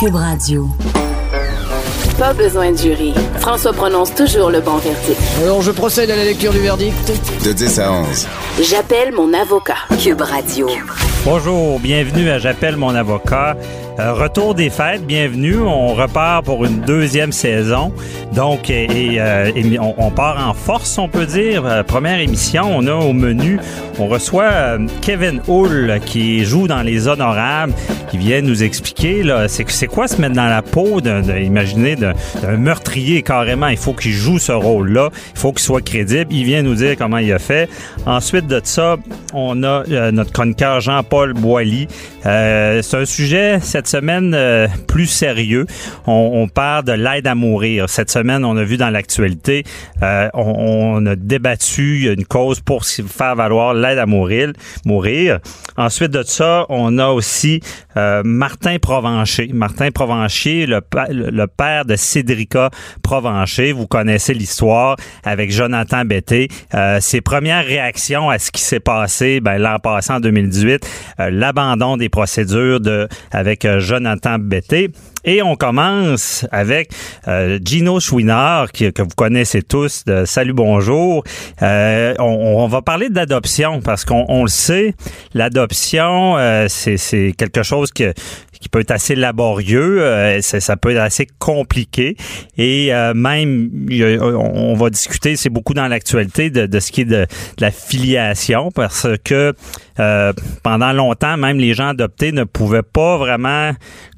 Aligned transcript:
Cube 0.00 0.16
Radio. 0.16 0.68
Pas 2.18 2.32
besoin 2.32 2.72
de 2.72 2.76
jury. 2.76 3.14
François 3.38 3.72
prononce 3.72 4.12
toujours 4.14 4.50
le 4.50 4.60
bon 4.60 4.76
verdict. 4.78 5.20
Alors, 5.42 5.62
je 5.62 5.70
procède 5.70 6.10
à 6.10 6.16
la 6.16 6.24
lecture 6.24 6.52
du 6.52 6.58
verdict. 6.58 7.12
De 7.44 7.52
10 7.52 7.78
à 7.78 7.92
11. 7.92 8.26
J'appelle 8.60 9.12
mon 9.12 9.32
avocat. 9.32 9.76
Cube 10.02 10.20
Radio. 10.20 10.68
Bonjour, 11.24 11.80
bienvenue 11.80 12.28
à 12.28 12.38
J'appelle 12.38 12.76
mon 12.76 12.94
avocat. 12.94 13.56
Euh, 13.98 14.12
retour 14.12 14.54
des 14.54 14.68
fêtes, 14.68 15.06
bienvenue. 15.06 15.58
On 15.60 15.94
repart 15.94 16.44
pour 16.44 16.66
une 16.66 16.80
deuxième 16.80 17.32
saison. 17.32 17.92
Donc, 18.34 18.68
euh, 18.68 19.50
on, 19.96 20.10
part 20.10 20.48
en 20.48 20.52
force, 20.52 20.98
on 20.98 21.08
peut 21.08 21.24
dire. 21.24 21.64
Euh, 21.64 21.82
première 21.82 22.18
émission, 22.18 22.64
on 22.66 22.86
a 22.88 22.94
au 22.94 23.12
menu, 23.12 23.58
on 24.00 24.08
reçoit 24.08 24.78
Kevin 25.00 25.40
Hull 25.48 26.00
qui 26.04 26.44
joue 26.44 26.66
dans 26.66 26.82
Les 26.82 27.06
Honorables, 27.06 27.72
qui 28.10 28.18
vient 28.18 28.42
nous 28.42 28.64
expliquer, 28.64 29.22
là, 29.22 29.46
c'est, 29.46 29.86
quoi 29.86 30.08
se 30.08 30.20
mettre 30.20 30.34
dans 30.34 30.48
la 30.48 30.60
peau 30.60 31.00
d'un, 31.00 31.22
d'un 31.22 32.56
meurtrier 32.58 33.22
carrément. 33.22 33.68
Il 33.68 33.76
faut 33.76 33.92
qu'il 33.94 34.12
joue 34.12 34.40
ce 34.40 34.52
rôle-là. 34.52 35.10
Il 35.34 35.38
faut 35.38 35.52
qu'il 35.52 35.62
soit 35.62 35.84
crédible. 35.84 36.32
Il 36.34 36.44
vient 36.44 36.62
nous 36.62 36.74
dire 36.74 36.96
comment 36.98 37.18
il 37.18 37.32
a 37.32 37.38
fait. 37.38 37.70
Ensuite 38.06 38.48
de 38.48 38.60
ça, 38.64 38.96
on 39.32 39.62
a 39.62 39.84
notre 40.10 40.32
chroniqueur 40.32 40.80
Jean-Paul 40.80 41.13
Boilly. 41.34 41.86
c'est 42.22 42.94
un 42.94 43.04
sujet, 43.04 43.60
cette 43.60 43.86
semaine 43.86 44.34
euh, 44.34 44.66
plus 44.88 45.06
sérieux. 45.06 45.66
On, 46.06 46.30
on, 46.34 46.48
parle 46.48 46.84
de 46.84 46.92
l'aide 46.92 47.26
à 47.26 47.34
mourir. 47.34 47.88
Cette 47.88 48.10
semaine, 48.10 48.44
on 48.44 48.56
a 48.56 48.64
vu 48.64 48.76
dans 48.76 48.90
l'actualité, 48.90 49.64
euh, 50.02 50.28
on, 50.34 50.98
on, 51.02 51.06
a 51.06 51.16
débattu 51.16 52.12
une 52.12 52.24
cause 52.24 52.60
pour 52.60 52.84
faire 52.84 53.36
valoir 53.36 53.74
l'aide 53.74 53.98
à 53.98 54.06
mourir. 54.06 54.52
mourir. 54.84 55.38
Ensuite 55.76 56.10
de 56.10 56.22
ça, 56.22 56.66
on 56.68 56.98
a 56.98 57.08
aussi 57.08 57.60
euh, 57.96 58.22
Martin 58.24 58.78
Provencher. 58.78 59.50
Martin 59.52 59.90
Provencher, 59.90 60.66
le, 60.66 60.80
le 61.10 61.46
père 61.46 61.84
de 61.84 61.96
Cédrica 61.96 62.70
Provencher. 63.02 63.72
Vous 63.72 63.86
connaissez 63.86 64.34
l'histoire 64.34 64.96
avec 65.24 65.50
Jonathan 65.50 66.04
Betté. 66.04 66.48
Euh, 66.74 66.98
ses 67.00 67.20
premières 67.20 67.64
réactions 67.64 68.30
à 68.30 68.38
ce 68.38 68.50
qui 68.50 68.62
s'est 68.62 68.80
passé 68.80 69.40
ben, 69.40 69.58
l'an 69.58 69.78
passé 69.78 70.12
en 70.12 70.20
2018, 70.20 70.86
l'abandon 71.18 71.96
des 71.96 72.08
procédures 72.08 72.80
de 72.80 73.08
avec 73.32 73.66
Jonathan 73.78 74.38
Betté. 74.38 74.90
Et 75.24 75.42
on 75.42 75.56
commence 75.56 76.46
avec 76.52 76.90
euh, 77.28 77.58
Gino 77.64 77.98
Chouinard, 77.98 78.72
qui, 78.72 78.92
que 78.92 79.02
vous 79.02 79.08
connaissez 79.16 79.62
tous, 79.62 80.04
de 80.04 80.24
Salut 80.26 80.52
Bonjour. 80.52 81.24
Euh, 81.62 82.14
on, 82.18 82.24
on, 82.24 82.66
va 82.66 82.82
parler 82.82 83.08
d'adoption 83.08 83.80
parce 83.80 84.04
qu'on 84.04 84.26
on 84.28 84.42
le 84.42 84.48
sait, 84.48 84.94
l'adoption, 85.32 86.36
euh, 86.36 86.66
c'est 86.68 87.32
quelque 87.38 87.62
chose 87.62 87.90
qui 87.90 88.04
peut 88.68 88.80
être 88.80 88.90
assez 88.90 89.14
laborieux, 89.14 90.02
euh, 90.02 90.40
ça, 90.40 90.60
ça, 90.60 90.76
peut 90.76 90.90
être 90.90 91.00
assez 91.00 91.26
compliqué 91.38 92.16
et 92.56 92.94
euh, 92.94 93.14
même 93.14 93.70
on 93.90 94.74
va 94.74 94.90
discuter, 94.90 95.36
c'est 95.36 95.50
beaucoup 95.50 95.74
dans 95.74 95.86
l'actualité 95.86 96.50
de, 96.50 96.66
de, 96.66 96.80
ce 96.80 96.90
qui 96.92 97.02
est 97.02 97.04
de, 97.04 97.22
de, 97.22 97.26
la 97.60 97.70
filiation 97.70 98.70
parce 98.70 99.06
que 99.24 99.54
euh, 100.00 100.32
pendant 100.62 100.92
longtemps 100.92 101.36
même 101.36 101.58
les 101.58 101.74
gens 101.74 101.88
adoptés 101.88 102.32
ne 102.32 102.44
pouvaient 102.44 102.82
pas 102.82 103.16
vraiment 103.16 103.72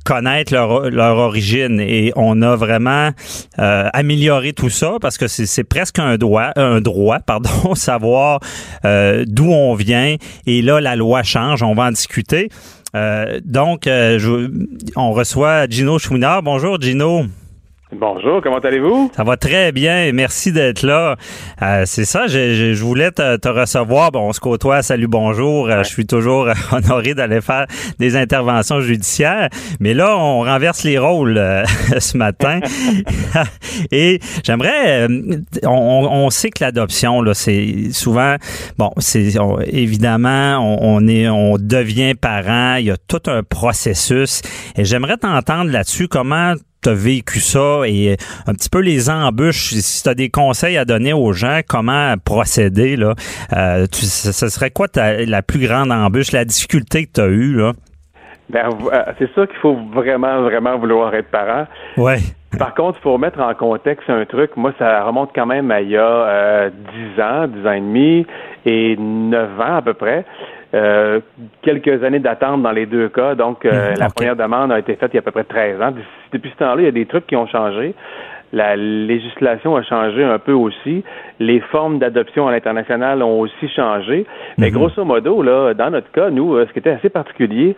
connaître 0.07 0.55
leur, 0.55 0.89
leur 0.89 1.17
origine 1.19 1.81
et 1.81 2.13
on 2.15 2.41
a 2.41 2.55
vraiment 2.55 3.11
euh, 3.59 3.89
amélioré 3.93 4.53
tout 4.53 4.71
ça 4.71 4.95
parce 5.01 5.19
que 5.19 5.27
c'est 5.27 5.65
presque 5.65 5.99
un 5.99 6.17
droit, 6.17 6.53
un 6.55 6.81
droit, 6.81 7.19
pardon, 7.27 7.75
savoir 7.75 8.41
euh, 8.85 9.25
d'où 9.27 9.51
on 9.51 9.75
vient 9.75 10.17
et 10.47 10.63
là 10.63 10.81
la 10.81 10.95
loi 10.95 11.25
change, 11.25 11.63
on 11.63 11.75
va 11.75 11.85
en 11.85 11.91
discuter. 11.91 12.49
Euh, 12.95 13.41
donc, 13.45 13.87
euh, 13.87 14.19
je, 14.19 14.51
on 14.95 15.13
reçoit 15.13 15.67
Gino 15.69 15.99
Chouinard. 15.99 16.43
Bonjour, 16.43 16.81
Gino. 16.81 17.27
Bonjour, 17.99 18.43
comment 18.43 18.59
allez-vous? 18.59 19.11
Ça 19.17 19.25
va 19.25 19.39
très 19.39 19.73
bien, 19.73 20.13
merci 20.13 20.53
d'être 20.53 20.83
là. 20.83 21.17
Euh, 21.63 21.85
c'est 21.87 22.05
ça, 22.05 22.27
je, 22.27 22.75
je 22.75 22.85
voulais 22.85 23.11
te, 23.11 23.37
te, 23.39 23.49
recevoir. 23.49 24.13
Bon, 24.13 24.29
on 24.29 24.33
se 24.35 24.41
côtoie, 24.41 24.83
salut, 24.83 25.07
bonjour. 25.07 25.65
Ouais. 25.65 25.83
Je 25.83 25.89
suis 25.89 26.05
toujours 26.05 26.47
honoré 26.73 27.15
d'aller 27.15 27.41
faire 27.41 27.67
des 27.99 28.15
interventions 28.17 28.83
judiciaires. 28.83 29.49
Mais 29.81 29.95
là, 29.95 30.15
on 30.15 30.41
renverse 30.41 30.85
les 30.85 30.99
rôles 30.99 31.39
euh, 31.39 31.65
ce 31.99 32.19
matin. 32.19 32.61
Et 33.91 34.21
j'aimerais, 34.45 35.09
on, 35.65 35.71
on, 35.71 36.29
sait 36.29 36.51
que 36.51 36.63
l'adoption, 36.63 37.23
là, 37.23 37.33
c'est 37.33 37.93
souvent, 37.93 38.37
bon, 38.77 38.91
c'est 38.99 39.33
évidemment, 39.69 40.59
on, 40.59 40.97
on, 40.97 41.09
est, 41.09 41.31
on 41.31 41.57
devient 41.57 42.15
parent. 42.15 42.75
Il 42.77 42.85
y 42.87 42.91
a 42.91 42.99
tout 43.09 43.23
un 43.27 43.43
processus. 43.43 44.43
Et 44.77 44.85
j'aimerais 44.85 45.17
t'entendre 45.17 45.71
là-dessus. 45.71 46.09
Comment 46.09 46.57
tu 46.87 46.91
as 46.91 46.95
vécu 46.95 47.41
ça 47.41 47.83
et 47.87 48.17
un 48.47 48.53
petit 48.53 48.71
peu 48.71 48.81
les 48.81 49.11
embûches, 49.11 49.75
si 49.75 50.03
tu 50.03 50.09
as 50.09 50.15
des 50.15 50.31
conseils 50.31 50.77
à 50.77 50.85
donner 50.85 51.13
aux 51.13 51.33
gens, 51.33 51.61
comment 51.67 52.15
procéder, 52.25 52.97
là, 52.97 53.15
euh, 53.57 53.87
tu, 53.87 54.05
ce 54.07 54.49
serait 54.49 54.71
quoi 54.71 54.87
ta, 54.87 55.25
la 55.25 55.43
plus 55.43 55.67
grande 55.67 55.91
embûche, 55.91 56.33
la 56.33 56.45
difficulté 56.45 57.07
que 57.07 57.13
tu 57.15 57.21
as 57.21 57.27
eue, 57.27 57.55
là? 57.55 57.73
Ben, 58.49 58.69
c'est 59.19 59.29
ça 59.35 59.47
qu'il 59.49 59.57
faut 59.57 59.77
vraiment, 59.93 60.43
vraiment 60.43 60.79
vouloir 60.79 61.13
être 61.17 61.29
parent. 61.33 61.67
Ouais. 61.97 62.19
Par 62.57 62.75
contre, 62.75 62.99
il 63.01 63.03
faut 63.03 63.15
remettre 63.15 63.41
en 63.41 63.53
contexte 63.55 64.09
un 64.09 64.25
truc. 64.25 64.57
Moi, 64.57 64.73
ça 64.79 65.03
remonte 65.03 65.31
quand 65.35 65.47
même 65.47 65.73
à 65.73 65.81
il 65.81 65.91
y 65.91 65.97
a 65.97 66.01
euh, 66.01 66.71
10 67.17 67.21
ans, 67.21 67.49
10 67.49 67.67
ans 67.67 67.73
et 67.73 67.81
demi 67.81 68.27
et 68.65 68.97
9 68.97 69.61
ans 69.61 69.77
à 69.77 69.83
peu 69.83 69.95
près. 69.95 70.25
Euh, 70.77 71.21
quelques 71.63 72.05
années 72.05 72.19
d'attente 72.19 72.63
dans 72.63 72.71
les 72.71 72.87
deux 72.87 73.09
cas. 73.09 73.35
Donc, 73.35 73.65
euh, 73.65 73.71
mmh, 73.71 73.99
la 73.99 74.07
okay. 74.07 74.15
première 74.15 74.37
demande 74.37 74.73
a 74.73 74.79
été 74.79 74.95
faite 74.97 75.11
il 75.13 75.17
y 75.17 75.19
a 75.19 75.21
à 75.21 75.23
peu 75.23 75.31
près 75.31 75.45
13 75.45 75.81
ans. 75.81 75.93
Depuis 76.33 76.51
ce 76.51 76.57
temps-là, 76.57 76.83
il 76.83 76.85
y 76.85 76.89
a 76.89 76.93
des 76.93 77.07
trucs 77.07 77.27
qui 77.27 77.37
ont 77.37 77.47
changé. 77.47 77.95
La 78.53 78.77
législation 78.77 79.75
a 79.77 79.83
changé 79.83 80.23
un 80.23 80.39
peu 80.39 80.53
aussi. 80.53 81.03
Les 81.41 81.61
formes 81.61 81.99
d'adoption 81.99 82.47
à 82.47 82.53
l'international 82.53 83.23
ont 83.23 83.41
aussi 83.41 83.69
changé. 83.75 84.27
Mais 84.59 84.71
mmh. 84.71 84.75
grosso 84.75 85.05
modo, 85.05 85.43
là, 85.43 85.73
dans 85.73 85.91
notre 85.91 86.11
cas, 86.13 86.31
nous, 86.31 86.59
ce 86.59 86.73
qui 86.73 86.79
était 86.81 86.91
assez 86.91 87.09
particulier, 87.09 87.75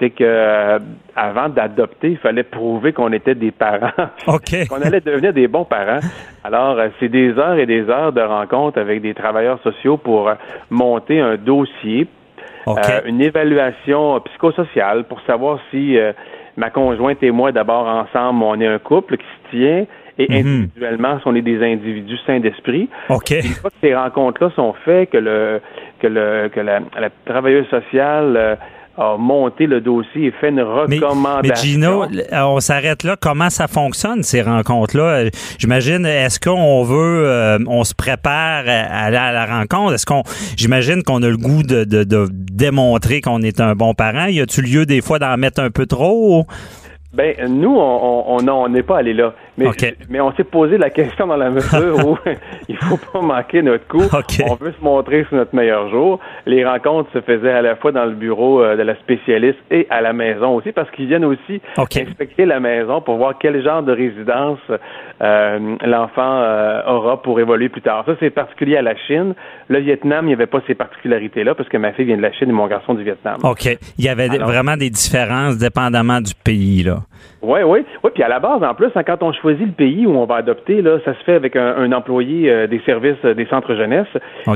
c'est 0.00 0.10
que 0.10 0.24
euh, 0.24 0.78
avant 1.14 1.50
d'adopter, 1.50 2.12
il 2.12 2.16
fallait 2.16 2.42
prouver 2.42 2.92
qu'on 2.92 3.12
était 3.12 3.34
des 3.34 3.50
parents, 3.50 3.92
okay. 4.26 4.66
qu'on 4.68 4.80
allait 4.80 5.00
devenir 5.00 5.32
des 5.32 5.46
bons 5.46 5.66
parents. 5.66 6.00
Alors, 6.42 6.78
euh, 6.78 6.88
c'est 6.98 7.10
des 7.10 7.38
heures 7.38 7.58
et 7.58 7.66
des 7.66 7.88
heures 7.88 8.12
de 8.12 8.22
rencontres 8.22 8.78
avec 8.80 9.02
des 9.02 9.14
travailleurs 9.14 9.60
sociaux 9.62 9.98
pour 9.98 10.28
euh, 10.28 10.34
monter 10.70 11.20
un 11.20 11.36
dossier, 11.36 12.08
okay. 12.66 12.92
euh, 12.92 13.00
une 13.06 13.20
évaluation 13.20 14.20
psychosociale 14.20 15.04
pour 15.04 15.20
savoir 15.22 15.58
si 15.70 15.96
ma 16.56 16.70
conjointe 16.70 17.22
et 17.22 17.30
moi, 17.30 17.52
d'abord 17.52 17.86
ensemble, 17.86 18.42
on 18.42 18.60
est 18.60 18.66
un 18.66 18.78
couple 18.78 19.16
qui 19.16 19.24
se 19.24 19.50
tient. 19.56 19.86
Et 20.18 20.28
mm 20.28 20.34
-hmm. 20.34 20.38
individuellement, 20.38 21.18
si 21.18 21.26
on 21.26 21.34
est 21.34 21.46
des 21.52 21.62
individus 21.72 22.18
sains 22.26 22.40
d'esprit, 22.40 22.88
okay. 23.08 23.40
une 23.48 23.56
fois 23.60 23.70
que 23.70 23.80
ces 23.80 23.94
rencontres-là 23.94 24.50
sont 24.54 24.74
faites, 24.84 25.08
que 25.10 25.20
le 25.28 25.60
que 26.00 26.08
le 26.16 26.48
que 26.54 26.60
la, 26.60 26.80
la 27.04 27.10
travailleuse 27.24 27.68
sociale 27.68 28.58
a 29.00 29.16
monté 29.16 29.66
le 29.66 29.80
dossier 29.80 30.26
et 30.26 30.30
fait 30.30 30.50
une 30.50 30.60
recommandation. 30.60 31.40
Mais, 31.42 31.48
mais 31.48 31.54
Gino, 31.56 32.04
on 32.32 32.60
s'arrête 32.60 33.02
là. 33.02 33.16
Comment 33.18 33.48
ça 33.48 33.66
fonctionne, 33.66 34.22
ces 34.22 34.42
rencontres-là? 34.42 35.30
J'imagine, 35.58 36.04
est-ce 36.04 36.38
qu'on 36.38 36.84
veut, 36.84 37.24
euh, 37.26 37.58
on 37.66 37.82
se 37.84 37.94
prépare 37.94 38.64
à 38.66 39.04
aller 39.06 39.16
à 39.16 39.32
la 39.32 39.46
rencontre? 39.46 39.94
Est-ce 39.94 40.04
qu'on, 40.04 40.22
j'imagine 40.54 41.02
qu'on 41.02 41.22
a 41.22 41.28
le 41.28 41.38
goût 41.38 41.62
de, 41.62 41.84
de, 41.84 42.04
de 42.04 42.26
démontrer 42.30 43.22
qu'on 43.22 43.40
est 43.40 43.60
un 43.60 43.74
bon 43.74 43.94
parent? 43.94 44.26
Y 44.26 44.42
a-tu 44.42 44.60
lieu 44.60 44.84
des 44.84 45.00
fois 45.00 45.18
d'en 45.18 45.34
mettre 45.38 45.62
un 45.62 45.70
peu 45.70 45.86
trop? 45.86 46.44
Ben, 47.12 47.34
nous, 47.48 47.74
on 47.76 48.24
on 48.28 48.48
on 48.48 48.68
n'est 48.68 48.84
pas 48.84 48.98
allé 48.98 49.14
là. 49.14 49.32
Mais, 50.08 50.20
on 50.20 50.32
s'est 50.32 50.44
posé 50.44 50.78
la 50.78 50.90
question 50.90 51.26
dans 51.26 51.36
la 51.36 51.50
mesure 51.50 52.06
où 52.06 52.18
il 52.68 52.76
faut 52.76 52.98
pas 53.12 53.20
manquer 53.20 53.62
notre 53.62 53.86
coup. 53.86 54.02
On 54.48 54.54
veut 54.54 54.72
se 54.78 54.84
montrer 54.84 55.24
sur 55.24 55.36
notre 55.36 55.54
meilleur 55.54 55.88
jour. 55.90 56.18
Les 56.46 56.64
rencontres 56.64 57.10
se 57.12 57.20
faisaient 57.20 57.52
à 57.52 57.62
la 57.62 57.76
fois 57.76 57.92
dans 57.92 58.04
le 58.04 58.12
bureau 58.12 58.62
euh, 58.62 58.76
de 58.76 58.82
la 58.82 58.94
spécialiste 58.96 59.58
et 59.70 59.86
à 59.90 60.00
la 60.00 60.12
maison 60.12 60.56
aussi, 60.56 60.72
parce 60.72 60.90
qu'ils 60.90 61.06
viennent 61.06 61.24
aussi 61.24 61.60
inspecter 61.76 62.46
la 62.46 62.60
maison 62.60 63.00
pour 63.00 63.16
voir 63.16 63.34
quel 63.38 63.62
genre 63.62 63.82
de 63.82 63.92
résidence 63.92 64.58
euh, 65.22 65.76
l'enfant 65.84 66.40
euh, 66.42 66.82
aura 66.86 67.22
pour 67.22 67.40
évoluer 67.40 67.68
plus 67.68 67.82
tard. 67.82 68.04
Ça, 68.06 68.12
c'est 68.20 68.30
particulier 68.30 68.76
à 68.76 68.82
la 68.82 68.96
Chine. 68.96 69.34
Le 69.68 69.80
Vietnam, 69.80 70.24
il 70.24 70.28
n'y 70.28 70.34
avait 70.34 70.46
pas 70.46 70.60
ces 70.66 70.74
particularités-là, 70.74 71.54
parce 71.54 71.68
que 71.68 71.76
ma 71.76 71.92
fille 71.92 72.06
vient 72.06 72.16
de 72.16 72.22
la 72.22 72.32
Chine 72.32 72.48
et 72.48 72.52
mon 72.52 72.66
garçon 72.66 72.94
du 72.94 73.04
Vietnam. 73.04 73.38
OK. 73.42 73.66
Il 73.98 74.04
y 74.04 74.08
avait 74.08 74.30
Alors- 74.30 74.48
vraiment 74.48 74.76
des 74.76 74.90
différences 74.90 75.58
dépendamment 75.58 76.20
du 76.20 76.34
pays, 76.34 76.82
là. 76.82 76.98
Oui, 77.42 77.60
oui. 77.64 77.84
Oui, 78.04 78.10
puis 78.14 78.22
à 78.22 78.28
la 78.28 78.38
base, 78.38 78.62
en 78.62 78.74
plus, 78.74 78.90
hein, 78.94 79.02
quand 79.02 79.22
on 79.22 79.32
choisit 79.32 79.49
le 79.64 79.72
pays 79.72 80.06
où 80.06 80.16
on 80.16 80.24
va 80.24 80.36
adopter, 80.36 80.82
là, 80.82 80.98
ça 81.04 81.14
se 81.14 81.24
fait 81.24 81.34
avec 81.34 81.56
un, 81.56 81.76
un 81.76 81.92
employé 81.92 82.50
euh, 82.50 82.66
des 82.66 82.80
services 82.86 83.16
euh, 83.24 83.34
des 83.34 83.46
centres 83.46 83.74
jeunesse. 83.74 84.08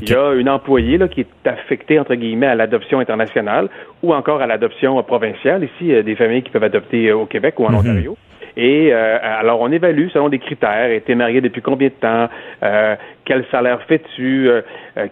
Il 0.03 0.11
y 0.11 0.15
a 0.15 0.33
une 0.35 0.49
employée 0.49 0.99
là, 0.99 1.09
qui 1.09 1.21
est 1.21 1.47
affectée, 1.49 1.99
entre 1.99 2.15
guillemets, 2.15 2.47
à 2.47 2.55
l'adoption 2.55 3.01
internationale 3.01 3.69
ou 4.03 4.15
encore 4.15 4.41
à 4.41 4.47
l'adoption 4.47 4.99
euh, 4.99 5.03
provinciale. 5.03 5.65
Ici, 5.65 6.03
des 6.03 6.15
familles 6.17 6.43
qui 6.43 6.51
peuvent 6.51 6.65
adopter 6.65 7.13
au 7.13 7.27
Québec 7.27 7.59
ou 7.59 7.67
en 7.67 7.75
Ontario. 7.75 8.17
Et 8.57 8.91
euh, 8.93 9.19
alors, 9.21 9.61
on 9.61 9.73
évalue 9.73 10.09
selon 10.13 10.29
des 10.29 10.39
critères. 10.39 10.91
Été 10.91 11.15
marié 11.15 11.41
depuis 11.41 11.61
combien 11.61 11.89
de 11.89 11.95
temps? 11.95 12.29
Euh, 12.63 12.95
quel 13.25 13.45
salaire 13.51 13.81
fais-tu? 13.89 14.49
Euh, 14.49 14.63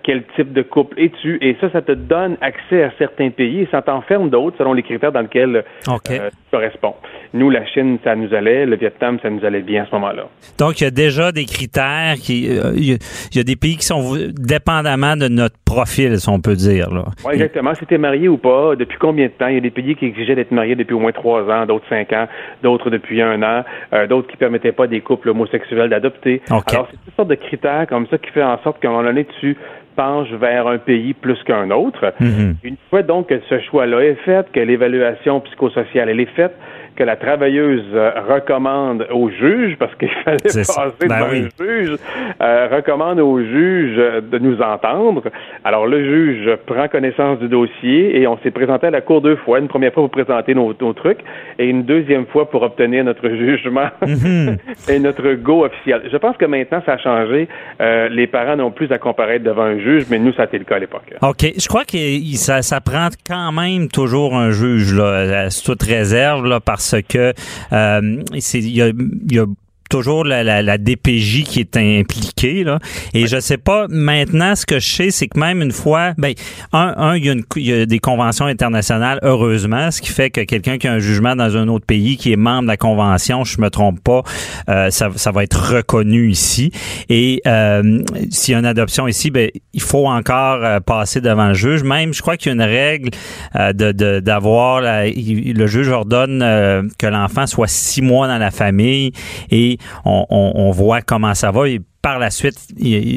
quel 0.03 0.23
type 0.37 0.53
de 0.53 0.63
couple 0.63 1.01
es-tu? 1.01 1.39
Et 1.41 1.57
ça, 1.61 1.69
ça 1.71 1.83
te 1.83 1.93
donne 1.93 2.37
accès 2.41 2.85
à 2.85 2.93
certains 2.99 3.31
pays 3.31 3.63
et 3.63 3.69
ça 3.71 3.83
t'enferme 3.83 4.31
d'autres 4.31 4.59
selon 4.59 4.75
les 4.75 4.83
critères 4.83 5.13
dans 5.13 5.23
lesquels 5.23 5.65
OK. 5.89 6.11
euh, 6.11 6.31
tu 6.31 6.51
corresponds. 6.53 6.97
Nous, 7.35 7.49
la 7.51 7.65
Chine, 7.67 7.99
ça 8.05 8.15
nous 8.15 8.33
allait. 8.35 8.67
Le 8.67 8.77
Vietnam, 8.77 9.19
ça 9.23 9.31
nous 9.31 9.45
allait 9.45 9.63
bien 9.63 9.85
à 9.85 9.87
ce 9.87 9.93
moment-là. 9.93 10.25
Donc, 10.59 10.81
il 10.81 10.85
y 10.85 10.87
a 10.87 10.91
déjà 10.91 11.33
des 11.33 11.45
critères 11.47 12.15
qui. 12.17 12.47
euh, 12.51 12.73
il 12.77 12.99
y 13.35 13.39
a- 13.41 13.43
des 13.45 13.57
pays 13.57 13.77
qui 13.77 13.87
sont 13.87 14.15
dépendamment 14.39 15.17
de 15.17 15.29
notre 15.29 15.57
profil, 15.65 16.19
si 16.19 16.29
on 16.29 16.41
peut 16.41 16.55
dire. 16.55 16.91
Là. 16.93 17.05
Oui, 17.25 17.33
exactement. 17.35 17.75
Si 17.75 17.87
tu 17.87 17.95
es 17.95 17.99
marié 17.99 18.29
ou 18.29 18.37
pas, 18.37 18.77
depuis 18.77 18.99
combien 18.99 19.27
de 19.27 19.31
temps? 19.33 19.47
Il 19.49 19.55
y 19.55 19.59
a 19.59 19.61
des 19.61 19.71
pays 19.71 19.95
qui 19.97 20.07
exigeaient 20.07 20.35
d'être 20.35 20.53
marié 20.53 20.75
depuis 20.75 20.95
au 20.95 21.01
moins 21.01 21.13
trois 21.13 21.43
ans, 21.51 21.65
d'autres 21.67 21.89
cinq 21.89 22.13
ans, 22.13 22.27
d'autres 22.63 22.91
depuis 22.91 23.23
un 23.23 23.43
an, 23.43 23.65
euh, 23.95 24.07
d'autres 24.07 24.29
qui 24.29 24.37
permettaient 24.37 24.73
pas 24.73 24.87
des 24.87 25.01
couples 25.01 25.31
homosexuels 25.31 25.89
d'adopter. 25.91 26.43
OK. 26.51 26.73
Alors, 26.75 26.89
c'est 26.91 26.99
toutes 27.05 27.15
sortes 27.17 27.29
de 27.29 27.35
critères 27.35 27.87
comme 27.89 28.07
ça 28.09 28.19
qui 28.19 28.31
fait 28.31 28.43
en 28.43 28.59
sorte 28.63 28.81
qu'à 28.81 28.89
un 28.89 28.93
moment 28.93 29.05
donné, 29.05 29.27
tu 29.41 29.57
penches 29.97 30.31
vers 30.33 30.67
un 30.69 30.79
pays 30.79 31.13
plus 31.13 31.37
qu'un 31.45 31.71
autre. 31.71 32.15
Mhm. 32.21 32.57
Une 32.65 32.77
fois 32.89 33.03
donc 33.03 33.29
que 33.29 33.39
ce 33.51 33.59
choix-là 33.61 34.01
est 34.05 34.15
fait, 34.25 34.47
que 34.53 34.61
l'évaluation 34.61 35.41
psychosociale 35.41 36.09
elle 36.09 36.21
est 36.21 36.35
faite, 36.35 36.55
que 36.97 37.05
la 37.05 37.17
travailleuse 37.17 37.85
euh, 37.95 38.11
recommande 38.29 39.07
au 39.13 39.31
juge, 39.31 39.77
parce 39.79 39.95
qu'il 39.97 40.09
fallait 40.25 40.39
passer 40.39 40.75
Ben 41.01 41.09
devant 41.09 41.31
oui. 41.31 41.49
un 41.61 41.65
juge, 41.65 41.97
euh, 42.41 42.69
recommande 42.71 43.21
au 43.21 43.39
juge 43.41 43.95
euh, 43.99 44.21
de 44.21 44.39
nous 44.39 44.61
entendre. 44.61 45.23
Alors 45.65 45.87
le 45.87 46.05
juge 46.05 46.57
prend 46.67 46.89
connaissance 46.89 47.39
du 47.39 47.49
dossier 47.49 48.21
et 48.21 48.27
on 48.27 48.39
s'est 48.43 48.51
présenté 48.51 48.87
à 48.87 48.91
la 48.91 49.01
cour 49.01 49.21
deux 49.21 49.37
fois. 49.37 49.59
Une 49.59 49.69
première 49.69 49.93
fois 49.93 50.03
pour 50.05 50.11
présenter 50.11 50.55
nos, 50.55 50.75
nos 50.81 50.93
trucs 50.93 51.21
et 51.59 51.67
une 51.67 51.83
deuxième 51.85 52.27
fois 52.27 52.49
pour 52.51 52.63
obtenir 52.63 53.05
notre 53.05 53.29
jugement 53.29 53.89
Mhm. 54.07 54.57
et 54.89 54.99
notre 54.99 55.33
go 55.35 55.65
officiel. 55.65 56.03
Je 56.13 56.17
pense 56.17 56.37
que 56.37 56.45
maintenant 56.45 56.83
ça 56.85 56.93
a 56.95 56.99
changé. 56.99 57.49
Euh, 57.81 58.09
les 58.09 58.27
parents 58.27 58.57
n'ont 58.57 58.71
plus 58.71 58.91
à 58.93 58.99
comparaître 58.99 59.45
devant 59.45 59.63
un 59.63 59.79
juge, 59.79 60.05
mais 60.11 60.19
nous 60.19 60.33
ça 60.35 60.43
a 60.43 60.45
été 60.47 60.59
le 60.59 60.65
cas 60.65 60.77
à 60.77 60.79
l'époque. 60.79 61.15
OK. 61.23 61.53
Je 61.57 61.69
crois 61.69 61.85
que 61.85 61.97
ça, 62.37 62.63
ça 62.63 62.81
prend 62.81 63.09
quand 63.27 63.53
même 63.53 63.89
toujours 63.89 64.35
un 64.37 64.51
juge, 64.51 64.95
là, 64.95 65.45
à 65.45 65.49
toute 65.65 65.83
réserve, 65.83 66.47
là, 66.47 66.61
parce 66.61 66.82
que 67.09 67.35
euh, 67.73 68.23
il 68.33 68.69
y 68.69 68.83
a, 68.83 68.93
y 69.31 69.39
a 69.39 69.47
toujours 69.93 70.25
la, 70.25 70.43
la, 70.43 70.63
la 70.63 70.79
DPJ 70.79 71.43
qui 71.45 71.61
est 71.61 71.77
impliquée 71.77 72.65
là. 72.65 72.79
Et 73.13 73.27
je 73.27 73.39
sais 73.41 73.59
pas 73.59 73.87
maintenant 73.91 74.57
ce 74.57 74.65
que 74.65 74.79
je 74.79 74.89
sais 74.91 75.11
c'est 75.11 75.29
que 75.29 75.39
même 75.39 75.61
une 75.61 75.71
fois 75.73 76.15
ben 76.17 76.33
un, 76.73 76.95
un 76.97 77.17
il, 77.17 77.25
y 77.27 77.29
a 77.29 77.33
une- 77.35 77.45
il 77.57 77.67
y 77.67 77.73
a 77.75 77.85
des 77.85 77.99
conventions 77.99 78.47
internationales 78.47 79.19
heureusement 79.23 79.91
ce 79.91 80.01
qui 80.01 80.11
fait 80.11 80.31
que 80.31 80.41
quelqu'un 80.41 80.79
qui 80.79 80.89
a 80.89 80.93
un 80.95 80.99
jugement 80.99 81.37
dans 81.37 81.57
un 81.59 81.69
autre 81.69 81.85
pays 81.85 82.17
qui 82.17 82.33
est 82.33 82.37
membre 82.37 82.63
de 82.63 82.69
la 82.69 82.77
convention 82.79 83.45
je 83.45 83.61
me 83.61 83.69
trompe 83.69 84.01
pas 84.03 84.23
euh, 84.71 84.89
ça, 84.91 85.11
ça 85.17 85.31
va 85.31 85.45
être 85.45 85.75
reconnu 85.75 86.31
ici. 86.31 86.71
Et 87.11 87.43
euh, 87.47 88.03
s'il 88.31 88.53
y 88.53 88.55
a 88.55 88.59
une 88.61 88.65
adoption 88.67 89.07
ici 89.09 89.31
ben 89.31 89.51
il 89.75 89.83
faut 89.83 90.07
encore 90.09 90.65
euh, 90.65 90.81
passer 90.81 91.21
devant 91.21 91.49
le 91.49 91.55
juge. 91.55 91.83
Même 91.83 92.15
je 92.15 92.23
crois 92.23 92.39
qu'il 92.39 92.49
y 92.49 92.51
a 92.51 92.55
une 92.55 92.63
règle 92.63 93.11
euh, 93.57 93.73
de 93.75 93.93
d'avoir 94.21 94.81
le 94.81 95.67
juge 95.67 95.89
ordonne 95.89 96.41
euh, 96.43 96.83
que 96.99 97.07
l'enfant 97.07 97.47
soit 97.47 97.69
six 97.69 98.01
mois 98.01 98.27
dans 98.27 98.39
la 98.39 98.51
famille 98.51 99.13
et 99.51 99.77
on, 100.05 100.27
on, 100.31 100.53
on 100.55 100.71
voit 100.71 101.03
comment 101.03 101.35
ça 101.35 101.51
va 101.51 101.69
et 101.69 101.81
par 102.03 102.19
la 102.19 102.31
suite, 102.31 102.57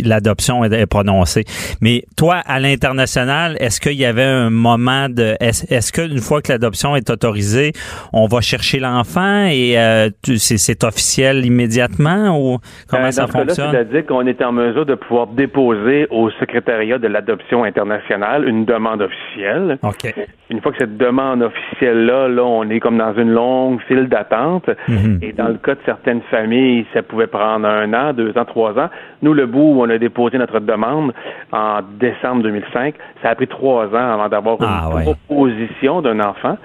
l'adoption 0.06 0.64
est, 0.64 0.86
prononcée. 0.86 1.44
Mais 1.82 2.04
toi, 2.16 2.42
à 2.46 2.60
l'international, 2.60 3.58
est-ce 3.60 3.82
qu'il 3.82 4.00
y 4.00 4.06
avait 4.06 4.24
un 4.24 4.52
moment 4.52 5.10
de... 5.10 5.36
Est-ce 5.40 5.92
qu'une 5.92 6.20
fois 6.20 6.42
que 6.42 6.52
l'adoption 6.52 6.96
est 6.96 7.10
autorisée, 7.10 7.72
on 8.14 8.28
va 8.28 8.42
chercher 8.42 8.80
l'enfant 8.80 9.46
et 9.46 9.78
euh, 9.78 10.10
c'est 10.38 10.84
officiel 10.84 11.46
immédiatement 11.46 12.40
ou 12.40 12.60
comment 12.88 13.08
Euh, 13.08 13.12
ça 13.12 13.28
fonctionne? 13.28 13.72
C'est-à-dire 13.72 14.06
qu'on 14.06 14.28
est 14.28 14.42
en 14.44 14.52
mesure 14.52 14.86
de 14.86 14.96
pouvoir 14.96 15.28
déposer 15.28 16.08
au 16.12 16.30
secrétariat 16.31 17.00
de 17.00 17.08
l'adoption 17.08 17.64
internationale 17.64 18.48
une 18.48 18.66
demande 18.66 19.02
officielle. 19.02 19.80
OK. 19.81 20.14
Une 20.52 20.62
fois 20.62 20.72
que 20.72 20.78
cette 20.78 20.98
demande 20.98 21.42
officielle-là, 21.42 22.28
là, 22.28 22.44
on 22.44 22.70
est 22.70 22.80
comme 22.80 22.98
dans 22.98 23.16
une 23.16 23.31
longue 23.31 23.81
file 23.88 24.08
d'attente. 24.08 24.70
Mhm. 24.88 25.20
Et 25.24 25.34
dans 25.34 25.48
le 25.48 25.58
cas 25.58 25.74
de 25.74 25.81
certaines 25.86 26.22
familles, 26.30 26.86
ça 26.94 27.02
pouvait 27.02 27.28
prendre 27.28 27.68
un 27.68 27.92
an, 27.94 28.14
deux 28.14 28.38
ans, 28.38 28.46
trois 28.46 28.75
ans. 28.77 28.89
Nous, 29.22 29.33
le 29.33 29.45
bout 29.45 29.74
où 29.75 29.81
on 29.81 29.89
a 29.89 29.98
déposé 29.98 30.38
notre 30.38 30.60
demande 30.60 31.13
en 31.51 31.80
décembre 32.00 32.44
2005, 32.44 32.95
ça 33.22 33.30
a 33.30 33.36
pris 33.36 33.48
trois 33.48 33.86
ans 33.88 34.13
avant 34.13 34.30
d'avoir 34.30 34.57
Ah, 34.62 34.89
une 34.92 34.95
ouais. 34.98 35.04
proposition 35.04 36.01
d'un 36.01 36.19
enfant. 36.19 36.57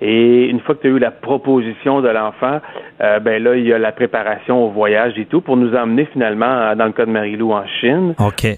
Et 0.00 0.46
une 0.46 0.60
fois 0.60 0.74
que 0.74 0.82
tu 0.82 0.86
as 0.88 0.90
eu 0.90 0.98
la 0.98 1.10
proposition 1.10 2.00
de 2.00 2.08
l'enfant, 2.08 2.60
euh, 3.00 3.18
ben 3.20 3.42
là, 3.42 3.56
il 3.56 3.66
y 3.66 3.72
a 3.72 3.78
la 3.78 3.92
préparation 3.92 4.64
au 4.64 4.68
voyage 4.70 5.14
et 5.18 5.24
tout 5.26 5.40
pour 5.40 5.56
nous 5.56 5.74
emmener 5.74 6.04
finalement, 6.06 6.46
euh, 6.46 6.74
dans 6.74 6.86
le 6.86 6.92
cas 6.92 7.06
de 7.06 7.10
Marie-Lou, 7.10 7.52
en 7.52 7.66
Chine. 7.80 8.14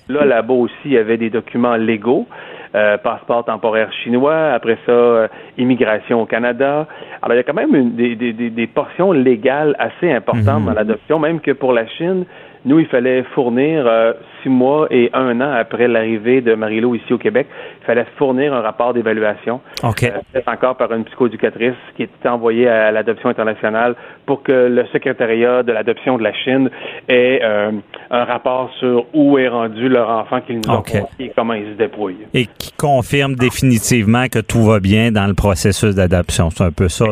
Là, 0.09 0.25
là-bas 0.25 0.55
aussi, 0.55 0.75
il 0.87 0.93
y 0.93 0.99
avait 0.99 1.17
des 1.19 1.31
documents 1.31 1.77
légaux. 1.77 2.27
euh, 2.75 2.99
passeport 2.99 3.43
temporaire 3.47 3.91
chinois, 4.05 4.51
après 4.53 4.77
ça, 4.85 4.93
euh, 4.93 5.29
immigration 5.57 6.21
au 6.21 6.27
Canada. 6.27 6.87
Alors, 7.23 7.35
il 7.35 7.37
y 7.37 7.41
a 7.41 7.43
quand 7.43 7.55
même 7.55 7.75
une- 7.75 7.93
des, 7.97 8.17
des, 8.17 8.35
des, 8.35 8.51
des 8.51 8.67
portions 8.67 9.13
légales 9.13 9.75
assez 9.79 10.13
importantes 10.13 10.61
Mhm. 10.61 10.67
dans 10.67 10.75
l'adoption, 10.75 11.19
même 11.19 11.41
que 11.41 11.53
pour 11.53 11.73
la 11.73 11.87
Chine, 11.87 12.27
nous, 12.67 12.81
il 12.81 12.87
fallait 12.87 13.23
fournir 13.35 13.87
euh, 13.87 14.13
six 14.43 14.49
mois 14.49 14.89
et 14.91 15.09
un 15.13 15.41
an 15.41 15.53
après 15.53 15.87
l'arrivée 15.87 16.41
de 16.41 16.55
Marie-Lou 16.55 16.97
ici 16.97 17.13
au 17.13 17.19
Québec, 17.19 17.47
fallait 17.87 18.07
fournir 18.19 18.53
un 18.53 18.61
rapport 18.61 18.93
d'évaluation, 18.93 19.61
OK. 19.83 20.03
euh, 20.03 20.11
fait 20.33 20.49
encore 20.49 20.77
par 20.77 20.93
une 20.93 21.05
psychoéducatrice 21.05 21.75
qui 21.97 22.03
était 22.05 22.29
envoyée 22.29 22.69
à 22.69 22.91
l'adoption 22.91 23.29
internationale 23.29 23.95
pour 24.27 24.43
que 24.43 24.53
le 24.53 24.85
secrétariat 24.93 25.63
de 25.63 25.73
l'adoption 25.73 26.19
de 26.19 26.25
la 26.25 26.35
Chine 26.35 26.69
ait 27.09 27.41
euh, 27.43 27.71
un 28.11 28.25
rapport 28.25 28.71
sur 28.79 29.07
où 29.15 29.39
est 29.39 29.49
rendu 29.49 29.89
leur 29.89 30.11
enfant 30.11 30.41
qu'ils 30.41 30.57
nous 30.57 30.71
ont 30.71 30.79
OK. 30.79 30.93
confié 30.93 31.27
et 31.27 31.33
comment 31.35 31.55
ils 31.55 31.73
se 31.73 31.79
débrouillent. 31.79 32.27
Et 32.35 32.47
qui 32.59 32.73
confirme 32.73 33.35
définitivement 33.35 34.27
que 34.29 34.41
tout 34.41 34.65
va 34.65 34.81
bien 34.81 35.13
dans 35.13 35.27
le 35.27 35.35
processus 35.35 35.95
d'adoption. 35.95 36.51
C'est 36.51 36.65
un 36.65 36.73
peu 36.73 36.89
ça. 36.89 37.07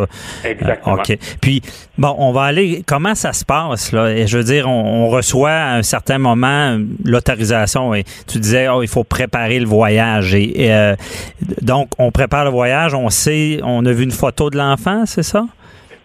Exactement. 0.45 0.97
Euh, 0.97 0.99
OK. 0.99 1.19
Puis, 1.41 1.63
bon, 1.99 2.15
on 2.19 2.33
va 2.33 2.43
aller. 2.43 2.83
Comment 2.87 3.15
ça 3.15 3.33
se 3.33 3.45
passe, 3.45 3.93
là? 3.93 4.11
Et 4.11 4.27
je 4.27 4.37
veux 4.37 4.45
dire, 4.45 4.69
on, 4.69 5.05
on 5.05 5.09
reçoit 5.09 5.51
à 5.51 5.77
un 5.77 5.83
certain 5.83 6.19
moment 6.19 6.79
l'autorisation 7.05 7.95
et 7.95 8.05
tu 8.27 8.39
disais, 8.39 8.69
oh, 8.69 8.83
il 8.83 8.89
faut 8.89 9.05
préparer 9.05 9.59
le 9.59 9.67
voyage. 9.67 10.35
Et, 10.35 10.64
et, 10.65 10.73
euh, 10.73 10.95
donc, 11.63 11.89
on 11.99 12.11
prépare 12.11 12.45
le 12.45 12.51
voyage, 12.51 12.95
on 12.95 13.09
sait, 13.11 13.61
on 13.63 13.85
a 13.87 13.93
vu 13.93 14.05
une 14.05 14.11
photo 14.11 14.51
de 14.51 14.57
l'enfant, 14.57 15.07
c'est 15.07 15.23
ça? 15.23 15.45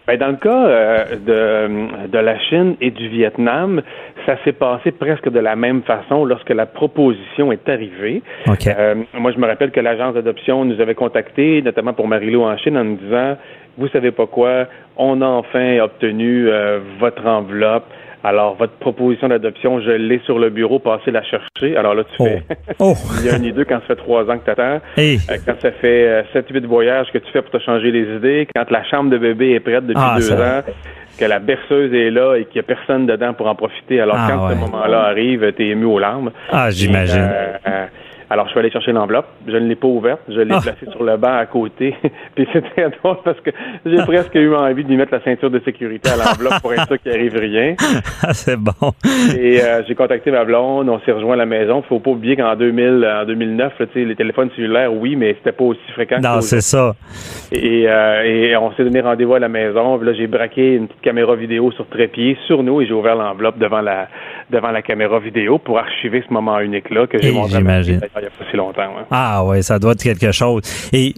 Ben, 0.09 0.17
dans 0.17 0.29
le 0.29 0.37
cas 0.37 0.65
euh, 0.65 1.05
de, 1.27 2.07
de 2.07 2.17
la 2.17 2.39
Chine 2.39 2.75
et 2.81 2.89
du 2.89 3.09
Vietnam, 3.09 3.83
ça 4.25 4.37
s'est 4.43 4.53
passé 4.53 4.91
presque 4.91 5.29
de 5.29 5.39
la 5.39 5.55
même 5.55 5.83
façon 5.83 6.25
lorsque 6.25 6.49
la 6.49 6.65
proposition 6.65 7.51
est 7.51 7.69
arrivée. 7.69 8.23
Euh, 8.47 8.95
moi, 9.13 9.31
je 9.31 9.37
me 9.37 9.45
rappelle 9.45 9.69
que 9.69 9.79
l'agence 9.79 10.15
d'adoption 10.15 10.65
nous 10.65 10.81
avait 10.81 10.95
contactés, 10.95 11.61
notamment 11.61 11.93
pour 11.93 12.07
Marie-Lou 12.07 12.41
en 12.41 12.57
Chine, 12.57 12.75
en 12.75 12.85
nous 12.85 12.95
disant 12.95 13.37
Vous 13.77 13.87
savez 13.89 14.09
pas 14.09 14.25
quoi, 14.25 14.65
on 14.97 15.21
a 15.21 15.27
enfin 15.27 15.77
obtenu 15.79 16.47
euh, 16.49 16.79
votre 16.99 17.23
enveloppe. 17.27 17.85
Alors, 18.23 18.55
votre 18.55 18.73
proposition 18.73 19.29
d'adoption, 19.29 19.79
je 19.79 19.91
l'ai 19.91 20.19
sur 20.25 20.39
le 20.39 20.49
bureau, 20.49 20.79
passez 20.79 21.09
la 21.11 21.23
chercher. 21.23 21.77
Alors 21.77 21.93
là, 21.95 22.03
tu 22.03 22.15
Oh. 22.19 22.25
fais. 22.25 22.43
Oh! 22.79 22.93
Il 23.21 23.25
y 23.27 23.29
a 23.29 23.35
un 23.35 23.39
ni 23.39 23.53
deux 23.53 23.63
quand 23.63 23.79
ça 23.79 23.87
fait 23.87 23.95
trois 23.95 24.23
ans 24.29 24.37
que 24.37 24.43
tu 24.43 24.51
attends. 24.51 24.81
Hey. 24.97 25.19
Euh, 25.31 25.37
quand 25.45 25.55
ça 25.61 25.71
fait 25.71 26.07
euh, 26.07 26.23
sept, 26.33 26.47
huit 26.49 26.65
voyages 26.65 27.07
que 27.13 27.17
tu 27.17 27.31
fais 27.31 27.41
pour 27.41 27.51
te 27.51 27.63
changer 27.63 27.91
les 27.91 28.15
idées, 28.17 28.47
quand 28.53 28.69
la 28.71 28.83
chambre 28.83 29.09
de 29.09 29.17
bébé 29.17 29.51
est 29.51 29.59
prête 29.61 29.85
depuis 29.87 30.01
Ah, 30.03 30.15
deux 30.17 30.21
ça- 30.23 30.59
ans, 30.59 30.61
que 31.17 31.25
la 31.25 31.39
berceuse 31.39 31.93
est 31.93 32.09
là 32.11 32.35
et 32.35 32.43
qu'il 32.45 32.55
n'y 32.55 32.59
a 32.59 32.63
personne 32.75 33.05
dedans 33.05 33.33
pour 33.33 33.47
en 33.47 33.55
profiter. 33.55 34.01
Alors, 34.01 34.17
Ah, 34.19 34.27
quand 34.29 34.47
ouais. 34.47 34.53
ce 34.55 34.59
moment-là 34.59 35.01
arrive, 35.05 35.53
tu 35.55 35.63
es 35.65 35.69
ému 35.69 35.85
aux 35.85 35.99
larmes. 35.99 36.31
Ah, 36.51 36.69
j'imagine. 36.71 37.21
Euh, 37.21 37.53
euh, 37.67 37.85
Alors, 38.31 38.45
je 38.45 38.51
suis 38.51 38.59
allé 38.59 38.69
chercher 38.69 38.91
l'enveloppe. 38.91 39.25
Je 39.47 39.53
ne 39.57 39.67
l'ai 39.67 39.75
pas 39.75 39.87
ouverte. 39.87 40.19
Je 40.29 40.39
l'ai 40.41 40.53
Ah. 40.53 40.59
placée 40.61 40.85
sur 40.91 41.03
le 41.03 41.17
banc 41.17 41.33
à 41.35 41.45
côté. 41.47 41.95
Puis 42.35 42.45
très 42.47 42.89
drôle 43.01 43.17
parce 43.23 43.39
que 43.41 43.49
j'ai 43.85 43.97
presque 43.97 44.35
eu 44.35 44.53
envie 44.55 44.83
de 44.83 44.89
lui 44.89 44.97
mettre 44.97 45.13
la 45.13 45.21
ceinture 45.23 45.49
de 45.49 45.59
sécurité 45.65 46.09
à 46.09 46.17
l'enveloppe 46.17 46.61
pour 46.61 46.73
être 46.73 46.85
sûr 46.87 46.99
qu'il 47.01 47.11
arrive 47.11 47.35
rien. 47.35 47.75
Ah, 48.23 48.33
c'est 48.33 48.57
bon. 48.57 48.71
Et 49.37 49.61
euh, 49.61 49.81
j'ai 49.87 49.95
contacté 49.95 50.29
ma 50.31 50.45
blonde. 50.45 50.89
On 50.89 50.99
s'est 50.99 51.11
rejoint 51.11 51.33
à 51.33 51.37
la 51.37 51.45
maison. 51.45 51.81
Faut 51.89 51.99
pas 51.99 52.11
oublier 52.11 52.35
qu'en 52.35 52.55
2000, 52.55 53.07
en 53.21 53.25
2009, 53.25 53.73
là, 53.79 53.85
les 53.95 54.15
téléphones 54.15 54.49
cellulaires, 54.55 54.93
oui, 54.93 55.15
mais 55.15 55.33
c'était 55.35 55.51
pas 55.51 55.63
aussi 55.65 55.91
fréquent. 55.93 56.19
Non, 56.21 56.41
c'est 56.41 56.61
ça. 56.61 56.95
Et, 57.51 57.85
euh, 57.87 58.23
et 58.23 58.55
on 58.57 58.71
s'est 58.73 58.83
donné 58.83 59.01
rendez-vous 59.01 59.33
à 59.35 59.39
la 59.39 59.49
maison. 59.49 59.97
Là, 59.99 60.13
j'ai 60.13 60.27
braqué 60.27 60.75
une 60.75 60.87
petite 60.87 61.01
caméra 61.01 61.35
vidéo 61.35 61.71
sur 61.71 61.87
trépied 61.87 62.37
sur 62.45 62.61
nous 62.63 62.81
et 62.81 62.85
j'ai 62.85 62.93
ouvert 62.93 63.15
l'enveloppe 63.15 63.57
devant 63.57 63.81
la 63.81 64.07
devant 64.49 64.71
la 64.71 64.81
caméra 64.81 65.19
vidéo 65.19 65.57
pour 65.57 65.77
archiver 65.79 66.23
ce 66.27 66.33
moment 66.33 66.59
unique-là 66.59 67.07
que 67.07 67.17
j'ai 67.21 67.31
montré 67.31 67.59
il 67.59 67.63
n'y 67.63 67.95
a 67.95 67.99
pas 68.01 68.45
si 68.49 68.57
longtemps. 68.57 68.81
hein. 68.99 69.05
Ah 69.11 69.43
oui, 69.45 69.61
ça 69.63 69.79
doit 69.79 69.93
être 69.93 70.03
quelque 70.03 70.31
chose. 70.31 70.61
Et 70.93 71.13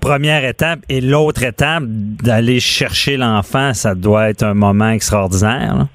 première 0.00 0.44
étape 0.44 0.80
et 0.88 1.00
l'autre 1.00 1.42
étape 1.44 1.84
d'aller 1.86 2.60
chercher 2.60 3.16
l'enfant, 3.16 3.72
ça 3.74 3.94
doit 3.94 4.30
être 4.30 4.42
un 4.42 4.54
moment 4.54 4.90
extraordinaire. 4.90 5.74
là. 5.76 5.86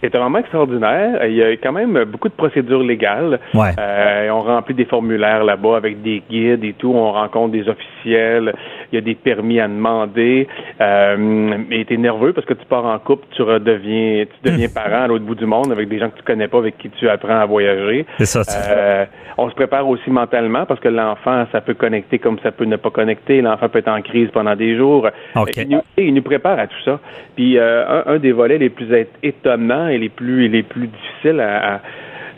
C'est 0.00 0.14
un 0.14 0.20
moment 0.20 0.38
extraordinaire. 0.38 1.24
Il 1.26 1.34
y 1.34 1.42
a 1.42 1.50
quand 1.56 1.72
même 1.72 2.04
beaucoup 2.04 2.28
de 2.28 2.34
procédures 2.34 2.82
légales. 2.84 3.40
Ouais. 3.52 3.70
Euh, 3.80 4.30
on 4.30 4.42
remplit 4.42 4.74
des 4.74 4.84
formulaires 4.84 5.42
là-bas 5.42 5.76
avec 5.76 6.02
des 6.02 6.22
guides 6.30 6.62
et 6.62 6.72
tout. 6.74 6.92
On 6.94 7.10
rencontre 7.12 7.50
des 7.52 7.68
officiels. 7.68 8.54
Il 8.92 8.96
y 8.96 8.98
a 8.98 9.00
des 9.02 9.14
permis 9.14 9.60
à 9.60 9.68
demander. 9.68 10.48
Euh, 10.80 11.52
et 11.70 11.84
t'es 11.84 11.96
nerveux 11.96 12.32
parce 12.32 12.46
que 12.46 12.54
tu 12.54 12.64
pars 12.66 12.84
en 12.86 12.98
couple, 12.98 13.26
tu 13.34 13.42
redeviens, 13.42 14.24
tu 14.24 14.50
deviens 14.50 14.68
parent 14.74 15.02
à 15.04 15.06
l'autre 15.08 15.24
bout 15.24 15.34
du 15.34 15.46
monde 15.46 15.70
avec 15.72 15.88
des 15.88 15.98
gens 15.98 16.10
que 16.10 16.16
tu 16.16 16.22
connais 16.22 16.48
pas, 16.48 16.58
avec 16.58 16.78
qui 16.78 16.88
tu 16.90 17.08
apprends 17.08 17.38
à 17.40 17.46
voyager. 17.46 18.06
C'est 18.18 18.26
ça. 18.26 18.42
Euh, 18.70 19.04
on 19.36 19.48
se 19.50 19.54
prépare 19.54 19.86
aussi 19.88 20.10
mentalement 20.10 20.64
parce 20.66 20.80
que 20.80 20.88
l'enfant, 20.88 21.46
ça 21.52 21.60
peut 21.60 21.74
connecter 21.74 22.18
comme 22.18 22.38
ça 22.42 22.50
peut 22.50 22.64
ne 22.64 22.76
pas 22.76 22.90
connecter. 22.90 23.40
L'enfant 23.40 23.68
peut 23.68 23.78
être 23.78 23.88
en 23.88 24.02
crise 24.02 24.30
pendant 24.32 24.56
des 24.56 24.76
jours. 24.76 25.08
OK. 25.36 25.56
Il, 25.56 25.68
nous, 25.68 25.82
il 25.96 26.14
nous 26.14 26.22
prépare 26.22 26.58
à 26.58 26.66
tout 26.66 26.80
ça. 26.84 26.98
Puis 27.36 27.58
euh, 27.58 27.84
un, 28.06 28.14
un 28.14 28.18
des 28.18 28.32
volets 28.32 28.58
les 28.58 28.70
plus 28.70 28.88
étonnants 29.22 29.88
et 29.88 29.98
les 29.98 30.08
plus 30.08 30.48
les 30.48 30.62
plus 30.62 30.88
difficiles 30.88 31.40
à, 31.40 31.74
à- 31.76 31.80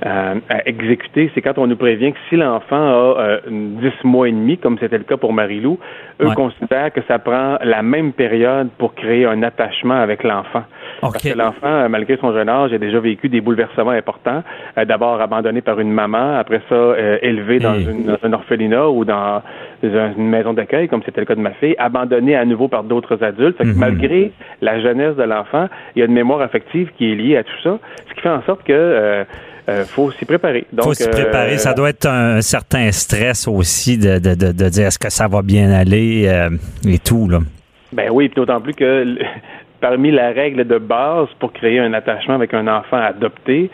à- 0.03 0.35
à 0.49 0.67
exécuter, 0.67 1.31
c'est 1.35 1.43
quand 1.43 1.59
on 1.59 1.67
nous 1.67 1.77
prévient 1.77 2.13
que 2.13 2.19
si 2.29 2.37
l'enfant 2.37 2.77
a 2.77 3.15
euh, 3.21 3.41
10 3.49 3.93
mois 4.05 4.29
et 4.29 4.33
demi, 4.33 4.57
comme 4.59 4.79
c'était 4.79 4.99
le 4.99 5.05
cas 5.05 5.17
pour 5.17 5.33
Marie-Lou, 5.33 5.79
eux 6.23 6.27
Ouais. 6.29 6.35
considèrent 6.35 6.93
que 6.93 7.01
ça 7.09 7.19
prend 7.19 7.59
la 7.63 7.83
même 7.83 8.13
période 8.13 8.69
pour 8.79 8.95
créer 8.95 9.27
un 9.27 9.43
attachement 9.43 10.01
avec 10.01 10.23
l'enfant. 10.23 10.65
Parce 11.01 11.23
que 11.23 11.37
l'enfant, 11.37 11.67
euh, 11.67 11.89
malgré 11.89 12.17
son 12.19 12.33
jeune 12.33 12.49
âge, 12.49 12.73
a 12.73 12.79
déjà 12.79 13.01
vécu 13.01 13.29
des 13.29 13.41
bouleversements 13.41 13.91
importants. 13.93 14.43
Euh, 14.79 14.85
D'abord 14.85 15.21
abandonné 15.21 15.61
par 15.61 15.79
une 15.81 15.93
maman, 15.93 16.37
après 16.39 16.61
ça 16.69 16.75
euh, 16.75 17.19
élevé 17.23 17.59
dans, 17.59 17.75
Hey. 17.75 17.85
une, 17.91 18.05
dans 18.07 18.19
un 18.23 18.33
orphelinat 18.33 18.89
ou 18.91 19.05
dans 19.05 19.43
un- 19.83 20.13
une 20.17 20.29
maison 20.29 20.53
d'accueil, 20.53 20.89
comme 20.89 21.03
c'était 21.05 21.21
le 21.21 21.27
cas 21.27 21.35
de 21.35 21.41
ma 21.41 21.53
fille, 21.53 21.75
abandonné 21.79 22.37
à 22.37 22.45
nouveau 22.45 22.69
par 22.69 22.85
d'autres 22.85 23.23
adultes. 23.23 23.57
Fait 23.57 23.65
que 23.65 23.69
Mhm. 23.71 23.79
malgré 23.79 24.33
la 24.61 24.81
jeunesse 24.81 25.17
de 25.17 25.23
l'enfant, 25.23 25.69
il 25.95 26.01
y 26.01 26.03
a 26.03 26.07
une 26.07 26.13
mémoire 26.13 26.41
affective 26.43 26.91
qui 26.97 27.13
est 27.13 27.15
liée 27.15 27.37
à 27.37 27.45
tout 27.45 27.59
ça, 27.63 27.79
ce 28.09 28.15
qui 28.15 28.21
fait 28.21 28.29
en 28.29 28.43
sorte 28.43 28.63
que 28.65 28.73
euh, 29.71 29.81
euh, 29.81 29.85
faut 29.85 30.11
s'y 30.13 30.25
préparer. 30.25 30.67
Donc, 30.73 30.85
faut 30.85 30.95
s'y 30.95 31.05
euh, 31.05 31.11
préparer. 31.11 31.59
Ça 31.59 31.73
doit 31.73 31.91
être 31.91 32.07
un, 32.07 32.41
certain 32.41 32.91
stress 32.93 33.49
aussi 33.49 33.99
de, 33.99 34.19
de, 34.19 34.35
de, 34.35 34.53
de 34.53 34.69
dire 34.69 34.87
est-ce 34.87 34.99
que 34.99 35.11
ça 35.11 35.29
va 35.29 35.43
bien 35.43 35.71
aller 35.71 36.27
euh, 36.29 36.51
et 36.87 36.99
tout. 36.99 37.29
Là? 37.29 37.39
Ben 37.93 38.11
oui, 38.13 38.29
puis 38.29 38.37
d'autant 38.37 38.61
plus 38.61 38.75
que 38.75 39.17
parmi 39.81 40.11
la 40.11 40.31
règle 40.31 40.67
de 40.67 40.79
base 40.79 41.29
pour 41.39 41.53
créer 41.53 41.79
un 41.79 41.93
attachement 41.95 42.35
avec 42.35 42.55
un 42.55 42.67
enfant 42.69 42.99
adopté, 42.99 43.71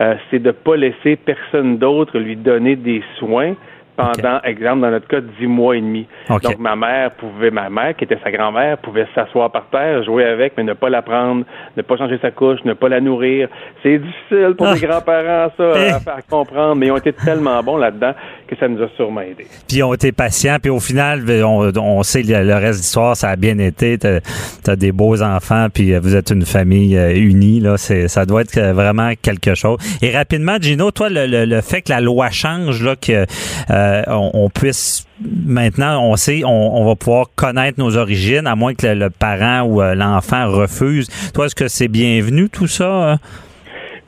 euh, 0.00 0.14
c'est 0.30 0.38
de 0.38 0.50
pas 0.50 0.76
laisser 0.76 1.16
personne 1.16 1.78
d'autre 1.78 2.18
lui 2.18 2.36
donner 2.36 2.76
des 2.76 3.02
soins 3.18 3.54
pendant, 3.96 4.40
exemple, 4.44 4.80
dans 4.82 4.90
notre 4.90 5.08
cas, 5.08 5.20
dix 5.20 5.46
mois 5.46 5.76
et 5.76 5.80
demi. 5.80 6.06
Donc, 6.28 6.58
ma 6.58 6.76
mère 6.76 7.10
pouvait, 7.12 7.50
ma 7.50 7.68
mère, 7.70 7.96
qui 7.96 8.04
était 8.04 8.18
sa 8.22 8.30
grand-mère, 8.30 8.78
pouvait 8.78 9.06
s'asseoir 9.14 9.50
par 9.50 9.66
terre, 9.70 10.02
jouer 10.04 10.24
avec, 10.24 10.52
mais 10.56 10.62
ne 10.64 10.74
pas 10.74 10.90
la 10.90 11.02
prendre, 11.02 11.44
ne 11.76 11.82
pas 11.82 11.96
changer 11.96 12.18
sa 12.20 12.30
couche, 12.30 12.62
ne 12.64 12.74
pas 12.74 12.88
la 12.88 13.00
nourrir. 13.00 13.48
C'est 13.82 13.98
difficile 13.98 14.54
pour 14.56 14.66
Ah. 14.66 14.74
les 14.74 14.80
grands-parents, 14.80 15.50
ça, 15.56 15.70
à 15.96 16.00
faire 16.00 16.26
comprendre, 16.30 16.76
mais 16.76 16.86
ils 16.86 16.92
ont 16.92 16.96
été 16.98 17.12
tellement 17.12 17.62
bons 17.62 17.78
là-dedans 17.78 18.12
que 18.46 18.56
ça 18.56 18.68
nous 18.68 18.82
a 18.82 18.88
sûrement 18.96 19.20
aidés. 19.20 19.46
Puis 19.68 19.82
on 19.82 19.92
été 19.94 20.12
patient, 20.12 20.56
puis 20.60 20.70
au 20.70 20.80
final, 20.80 21.24
on, 21.44 21.70
on 21.76 22.02
sait 22.02 22.22
le, 22.22 22.54
reste 22.54 22.78
de 22.78 22.82
l'histoire, 22.82 23.16
ça 23.16 23.30
a 23.30 23.36
bien 23.36 23.58
été. 23.58 23.98
T'as 23.98 24.20
as 24.66 24.76
des 24.76 24.92
beaux 24.92 25.22
enfants, 25.22 25.68
puis 25.72 25.92
euh, 25.92 26.00
vous 26.00 26.14
êtes 26.14 26.30
une 26.30 26.44
famille 26.44 26.96
euh, 26.96 27.14
unie. 27.14 27.60
Là, 27.60 27.76
ça 27.76 28.26
doit 28.26 28.42
être 28.42 28.58
euh, 28.58 28.72
vraiment 28.72 29.12
quelque 29.20 29.54
chose. 29.54 29.78
Et 30.02 30.10
rapidement, 30.10 30.56
Gino, 30.60 30.90
toi, 30.90 31.08
le, 31.08 31.26
le, 31.26 31.44
le 31.44 31.60
fait 31.60 31.82
que 31.82 31.90
la 31.90 32.00
loi 32.00 32.30
change, 32.30 32.82
là, 32.82 32.96
que 32.96 33.26
euh, 33.70 34.02
on, 34.06 34.30
on 34.34 34.50
puisse 34.50 35.06
maintenant, 35.20 36.02
on 36.02 36.16
sait, 36.16 36.42
on, 36.44 36.76
on 36.76 36.84
va 36.84 36.94
pouvoir 36.94 37.26
connaître 37.34 37.78
nos 37.78 37.96
origines, 37.96 38.46
à 38.46 38.54
moins 38.54 38.74
que 38.74 38.86
le, 38.86 38.94
le 38.94 39.10
parent 39.10 39.62
ou 39.62 39.80
l'enfant 39.80 40.50
refuse. 40.50 41.08
Toi, 41.32 41.46
est-ce 41.46 41.54
que 41.54 41.68
c'est 41.68 41.88
bienvenu 41.88 42.48
tout 42.48 42.66
ça? 42.66 43.18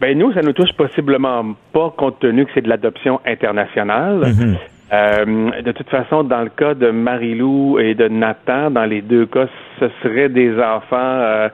Ben 0.01 0.17
nous, 0.17 0.33
ça 0.33 0.43
nous 0.43 0.53
touche 0.53 0.73
possiblement 0.77 1.55
pas 1.73 1.93
compte 1.97 2.21
tenu 2.21 2.47
que 2.47 2.53
c'est 2.55 2.61
de 2.63 2.69
l'adoption 2.69 3.21
internationale. 3.27 4.21
Mhm. 4.27 4.57
Euh, 4.93 5.51
de 5.63 5.73
toute 5.73 5.89
façon, 5.91 6.23
dans 6.23 6.41
le 6.43 6.49
cas 6.51 6.75
de 6.75 6.91
Marie-Lou 6.91 7.79
et 7.79 7.95
de 7.95 8.09
Nathan, 8.09 8.71
dans 8.71 8.85
les 8.85 9.03
deux 9.03 9.27
cas, 9.27 9.47
ce 9.81 9.87
seraient 10.03 10.29
des 10.31 10.53
enfants 10.55 10.97
euh, 10.97 11.49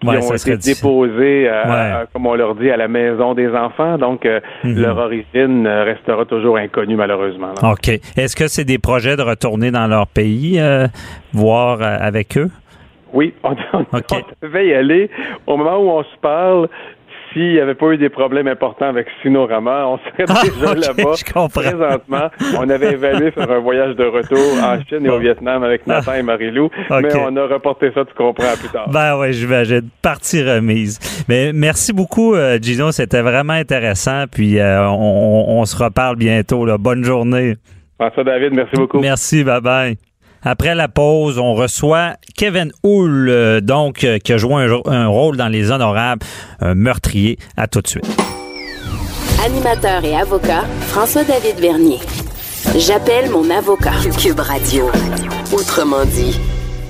qui 0.00 0.06
Ouais, 0.08 0.16
ont 0.16 0.32
été 0.34 0.56
déposés, 0.56 1.46
euh, 1.50 1.62
Ouais. 1.64 2.06
comme 2.14 2.26
on 2.26 2.34
leur 2.34 2.54
dit, 2.54 2.70
à 2.70 2.78
la 2.78 2.88
maison 2.88 3.34
des 3.34 3.48
enfants. 3.50 3.98
Donc, 3.98 4.24
euh, 4.24 4.40
Mhm. 4.64 4.80
leur 4.80 4.96
origine 4.96 5.66
restera 5.68 6.24
toujours 6.24 6.56
inconnue, 6.56 6.96
malheureusement. 6.96 7.52
là. 7.60 7.72
OK. 7.72 7.88
Est-ce 8.16 8.34
que 8.34 8.46
c'est 8.48 8.64
des 8.64 8.78
projets 8.78 9.16
de 9.16 9.22
retourner 9.22 9.70
dans 9.70 9.86
leur 9.88 10.06
pays, 10.06 10.58
euh, 10.58 10.86
voir 11.34 11.82
avec 11.82 12.38
eux? 12.38 12.48
Oui, 13.12 13.34
on, 13.42 13.50
on- 13.74 13.84
on 13.92 14.00
devait 14.46 14.68
y 14.68 14.72
aller. 14.74 15.10
Au 15.46 15.56
moment 15.58 15.76
où 15.78 15.90
on 15.90 16.02
se 16.04 16.16
parle, 16.22 16.68
s'il 17.32 17.52
n'y 17.52 17.58
avait 17.60 17.74
pas 17.74 17.90
eu 17.92 17.96
des 17.96 18.08
problèmes 18.08 18.48
importants 18.48 18.86
avec 18.88 19.06
Sinorama, 19.22 19.86
on 19.86 19.98
serait 19.98 20.24
Ah, 20.28 20.42
déjà 20.42 20.72
OK, 20.72 20.78
là-bas. 20.98 21.12
je 21.18 21.32
comprends. 21.32 21.60
Présentement, 21.60 22.28
on 22.58 22.68
avait 22.68 22.92
évalué 22.92 23.30
faire 23.32 23.50
un 23.50 23.58
voyage 23.60 23.96
de 23.96 24.04
retour 24.04 24.38
en 24.62 24.78
Chine 24.88 25.04
et 25.06 25.08
au 25.10 25.18
Vietnam 25.18 25.62
avec 25.64 25.86
Nathan 25.86 26.14
et 26.14 26.22
Marie-Lou, 26.22 26.70
mais 26.90 27.14
on 27.16 27.36
a 27.36 27.46
reporté 27.46 27.90
ça, 27.94 28.04
tu 28.04 28.14
comprends, 28.14 28.44
à 28.52 28.56
plus 28.56 28.68
tard. 28.68 28.88
Ben 28.90 29.16
oui, 29.18 29.32
j'imagine. 29.32 29.88
Partie 30.02 30.42
remise. 30.42 30.98
Mais 31.28 31.52
merci 31.54 31.92
beaucoup, 31.92 32.34
euh, 32.34 32.58
Gino. 32.60 32.90
C'était 32.92 33.22
vraiment 33.22 33.52
intéressant. 33.54 34.24
Puis 34.30 34.58
euh, 34.58 34.88
on, 34.88 35.46
on- 35.48 35.60
on 35.60 35.64
se 35.64 35.76
reparle 35.82 36.16
bientôt. 36.16 36.64
Là. 36.66 36.78
Bonne 36.78 37.04
journée. 37.04 37.56
François 38.00 38.24
David, 38.24 38.54
merci 38.54 38.76
beaucoup. 38.76 38.98
Merci, 39.00 39.44
bye 39.44 39.60
bye. 39.60 40.09
Après 40.42 40.74
la 40.74 40.88
pause, 40.88 41.38
on 41.38 41.54
reçoit 41.54 42.14
Kevin 42.36 42.72
Hull, 42.82 43.28
euh, 43.28 43.60
donc, 43.60 44.04
euh, 44.04 44.18
qui 44.18 44.32
a 44.32 44.38
joué 44.38 44.66
un, 44.86 45.06
rôle 45.06 45.36
dans 45.36 45.48
Les 45.48 45.70
Honorables, 45.70 46.24
un 46.60 46.74
meurtrier. 46.74 47.38
À 47.56 47.66
tout 47.66 47.82
de 47.82 47.88
suite. 47.88 48.06
Animateur 49.44 50.04
et 50.04 50.16
avocat, 50.16 50.64
François-David 50.88 51.60
Vernier. 51.60 51.98
J'appelle 52.76 53.30
mon 53.30 53.50
avocat. 53.50 53.92
Cube 54.18 54.40
Radio. 54.40 54.90
Autrement 55.52 56.04
dit. 56.04 56.38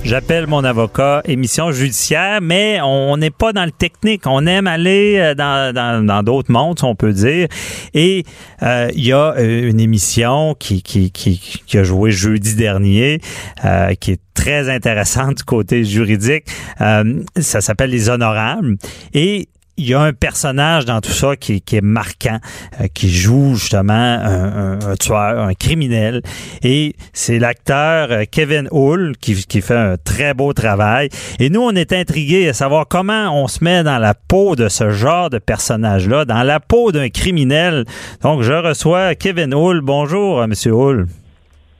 J'appelle 0.03 0.47
mon 0.47 0.65
avocat, 0.65 1.23
émission 1.27 1.71
judiciaire, 1.73 2.41
mais 2.43 2.81
on 2.83 3.17
n'est 3.19 3.31
pas 3.31 3.53
dans 3.53 3.65
le 3.65 3.71
technique. 3.71 4.27
On 4.27 4.47
aime 4.47 4.67
aller 4.67 5.19
euh, 5.19 5.35
dans 5.35 5.73
dans 5.75 6.05
dans 6.05 6.23
d'autres 6.23 6.51
mondes, 6.51 6.79
on 6.83 6.95
peut 6.97 7.13
dire. 7.13 7.47
Et 7.95 8.25
euh, 8.63 8.91
il 8.95 9.07
y 9.07 9.13
a 9.13 9.35
euh, 9.37 9.69
une 9.71 9.79
émission 9.79 10.55
qui, 10.59 10.83
qui, 10.83 11.13
qui, 11.13 11.39
qui 11.39 11.79
a 11.79 11.85
joué 11.85 12.11
jeudi 12.11 12.57
dernier, 12.57 13.21
euh, 13.65 13.95
qui 13.95 14.13
est 14.13 14.21
très 14.35 14.69
intéressante 14.71 15.37
du 15.37 15.45
côté 15.45 15.85
juridique. 15.85 16.45
Euh, 16.81 17.23
ça 17.37 17.61
s'appelle 17.61 17.91
Les 17.91 18.09
Honorables. 18.09 18.79
Et 19.13 19.49
il 19.81 19.89
y 19.89 19.95
a 19.95 20.01
un 20.01 20.13
personnage 20.13 20.85
dans 20.85 21.01
tout 21.01 21.11
ça 21.11 21.37
qui, 21.37 21.63
est 21.73 21.81
marquant, 21.81 22.39
euh, 22.81 22.87
qui 22.93 23.11
joue 23.11 23.55
justement 23.55 23.93
un 23.95 24.97
tueur, 24.97 25.39
un 25.39 25.55
criminel. 25.55 26.23
Et 26.63 26.95
c'est 27.13 27.39
l'acteur 27.39 28.09
euh, 28.11 28.25
Kevin 28.31 28.69
Hull 28.73 29.15
qui, 29.21 29.35
qui 29.47 29.61
fait 29.61 29.77
un 29.77 29.97
très 29.97 30.35
beau 30.35 30.53
travail. 30.53 31.09
Et 31.39 31.51
nous, 31.51 31.63
on 31.63 31.73
est 31.73 31.93
intrigués 31.93 32.49
à 32.49 32.53
savoir 32.53 32.87
comment 32.89 33.43
on 33.43 33.49
se 33.49 33.65
met 33.65 33.83
dans 33.83 33.99
la 33.99 34.15
peau 34.15 34.57
de 34.57 34.69
ce 34.69 34.91
genre 34.91 35.31
de 35.31 35.39
personnage-là, 35.39 36.25
dans 36.25 36.43
la 36.43 36.61
peau 36.61 36.93
d'un 36.93 37.09
criminel. 37.09 37.85
Donc, 38.23 38.43
je 38.43 38.53
reçois 38.53 39.15
Kevin 39.15 39.55
Hull. 39.55 39.81
Bonjour, 39.81 40.41
euh, 40.41 40.47
Monsieur 40.47 40.73
Hull. 40.73 41.07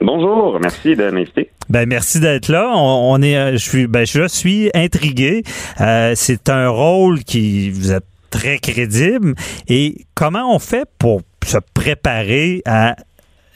Bonjour, 0.03 0.59
merci 0.59 0.95
de 0.95 1.11
m'inviter. 1.11 1.51
Ben 1.69 1.87
merci 1.87 2.19
d'être 2.19 2.47
là. 2.47 2.71
On, 2.73 3.13
on 3.13 3.21
est, 3.21 3.37
euh, 3.37 3.51
je 3.51 3.57
suis, 3.57 3.85
ben 3.85 4.03
je 4.03 4.27
suis 4.27 4.71
intrigué. 4.73 5.43
Euh, 5.79 6.13
c'est 6.15 6.49
un 6.49 6.69
rôle 6.69 7.19
qui 7.19 7.69
vous 7.69 7.91
êtes 7.91 8.05
très 8.31 8.57
crédible. 8.57 9.35
Et 9.67 10.05
comment 10.15 10.55
on 10.55 10.57
fait 10.57 10.89
pour 10.97 11.21
se 11.45 11.59
préparer 11.75 12.63
à 12.65 12.95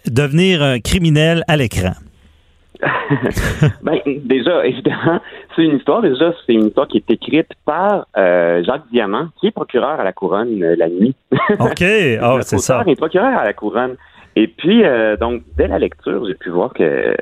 devenir 0.05 0.61
un 0.61 0.79
criminel 0.79 1.43
à 1.47 1.57
l'écran? 1.57 1.93
Ben, 3.83 3.99
déjà, 4.05 4.65
évidemment, 4.65 5.19
c'est 5.55 5.63
une 5.63 5.77
histoire. 5.77 6.01
Déjà, 6.01 6.33
c'est 6.45 6.53
une 6.53 6.67
histoire 6.67 6.87
qui 6.87 6.97
est 6.97 7.11
écrite 7.11 7.49
par 7.65 8.07
euh, 8.17 8.63
Jacques 8.63 8.87
Diamant, 8.91 9.29
qui 9.39 9.47
est 9.47 9.51
procureur 9.51 9.99
à 9.99 10.03
la 10.03 10.13
couronne 10.13 10.61
euh, 10.63 10.75
la 10.77 10.89
nuit. 10.89 11.15
OK. 11.59 11.83
Oh, 12.23 12.39
c'est 12.41 12.57
ça. 12.57 12.79
auteur 12.79 12.91
est 12.91 12.95
procureur 12.95 13.37
à 13.37 13.43
la 13.43 13.53
couronne. 13.53 13.95
Et 14.35 14.47
puis, 14.47 14.83
euh, 14.83 15.15
donc, 15.17 15.43
dès 15.57 15.67
la 15.67 15.79
lecture, 15.79 16.25
j'ai 16.25 16.35
pu 16.35 16.49
voir 16.49 16.73
que 16.73 16.83
euh, 16.83 17.13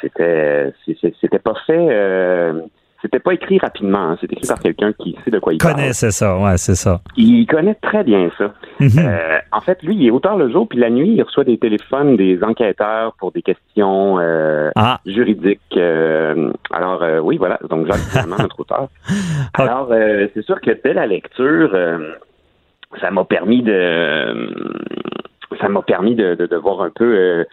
c'était 0.00 0.72
c'était 1.20 1.38
pas 1.38 1.54
fait. 1.66 1.88
Euh, 1.90 2.60
c'était 3.02 3.18
pas 3.20 3.34
écrit 3.34 3.58
rapidement, 3.58 3.98
hein. 4.00 4.18
c'est 4.20 4.32
écrit 4.32 4.46
par 4.48 4.58
quelqu'un 4.58 4.92
qui 4.94 5.16
sait 5.24 5.30
de 5.30 5.38
quoi 5.38 5.52
il 5.52 5.58
parle. 5.58 5.74
Connaît, 5.74 5.92
c'est 5.92 6.10
ça, 6.10 6.38
ouais, 6.38 6.56
c'est 6.56 6.74
ça. 6.74 7.02
Il 7.16 7.46
connaît 7.46 7.74
très 7.74 8.02
bien 8.02 8.30
ça. 8.36 8.52
Mhm. 8.80 8.88
Euh, 8.98 9.38
en 9.52 9.60
fait, 9.60 9.82
lui, 9.82 9.94
il 9.94 10.06
est 10.06 10.10
auteur 10.10 10.36
le 10.36 10.50
jour, 10.50 10.66
puis 10.66 10.78
la 10.78 10.90
nuit, 10.90 11.10
il 11.14 11.22
reçoit 11.22 11.44
des 11.44 11.58
téléphones 11.58 12.16
des 12.16 12.42
enquêteurs 12.42 13.12
pour 13.18 13.32
des 13.32 13.42
questions 13.42 14.18
euh, 14.18 14.70
Ah. 14.76 14.98
juridiques. 15.06 15.60
Euh, 15.76 16.50
alors, 16.72 17.02
euh, 17.02 17.20
oui, 17.20 17.36
voilà, 17.36 17.58
donc 17.68 17.86
Jacques 17.86 18.00
vraiment 18.12 18.36
notre 18.38 18.58
auteur. 18.60 18.88
Alors, 19.54 19.88
euh, 19.92 20.26
c'est 20.34 20.42
sûr 20.44 20.60
que 20.60 20.70
dès 20.82 20.94
la 20.94 21.06
lecture, 21.06 21.70
euh, 21.74 22.12
ça 23.00 23.10
m'a 23.10 23.24
permis 23.24 23.62
de 23.62 24.48
ça 25.60 25.68
m'a 25.68 25.82
permis 25.82 26.14
de, 26.14 26.34
de, 26.34 26.46
de 26.46 26.56
voir 26.56 26.82
un 26.82 26.90
peu 26.90 27.16
euh, 27.16 27.44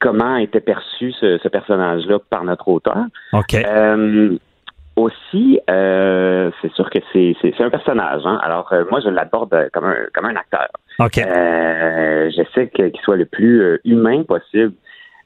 comment 0.00 0.36
était 0.36 0.60
perçu 0.60 1.12
ce, 1.12 1.38
ce 1.38 1.48
personnage-là 1.48 2.18
par 2.30 2.44
notre 2.44 2.68
auteur. 2.68 3.04
OK. 3.32 3.54
Euh, 3.54 4.36
aussi, 4.96 5.60
euh, 5.70 6.50
c'est 6.60 6.72
sûr 6.72 6.90
que 6.90 6.98
c'est, 7.12 7.34
un 7.60 7.70
personnage. 7.70 8.22
Hein? 8.24 8.38
Alors, 8.42 8.72
moi, 8.90 9.00
je 9.00 9.08
l'aborde 9.08 9.70
comme 9.72 9.84
un, 9.84 9.96
comme 10.12 10.24
un 10.24 10.34
acteur. 10.34 10.68
OK. 10.98 11.14
J'essaie 12.34 12.68
qu'il 12.74 13.00
soit 13.04 13.16
le 13.16 13.26
plus 13.26 13.80
humain 13.84 14.24
possible. 14.24 14.72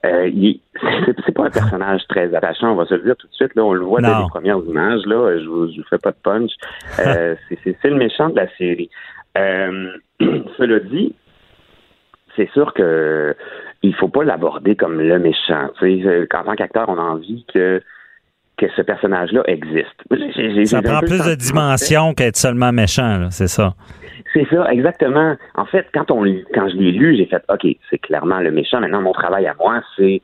Il, 0.04 0.60
c'est, 1.24 1.32
pas 1.32 1.46
un 1.46 1.50
personnage 1.50 2.02
très 2.08 2.34
attachant, 2.34 2.72
on 2.72 2.74
va 2.74 2.84
se 2.84 2.94
le 2.94 3.02
dire 3.02 3.16
tout 3.16 3.28
de 3.28 3.32
suite. 3.32 3.54
Là, 3.54 3.64
on 3.64 3.72
le 3.72 3.84
voit 3.84 4.02
Non. 4.02 4.10
dans 4.10 4.18
les 4.24 4.28
premières 4.28 4.58
images. 4.58 5.06
Là, 5.06 5.38
je 5.38 5.46
vous, 5.46 5.72
je 5.72 5.78
vous 5.78 5.86
fais 5.88 5.98
pas 5.98 6.10
de 6.10 6.16
punch. 6.22 6.50
C'est, 6.98 7.84
le 7.84 7.96
méchant 7.96 8.28
de 8.28 8.36
la 8.36 8.48
série. 8.58 8.90
Cela 10.58 10.80
dit, 10.80 11.14
c'est 12.36 12.50
sûr 12.52 12.72
que 12.74 13.34
il 13.82 13.94
faut 13.94 14.08
pas 14.08 14.22
l'aborder 14.24 14.76
comme 14.76 15.00
le 15.00 15.18
méchant. 15.18 15.68
Tu 15.78 16.02
sais, 16.02 16.08
euh, 16.08 16.26
en 16.34 16.44
tant 16.44 16.54
qu'acteur, 16.54 16.88
on 16.88 16.98
a 16.98 17.02
envie 17.02 17.44
que 17.52 17.82
que 18.58 18.66
ce 18.76 18.82
personnage-là 18.82 19.42
existe. 19.46 20.66
Ça 20.66 20.82
prend 20.82 21.00
plus 21.00 21.24
de 21.26 21.34
dimension 21.34 22.14
qu'être 22.14 22.36
seulement 22.36 22.70
méchant, 22.70 23.28
c'est 23.30 23.48
ça. 23.48 23.74
c'est 24.34 24.46
ça, 24.50 24.70
exactement. 24.70 25.36
En 25.56 25.64
fait, 25.64 25.86
quand 25.92 26.10
on 26.10 26.22
quand 26.54 26.68
je 26.68 26.76
l'ai 26.76 26.92
lu, 26.92 27.16
j'ai 27.16 27.26
fait 27.26 27.42
OK, 27.48 27.66
c'est 27.90 27.98
clairement 27.98 28.38
le 28.40 28.50
méchant. 28.50 28.80
Maintenant, 28.80 29.00
mon 29.02 29.12
travail 29.12 29.46
à 29.46 29.54
moi, 29.58 29.80
c'est 29.96 30.20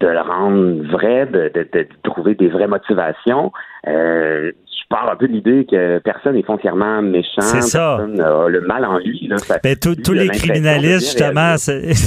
de 0.00 0.08
le 0.08 0.20
rendre 0.20 0.82
vrai, 0.90 1.24
de, 1.26 1.50
de- 1.54 1.68
de 1.72 1.86
trouver 2.02 2.34
des 2.34 2.48
vraies 2.48 2.66
motivations. 2.66 3.52
Euh, 3.86 4.50
pars 4.88 5.10
un 5.10 5.16
peu 5.16 5.26
de 5.28 5.32
l'idée 5.32 5.66
que 5.70 5.98
personne 5.98 6.34
n'est 6.34 6.42
foncièrement 6.42 7.00
méchant, 7.02 7.40
C'est 7.40 7.62
ça. 7.62 7.96
personne 7.98 8.16
n'a 8.16 8.48
le 8.48 8.60
mal 8.62 8.84
en 8.84 8.98
lui. 8.98 9.26
Là. 9.28 9.38
Ça- 9.38 9.58
Ben, 9.62 9.76
tous- 9.76 9.90
lui, 9.96 10.02
tous 10.02 10.12
il 10.14 10.20
a 10.20 10.22
les 10.24 10.28
criminalistes, 10.30 11.16
bien 11.18 11.54
justement, 11.54 11.54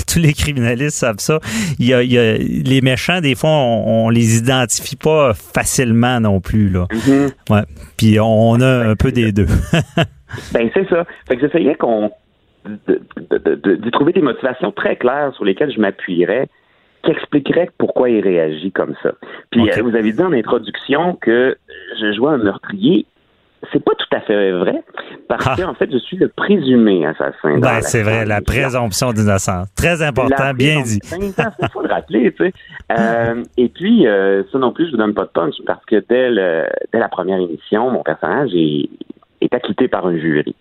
tous 0.13 0.19
les 0.19 0.33
criminalistes 0.33 0.97
savent 0.97 1.19
ça. 1.19 1.39
Il 1.79 1.87
y 1.87 1.93
a, 1.93 2.03
il 2.03 2.11
y 2.11 2.17
a- 2.17 2.37
les 2.37 2.81
méchants, 2.81 3.21
des 3.21 3.35
fois, 3.35 3.49
on, 3.49 4.05
on 4.05 4.09
les 4.09 4.37
identifie 4.37 4.95
pas 4.95 5.33
facilement 5.33 6.19
non 6.19 6.39
plus, 6.39 6.69
là. 6.69 6.85
Mhm. 6.91 7.29
Ouais. 7.49 7.63
Puis 7.97 8.19
on 8.19 8.59
a 8.61 8.87
un 8.89 8.95
peu 8.95 9.11
des 9.11 9.31
deux. 9.31 9.47
Ben, 10.53 10.69
c'est 10.73 10.87
ça. 10.89 11.05
Fait 11.27 11.37
que 11.37 11.47
j'essayais 11.47 11.75
qu'on 11.75 12.11
de- 12.65 13.01
de- 13.31 13.37
de- 13.37 13.55
de- 13.55 13.75
d'y 13.75 13.91
trouver 13.91 14.11
des 14.11 14.21
motivations 14.21 14.73
très 14.73 14.97
claires 14.97 15.31
sur 15.35 15.45
lesquelles 15.45 15.71
je 15.73 15.79
m'appuierais, 15.79 16.47
qui 17.07 17.11
expliqueraient 17.13 17.69
pourquoi 17.77 18.09
il 18.09 18.21
réagit 18.21 18.71
comme 18.71 18.93
ça. 19.01 19.11
Puis 19.51 19.69
euh, 19.69 19.81
vous 19.83 19.95
avez 19.95 20.11
dit 20.11 20.21
en 20.21 20.33
introduction 20.33 21.15
que 21.19 21.57
je 21.99 22.13
jouais 22.13 22.31
un 22.33 22.37
meurtrier. 22.37 23.05
C'est 23.73 23.83
pas 23.83 23.93
tout 23.97 24.15
à 24.15 24.21
fait 24.21 24.51
vrai, 24.51 24.83
parce 25.27 25.47
Ah. 25.47 25.55
que 25.57 25.63
en 25.63 25.73
fait, 25.73 25.91
je 25.91 25.97
suis 25.97 26.15
le 26.17 26.27
présumé 26.27 27.05
assassin. 27.07 27.57
ben, 27.57 27.81
c'est 27.81 28.03
vrai, 28.03 28.23
la 28.23 28.39
présomption 28.39 29.11
d'innocence. 29.13 29.67
Très 29.75 30.03
important, 30.03 30.53
bien 30.53 30.81
dit. 30.83 30.99
Il 31.19 31.69
faut 31.73 31.81
le 31.81 31.89
rappeler, 31.89 32.31
tu 32.33 32.45
sais. 32.45 32.53
Euh, 32.97 33.43
et 33.57 33.67
puis, 33.69 34.05
euh, 34.07 34.43
ça 34.51 34.59
non 34.59 34.71
plus, 34.71 34.85
je 34.85 34.91
vous 34.91 34.97
donne 34.97 35.15
pas 35.15 35.23
de 35.23 35.29
punch, 35.29 35.55
parce 35.65 35.83
que 35.85 35.95
dès, 36.07 36.29
le- 36.29 36.67
dès 36.93 36.99
la 36.99 37.09
première 37.09 37.39
émission, 37.39 37.89
mon 37.89 38.03
personnage 38.03 38.51
est, 38.53 38.89
est 39.41 39.53
acquitté 39.53 39.87
par 39.87 40.05
un 40.05 40.15
jury. 40.17 40.55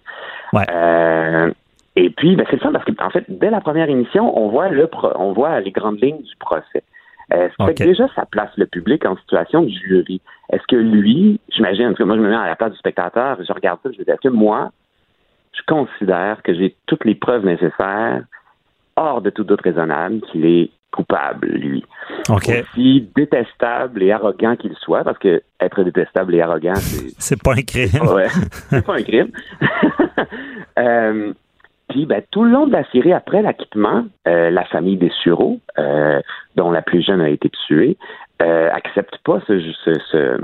Ouais. 0.55 0.65
Euh, 0.73 1.51
et 1.97 2.11
puis, 2.11 2.37
ben, 2.37 2.45
c'est 2.51 2.57
le 2.57 2.61
fun 2.63 2.73
parce 2.73 2.85
qu'en 2.85 3.11
fait, 3.11 3.25
dès 3.29 3.51
la 3.51 3.61
première 3.61 3.89
émission, 3.89 4.37
on 4.39 4.49
voit 4.49 4.69
le 4.69 4.87
pro- 4.87 5.13
on 5.17 5.33
voit 5.33 5.59
les 5.61 5.71
grandes 5.73 6.01
lignes 6.03 6.23
du 6.23 6.37
procès. 6.39 6.83
Euh, 7.33 7.49
ça 7.59 7.65
fait 7.67 7.73
Ok. 7.73 7.79
que 7.79 7.85
déjà, 7.85 8.07
ça 8.15 8.25
place 8.27 8.51
le 8.57 8.67
public 8.67 9.05
en 9.05 9.17
situation 9.17 9.63
de 9.63 9.69
jury? 9.69 10.21
Est-ce 10.53 10.63
que 10.69 10.77
lui, 10.77 11.41
j'imagine, 11.49 11.87
parce 11.87 11.99
que 11.99 12.05
moi, 12.05 12.15
je 12.17 12.21
me 12.21 12.29
mets 12.29 12.37
à 12.37 12.47
la 12.47 12.55
place 12.55 12.71
du 12.73 12.79
spectateur, 12.79 13.37
je 13.43 13.53
regarde 13.53 13.81
ça, 13.83 13.91
je 13.93 13.99
me 13.99 14.05
dis, 14.05 14.11
est-ce 14.11 14.21
que 14.21 14.29
moi, 14.33 14.71
je 15.53 15.63
considère 15.67 16.43
que 16.45 16.55
j'ai 16.55 16.77
toutes 16.87 17.05
les 17.05 17.15
preuves 17.17 17.45
nécessaires, 17.45 18.23
hors 18.95 19.21
de 19.23 19.31
tout 19.31 19.43
doute 19.43 19.61
raisonnable, 19.63 20.21
qu'il 20.31 20.45
est 20.47 20.71
coupable, 20.93 21.49
lui? 21.49 21.85
OK. 22.29 22.49
Aussi 22.63 23.09
détestable 23.17 24.03
et 24.05 24.13
arrogant 24.13 24.55
qu'il 24.55 24.75
soit, 24.77 25.03
parce 25.03 25.19
que 25.19 25.43
être 25.61 25.83
détestable 25.83 26.35
et 26.35 26.43
arrogant, 26.43 26.75
c'est 26.77 27.11
C'est 27.19 27.43
pas 27.43 27.55
un 27.55 27.63
crime. 27.63 28.07
Ouais, 28.15 28.29
c'est 28.71 28.87
pas 28.87 28.95
un 28.99 29.03
crime. 29.03 29.31
Euh, 30.79 31.33
puis, 31.89 32.07
ben, 32.07 32.23
tout 32.31 32.45
le 32.45 32.51
long 32.51 32.67
de 32.67 32.73
la 32.73 32.85
série, 32.91 33.13
après 33.13 33.43
l'acquittement, 33.43 34.05
euh, 34.27 34.51
la 34.51 34.65
famille 34.65 34.97
des 34.97 35.11
Sureaux, 35.23 35.61
euh, 35.79 36.21
dont 36.57 36.71
la 36.71 36.83
plus 36.83 37.03
jeune 37.03 37.21
a 37.21 37.29
été 37.29 37.51
tuée, 37.67 37.97
euh, 38.43 38.69
accepte 38.73 39.17
pas 39.25 39.41
ce, 39.47 39.61
ce, 39.85 39.93
ce, 40.11 40.39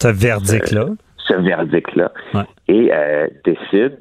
Ce 0.00 0.08
verdict-là. 0.08 0.86
ce 1.18 1.34
verdict-là 1.34 2.10
Ouais. 2.34 2.42
et 2.68 2.90
euh, 2.92 3.28
décide 3.44 3.98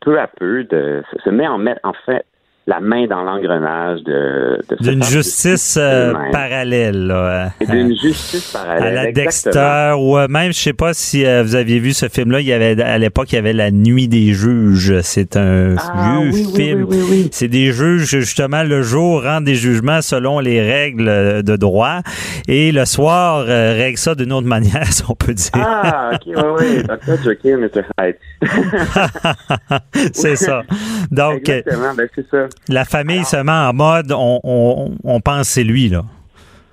peu 0.00 0.18
à 0.18 0.26
peu 0.26 0.64
de 0.64 1.02
se, 1.24 1.30
met 1.30 1.46
en, 1.46 1.64
en 1.84 1.92
fait 2.06 2.24
la 2.66 2.80
main 2.80 3.06
dans 3.06 3.22
l'engrenage 3.22 4.02
de, 4.04 4.58
de 4.70 4.76
se 4.76 4.82
D'une 4.90 5.02
justice 5.02 5.14
justice 5.14 5.76
euh, 5.78 6.14
parallèle, 6.32 7.06
là. 7.08 7.50
D'une 7.68 7.94
justice 7.94 8.54
à 8.56 8.58
parallèle. 8.64 8.94
la 8.94 9.08
exactement. 9.10 9.52
Dexter 9.54 9.94
ou 9.98 10.18
euh, 10.18 10.28
même 10.28 10.52
je 10.52 10.58
sais 10.58 10.72
pas 10.72 10.94
si 10.94 11.26
euh, 11.26 11.42
vous 11.42 11.56
aviez 11.56 11.78
vu 11.78 11.92
ce 11.92 12.08
film 12.08 12.30
là 12.32 12.40
il 12.40 12.46
y 12.46 12.52
avait 12.54 12.80
à 12.82 12.96
l'époque 12.96 13.32
il 13.32 13.34
y 13.34 13.38
avait 13.38 13.52
la 13.52 13.70
nuit 13.70 14.08
des 14.08 14.32
juges 14.32 15.00
c'est 15.02 15.36
un 15.36 15.76
Ah, 15.78 16.18
vieux 16.20 16.30
oui, 16.32 16.52
film 16.56 16.84
oui, 16.84 16.96
oui, 16.98 17.06
oui. 17.10 17.28
c'est 17.32 17.48
des 17.48 17.70
juges 17.72 18.06
justement 18.08 18.62
le 18.62 18.80
jour 18.82 19.22
rendent 19.22 19.44
des 19.44 19.56
jugements 19.56 20.00
selon 20.00 20.40
les 20.40 20.62
règles 20.62 21.08
euh, 21.08 21.42
de 21.42 21.56
droit 21.56 22.00
et 22.48 22.72
le 22.72 22.86
soir 22.86 23.44
euh, 23.46 23.74
règle 23.74 23.98
ça 23.98 24.14
d'une 24.14 24.32
autre 24.32 24.46
manière 24.56 24.86
si 24.90 25.02
on 25.08 25.14
peut 25.14 25.34
dire 25.34 25.50
Ah, 25.52 26.12
ok, 26.14 26.20
oui, 26.26 26.42
oui. 26.60 26.82
Dr. 26.82 27.22
Jekyll, 27.24 27.58
Mr. 27.58 27.82
Hyde. 28.00 28.16
c'est 30.12 30.36
ça 30.36 30.62
donc 31.10 31.48
euh, 31.48 31.58
Exactement, 31.58 31.94
ben 31.94 32.08
c'est 32.14 32.26
ça. 32.30 32.46
La 32.68 32.84
famille 32.84 33.24
se 33.24 33.36
met 33.36 33.52
en 33.52 33.72
mode 33.72 34.12
on, 34.12 34.40
on, 34.44 34.90
on 35.04 35.20
pense 35.20 35.48
c'est 35.48 35.64
lui 35.64 35.88
là 35.88 36.02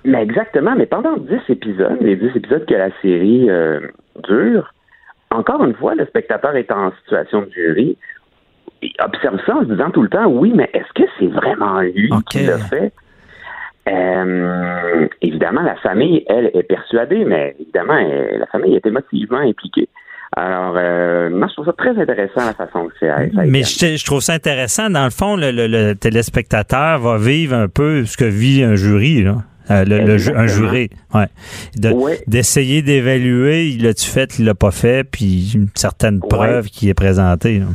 Mais 0.04 0.22
exactement, 0.22 0.74
mais 0.76 0.86
pendant 0.86 1.16
10 1.16 1.38
épisodes, 1.48 1.98
les 2.00 2.16
10 2.16 2.36
épisodes 2.36 2.64
que 2.66 2.74
la 2.74 2.90
série 3.02 3.48
euh, 3.50 3.80
dure, 4.28 4.72
encore 5.30 5.64
une 5.64 5.74
fois, 5.74 5.94
le 5.94 6.04
spectateur 6.06 6.54
est 6.56 6.70
en 6.72 6.92
situation 7.02 7.42
de 7.42 7.50
jury. 7.52 7.96
Il 8.82 8.92
observe 9.04 9.38
ça 9.46 9.56
en 9.56 9.60
se 9.60 9.66
disant 9.66 9.90
tout 9.90 10.02
le 10.02 10.08
temps, 10.08 10.26
oui, 10.26 10.52
mais 10.54 10.68
est-ce 10.74 10.92
que 10.94 11.08
c'est 11.18 11.28
vraiment 11.28 11.80
lui 11.80 12.10
qui 12.30 12.44
l'a 12.44 12.58
fait? 12.58 12.92
Euh, 13.88 15.08
évidemment, 15.20 15.62
la 15.62 15.76
famille, 15.76 16.24
elle, 16.28 16.50
est 16.54 16.62
persuadée, 16.62 17.24
mais 17.24 17.56
évidemment, 17.58 17.96
elle- 17.96 18.38
la 18.40 18.46
famille 18.46 18.74
est 18.76 18.86
émotivement 18.86 19.38
impliquée. 19.38 19.88
Alors, 20.36 20.74
euh, 20.78 21.28
moi, 21.30 21.46
je 21.48 21.52
trouve 21.54 21.66
ça 21.66 21.72
très 21.74 21.90
intéressant 21.90 22.46
la 22.46 22.54
façon 22.54 22.88
que 22.88 22.94
c'est. 22.98 23.10
Mais 23.46 23.62
je, 23.64 23.96
je 23.96 24.04
trouve 24.04 24.20
ça 24.20 24.32
intéressant. 24.32 24.88
Dans 24.88 25.04
le 25.04 25.10
fond, 25.10 25.36
le, 25.36 25.50
le- 25.50 25.66
le 25.66 25.94
téléspectateur 25.94 26.98
va 27.00 27.18
vivre 27.18 27.54
un 27.54 27.68
peu 27.68 28.04
ce 28.06 28.16
que 28.16 28.24
vit 28.24 28.62
un 28.62 28.74
jury, 28.74 29.22
là. 29.22 29.36
Euh, 29.70 29.84
le, 29.86 30.36
un 30.36 30.46
juré, 30.48 30.90
ouais. 31.14 31.26
De- 31.76 31.90
Ouais. 31.92 32.18
D'essayer 32.26 32.82
d'évaluer, 32.82 33.68
il 33.68 33.82
l'a-tu 33.84 34.10
fait, 34.10 34.38
il 34.38 34.44
l'a 34.44 34.54
pas 34.54 34.72
fait, 34.72 35.04
puis 35.08 35.52
une 35.54 35.68
certaine 35.74 36.18
preuve 36.18 36.66
qui 36.66 36.88
est 36.88 36.94
présentée. 36.94 37.60
là. 37.60 37.66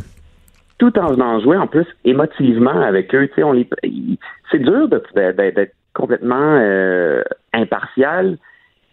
tout 0.80 0.98
en 1.00 1.12
venant 1.14 1.40
jouer 1.40 1.58
en 1.58 1.66
plus 1.68 1.86
émotivement 2.06 2.82
avec 2.82 3.16
eux. 3.16 3.28
Tu 3.30 3.36
sais, 3.36 3.44
on 3.44 3.54
les, 3.54 3.68
c'est 4.52 4.60
dur 4.60 4.90
d'être 4.90 5.72
complètement 5.94 6.58
euh, 6.60 7.22
impartial 7.54 8.38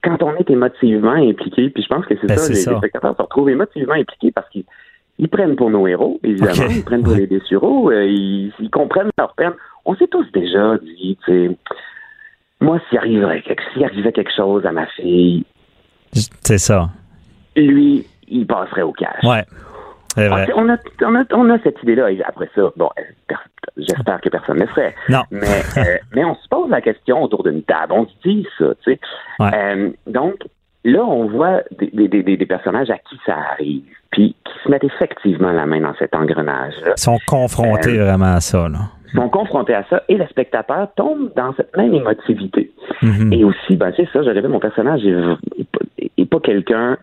quand 0.04 0.22
on 0.22 0.36
est 0.36 0.48
émotivement 0.50 1.12
impliqué. 1.12 1.70
Puis 1.70 1.82
je 1.82 1.88
pense 1.88 2.04
que 2.06 2.14
c'est 2.20 2.26
Ben, 2.28 2.36
ça, 2.36 2.48
les, 2.48 2.54
ça. 2.56 2.70
les 2.72 2.76
spectateurs 2.78 3.16
se 3.16 3.22
retrouvent 3.22 3.50
émotivement 3.50 3.94
impliqués 3.94 4.30
parce 4.32 4.48
qu'ils 4.50 4.64
ils 5.18 5.28
prennent 5.28 5.54
pour 5.56 5.70
nos 5.70 5.86
héros, 5.86 6.18
évidemment, 6.24 6.66
ils 6.70 6.84
prennent 6.84 7.02
pour 7.04 7.14
les 7.14 7.26
désureaux, 7.28 7.90
euh, 7.90 8.04
ils, 8.04 8.52
ils 8.58 8.70
comprennent 8.70 9.10
leur 9.16 9.32
peine. 9.34 9.52
On 9.84 9.94
s'est 9.94 10.08
tous 10.08 10.26
déjà 10.32 10.76
dit, 10.78 11.16
tu 11.24 11.32
sais, 11.48 11.56
moi, 12.60 12.80
s'il 12.90 12.98
s'il 13.00 13.84
arrivait 13.84 14.12
quelque 14.12 14.32
chose 14.34 14.66
à 14.66 14.72
ma 14.72 14.86
fille, 14.86 15.44
C'est 16.12 16.58
ça. 16.58 16.88
lui, 17.56 18.04
il 18.28 18.46
passerait 18.46 18.82
au 18.82 18.92
cash. 18.92 19.22
Ouais. 19.22 19.44
C'est 20.16 20.26
Ah, 20.26 20.28
vrai. 20.30 20.46
sais, 20.46 20.52
on, 20.56 20.68
a, 20.68 20.76
on, 21.02 21.14
a, 21.16 21.24
on 21.32 21.50
a 21.50 21.58
cette 21.60 21.82
idée-là. 21.82 22.10
Et 22.10 22.22
après 22.22 22.48
ça, 22.54 22.72
bon, 22.76 22.88
euh, 22.98 23.02
per- 23.28 23.34
j'espère 23.76 24.20
que 24.20 24.28
personne 24.28 24.56
ne 24.56 24.62
le 24.62 24.68
ferait. 24.68 24.94
Non. 25.08 25.22
Mais, 25.30 25.62
euh, 25.78 25.96
mais 26.14 26.24
on 26.24 26.34
se 26.34 26.48
pose 26.48 26.70
la 26.70 26.80
question 26.80 27.22
autour 27.22 27.42
d'une 27.42 27.62
table. 27.62 27.92
On 27.92 28.06
se 28.06 28.12
dit 28.24 28.46
ça, 28.58 28.66
tu 28.84 28.92
sais. 28.92 29.00
Ouais. 29.40 29.50
Euh, 29.54 29.90
donc, 30.06 30.34
là, 30.84 31.02
on 31.04 31.26
voit 31.28 31.62
des, 31.78 31.90
des, 32.08 32.22
des, 32.22 32.36
des 32.36 32.46
personnages 32.46 32.90
à 32.90 32.98
qui 32.98 33.18
ça 33.26 33.36
arrive, 33.52 33.82
puis 34.10 34.34
qui 34.44 34.52
se 34.64 34.70
mettent 34.70 34.84
effectivement 34.84 35.52
la 35.52 35.66
main 35.66 35.80
dans 35.80 35.94
cet 35.98 36.14
engrenage-là. 36.14 36.92
Ils 36.96 37.00
sont 37.00 37.18
confrontés 37.26 37.98
Euh, 37.98 38.04
vraiment 38.04 38.34
à 38.34 38.40
ça, 38.40 38.68
là. 38.68 38.78
sont 39.14 39.28
confrontés 39.28 39.74
à 39.74 39.84
ça 39.88 40.02
et 40.08 40.16
le 40.16 40.26
spectateur 40.26 40.88
tombe 40.96 41.32
dans 41.36 41.54
cette 41.54 41.76
même 41.76 41.94
émotivité. 41.94 42.70
Mhm. 43.02 43.32
Et 43.32 43.44
aussi, 43.44 43.76
ben, 43.76 43.92
c'est 43.96 44.08
ça, 44.12 44.22
je 44.22 44.28
répète, 44.30 44.50
mon 44.50 44.60
personnage 44.60 45.02
n'est 45.04 46.26
pas 46.26 46.40
quelqu'un 46.40 46.96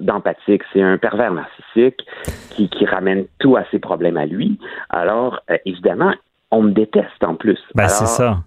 d'empathique. 0.00 0.62
C'est 0.72 0.82
un 0.82 0.98
pervers 0.98 1.32
narcissique 1.32 2.06
qui, 2.50 2.68
qui 2.68 2.84
ramène 2.86 3.26
tout 3.38 3.56
à 3.56 3.64
ses 3.70 3.78
problèmes 3.78 4.16
à 4.16 4.26
lui. 4.26 4.58
Alors, 4.90 5.40
euh, 5.50 5.56
évidemment, 5.64 6.12
on 6.50 6.62
me 6.62 6.70
déteste 6.72 7.22
en 7.22 7.34
plus. 7.34 7.58
Ben, 7.74 7.88
c'est 7.88 8.06
ça- 8.06 8.42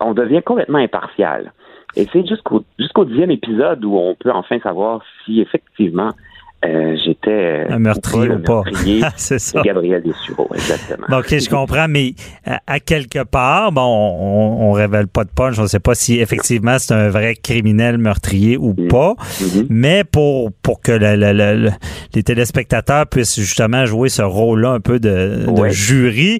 on 0.00 0.14
devient 0.14 0.42
complètement 0.42 0.78
impartial. 0.78 1.52
Et 1.96 2.08
c'est 2.12 2.26
jusqu'au 2.26 2.64
jusqu'au 2.78 3.04
dixième 3.04 3.30
épisode 3.30 3.84
où 3.84 3.96
on 3.96 4.14
peut 4.16 4.32
enfin 4.32 4.58
savoir 4.60 5.02
si 5.24 5.40
effectivement 5.40 6.10
euh, 6.66 6.96
j'étais 7.04 7.30
euh, 7.30 7.66
Un 7.70 7.78
meurtrier 7.78 8.30
ou 8.30 8.38
pas. 8.38 8.62
c'est 9.16 9.38
ça. 9.38 9.60
Gabriel 9.62 10.02
Dessureau, 10.02 10.48
exactement. 10.54 11.06
Bon, 11.08 11.18
OK, 11.18 11.38
je 11.38 11.48
comprends, 11.48 11.86
mais 11.88 12.14
à, 12.46 12.60
à 12.66 12.80
quelque 12.80 13.22
part, 13.24 13.72
bon, 13.72 13.82
on, 13.82 14.68
on 14.68 14.72
révèle 14.72 15.06
pas 15.08 15.24
de 15.24 15.30
punch, 15.30 15.58
on 15.58 15.66
sait 15.66 15.80
pas 15.80 15.94
si 15.94 16.20
effectivement 16.20 16.76
c'est 16.78 16.94
un 16.94 17.08
vrai 17.08 17.34
criminel 17.36 17.98
meurtrier 17.98 18.56
ou 18.56 18.74
Mm. 18.76 18.88
pas, 18.88 19.14
Mhm. 19.40 19.66
mais 19.70 20.04
pour 20.04 20.50
pour 20.62 20.80
que 20.80 20.92
le- 20.92 21.16
le- 21.16 21.32
le- 21.32 21.56
le- 21.64 21.70
les 22.14 22.22
téléspectateurs 22.22 23.06
puissent 23.06 23.38
justement 23.38 23.84
jouer 23.86 24.08
ce 24.08 24.22
rôle-là 24.22 24.70
un 24.70 24.80
peu 24.80 24.98
de, 24.98 25.46
de 25.46 25.68
jury, 25.68 26.38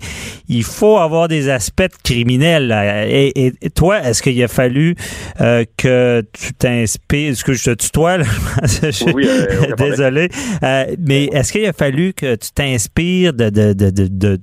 il 0.49 0.65
faut 0.65 0.97
avoir 0.99 1.29
des 1.29 1.49
aspects 1.51 1.83
criminels. 2.03 2.69
là. 2.69 3.07
Et, 3.07 3.33
et- 3.63 3.71
toi, 3.71 4.01
est-ce 4.03 4.23
qu'il 4.23 4.43
a 4.43 4.49
fallu 4.49 4.95
euh, 5.41 5.65
que 5.77 6.23
tu 6.33 6.53
t'inspires, 6.55 7.31
est-ce 7.33 7.45
que 7.45 7.53
je 7.53 7.65
te 7.65 7.75
tutoie, 7.75 8.19
là? 8.19 8.25
Je- 8.65 9.05
Oui, 9.07 9.13
oui, 9.15 9.27
euh, 9.29 9.47
problème. 9.77 9.95
Désolé. 10.15 10.29
Euh, 10.63 10.97
mais 11.07 11.25
est-ce 11.27 11.53
qu'il 11.53 11.67
a 11.67 11.73
fallu 11.73 12.13
que 12.15 12.35
tu 12.37 12.51
t'inspires 12.53 13.33
de, 13.33 13.51
de, 13.51 13.73
de, 13.73 13.91
de, 13.91 14.39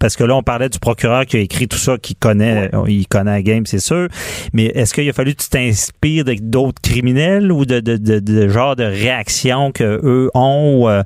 parce 0.00 0.16
que 0.16 0.24
là, 0.24 0.34
on 0.36 0.42
parlait 0.42 0.68
du 0.68 0.78
procureur 0.78 1.26
qui 1.26 1.36
a 1.36 1.40
écrit 1.40 1.66
tout 1.68 1.76
ça, 1.76 1.98
qui 1.98 2.14
connaît, 2.14 2.70
il 2.86 3.06
connaît 3.08 3.32
la 3.32 3.42
game, 3.42 3.66
c'est 3.66 3.80
sûr. 3.80 4.06
Mais 4.54 4.66
est-ce 4.66 4.94
qu'il 4.94 5.06
a 5.10 5.12
fallu 5.12 5.34
que 5.34 5.42
tu 5.42 5.48
t'inspires 5.50 6.24
d'autres 6.40 6.80
criminels 6.80 7.50
ou 7.52 7.66
de, 7.66 7.80
de, 7.80 7.96
de, 7.96 8.18
de 8.20 8.48
genre 8.48 8.76
de 8.76 8.84
réaction 8.84 9.70
que 9.72 10.00
eux 10.02 10.30
ont, 10.34 10.82
ou, 10.84 10.88
euh, 10.88 11.02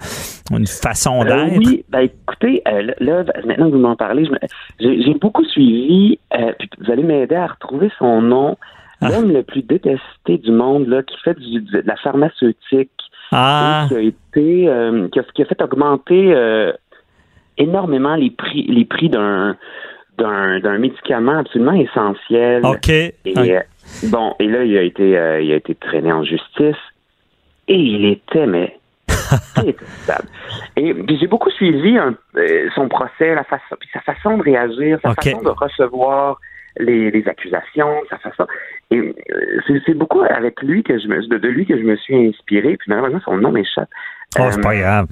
une 0.52 0.66
façon 0.66 1.22
Euh, 1.22 1.24
d'être? 1.24 1.58
oui, 1.58 1.84
ben 1.88 2.00
écoutez, 2.00 2.62
euh, 2.68 2.92
là, 3.00 3.24
maintenant 3.46 3.66
que 3.70 3.74
vous 3.74 3.80
m'en 3.80 3.96
parlez, 3.96 4.28
j'ai 4.78 5.14
beaucoup 5.20 5.44
suivi, 5.46 6.18
puis 6.58 6.68
vous 6.78 6.92
allez 6.92 7.02
m'aider 7.02 7.34
à 7.36 7.46
retrouver 7.48 7.88
son 7.98 8.20
nom, 8.22 8.58
Ah. 9.00 9.08
l'homme 9.08 9.32
le 9.32 9.42
plus 9.42 9.62
détesté 9.62 10.38
du 10.38 10.52
monde, 10.52 10.86
là, 10.86 11.02
qui 11.02 11.16
fait 11.24 11.34
du- 11.40 11.62
de 11.62 11.82
la 11.84 11.96
pharmaceutique, 11.96 12.90
Ah, 13.32 13.86
et 13.86 13.88
qui 13.88 13.94
a 13.96 14.00
été, 14.00 14.68
euh, 14.68 15.08
qui, 15.08 15.18
a, 15.18 15.22
qui 15.34 15.42
a 15.42 15.44
fait 15.46 15.60
augmenter 15.62 16.32
euh, 16.34 16.72
énormément 17.58 18.14
les 18.14 18.30
prix, 18.30 18.64
les 18.68 18.84
prix 18.84 19.08
d'un 19.08 19.56
d'un 20.18 20.60
d'un 20.60 20.78
médicament 20.78 21.38
absolument 21.38 21.72
essentiel. 21.72 22.64
OK. 22.64 22.88
Et, 22.90 23.14
euh, 23.24 23.60
bon, 24.04 24.34
et 24.38 24.46
là, 24.46 24.64
il 24.64 24.76
a 24.76 24.82
été, 24.82 25.08
il 25.10 25.52
a 25.52 25.56
été 25.56 25.74
traîné 25.74 26.12
en 26.12 26.22
justice 26.22 26.76
et 27.68 27.76
il 27.76 28.04
était, 28.06 28.46
mais. 28.46 28.78
Et 30.76 30.94
puis 30.94 31.18
j'ai 31.18 31.26
beaucoup 31.26 31.50
suivi 31.50 31.96
un- 31.96 32.14
son 32.74 32.88
procès, 32.88 33.34
la 33.34 33.44
façon, 33.44 33.76
puis 33.78 33.88
sa 33.92 34.00
façon 34.00 34.36
de 34.36 34.42
réagir, 34.42 34.98
sa 35.02 35.14
façon 35.14 35.42
de 35.42 35.48
recevoir 35.48 36.38
les, 36.78 37.10
les 37.10 37.28
accusations, 37.28 37.92
sa 38.10 38.18
façon. 38.18 38.46
Et 38.90 38.98
euh, 38.98 39.78
c'est 39.86 39.94
beaucoup 39.94 40.20
avec 40.22 40.60
lui 40.62 40.82
que 40.82 40.98
je 40.98 41.06
me, 41.08 41.26
de, 41.26 41.38
de 41.38 41.48
lui 41.48 41.66
que 41.66 41.76
je 41.76 41.82
me 41.82 41.96
suis 41.96 42.16
inspiré. 42.28 42.76
Puis 42.76 42.86
malheureusement, 42.88 43.20
son 43.24 43.36
nom 43.38 43.50
m'échappe. 43.52 43.88
Oh, 44.38 44.44
c'est 44.50 44.58
Euh, 44.60 44.62
pas 44.62 44.74
grave. 44.76 45.06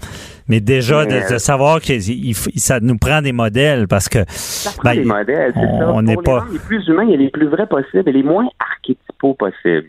Mais 0.49 0.61
déjà, 0.61 1.05
de, 1.05 1.11
mais, 1.13 1.21
de 1.29 1.35
euh, 1.35 1.39
savoir 1.39 1.81
que 1.81 1.93
il 1.93 2.35
ça 2.35 2.81
nous 2.81 2.97
prend 2.97 3.21
des 3.23 3.33
modèles 3.33 3.87
parce 3.87 4.09
que 4.09 4.19
Ça 4.29 4.71
prend 4.79 4.91
ben, 4.91 4.97
des 4.97 5.05
modèles, 5.05 5.53
c'est 5.55 5.61
on- 5.61 5.79
ça. 5.79 5.93
on 5.93 6.03
n'est 6.03 6.17
pas- 6.17 6.47
les 6.51 6.59
plus 6.59 6.89
humains 6.89 7.07
et 7.09 7.17
les 7.19 7.29
plus 7.29 7.47
vrais 7.47 7.67
possibles 7.67 8.09
et 8.09 8.13
les 8.13 8.23
moins 8.23 8.49
archétypaux 8.59 9.35
possibles. 9.35 9.89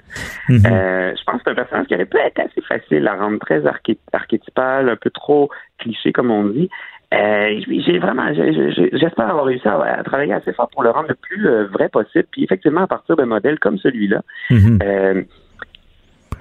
Mhm. 0.49 0.63
Euh, 0.65 1.13
je 1.17 1.23
pense 1.23 1.38
que 1.38 1.41
c'est 1.45 1.51
un 1.51 1.55
personnage 1.55 1.88
qui 1.88 1.95
aurait 1.95 2.05
pu 2.05 2.17
être 2.17 2.39
assez 2.39 2.62
facile 2.67 3.07
à 3.07 3.15
rendre 3.15 3.39
très 3.39 3.65
arché- 3.65 3.97
archétypal, 4.12 4.89
un 4.89 4.97
peu 4.97 5.10
trop 5.10 5.49
cliché, 5.79 6.12
comme 6.12 6.29
on 6.29 6.43
dit. 6.45 6.69
Euh, 7.13 7.60
j'ai 7.67 8.00
vraiment, 8.00 8.34
j'espère 8.34 9.30
avoir 9.30 9.45
réussi 9.45 9.67
à, 9.67 9.80
à 9.82 10.04
travailler 10.04 10.34
assez 10.34 10.54
fort 10.54 10.69
pour 10.69 10.82
le 10.84 10.91
rendre 10.91 11.10
le 11.10 11.15
plus 11.15 11.45
euh, 11.47 11.65
vrai 11.67 11.89
possible. 11.89 12.26
Puis 12.32 12.43
effectivement, 12.45 12.82
à 12.84 12.88
partir 12.88 13.15
d'un 13.17 13.26
modèle 13.26 13.60
comme 13.60 13.78
celui-là, 13.78 14.21
Mhm. 14.50 14.80
euh, 14.84 15.21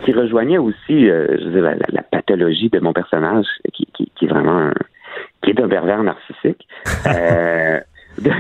qui 0.05 0.13
rejoignait 0.13 0.59
aussi, 0.59 1.11
euh, 1.11 1.27
je 1.39 1.45
veux 1.49 1.61
dire, 1.61 1.75
la, 1.91 2.03
pathologie 2.03 2.71
de 2.71 2.79
mon 2.79 2.93
personnage, 2.93 3.47
qui, 3.73 3.87
qui, 3.93 4.11
qui 4.15 4.25
est 4.25 4.29
vraiment 4.29 4.59
un, 4.59 4.73
qui 5.43 5.51
est 5.51 5.61
un 5.61 5.69
pervers 5.69 6.03
narcissique. 6.03 6.67
Euh, 7.07 7.81
de- 8.21 8.31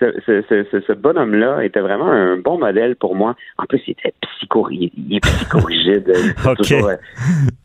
ce, 0.00 0.14
ce, 0.24 0.42
ce, 0.70 0.80
ce- 0.80 0.92
bonhomme-là 0.92 1.64
était 1.64 1.80
vraiment 1.80 2.10
un 2.10 2.36
bon 2.36 2.58
modèle 2.58 2.96
pour 2.96 3.14
moi. 3.14 3.34
En 3.58 3.64
plus, 3.66 3.80
il 3.86 3.90
était 3.92 4.14
psycho, 4.20 4.68
il, 4.70 4.90
il 4.96 5.16
est 5.16 5.20
psychorigide, 5.20 6.12
toujours 6.56 6.90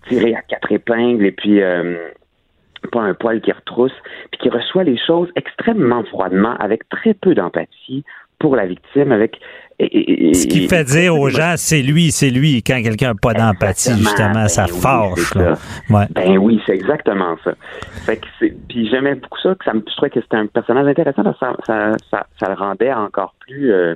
tiré 0.07 0.35
à 0.35 0.41
quatre 0.41 0.71
épingles 0.71 1.25
et 1.25 1.31
puis 1.31 1.61
euh, 1.61 1.95
pas 2.89 3.01
un 3.01 3.13
poil 3.13 3.41
qui 3.41 3.51
retrousse, 3.51 3.91
puis 4.31 4.41
qui 4.41 4.49
reçoit 4.49 4.83
les 4.83 4.97
choses 4.97 5.29
extrêmement 5.35 6.03
froidement, 6.05 6.55
avec 6.59 6.87
très 6.89 7.13
peu 7.13 7.35
d'empathie 7.35 8.03
pour 8.39 8.55
la 8.55 8.65
victime, 8.65 9.11
avec 9.11 9.39
et- 9.79 9.85
et- 9.85 10.29
et- 10.29 10.33
Ce 10.35 10.45
qui 10.47 10.67
fait 10.67 10.83
dire 10.83 11.15
aux 11.17 11.29
gens, 11.29 11.53
c'est 11.57 11.81
lui, 11.81 12.11
c'est 12.11 12.29
lui. 12.29 12.61
Quand 12.61 12.79
quelqu'un 12.83 13.09
n'a 13.09 13.15
pas 13.19 13.33
d'empathie, 13.33 13.97
justement, 13.97 14.47
ça 14.47 14.65
Ben 14.67 15.11
oui, 15.15 15.21
ça. 15.21 15.53
Ouais. 15.89 16.05
Ben 16.11 16.37
oui, 16.37 16.61
c'est 16.65 16.73
exactement 16.75 17.35
ça. 17.43 17.53
Fait 18.05 18.17
que 18.17 18.27
c'est, 18.39 18.53
puis 18.67 18.87
j'aimais 18.89 19.15
beaucoup 19.15 19.39
ça, 19.41 19.55
que 19.55 19.65
ça 19.65 19.73
me, 19.73 19.79
je 19.87 19.91
trouvais 19.95 20.11
que 20.11 20.21
c'était 20.21 20.37
un 20.37 20.45
personnage 20.45 20.87
intéressant, 20.87 21.23
parce 21.23 21.39
que 21.39 21.45
ça, 21.45 21.55
ça, 21.65 21.91
ça, 22.11 22.27
ça 22.39 22.47
le 22.49 22.55
rendait 22.55 22.93
encore 22.93 23.33
plus 23.39 23.71
euh, 23.71 23.95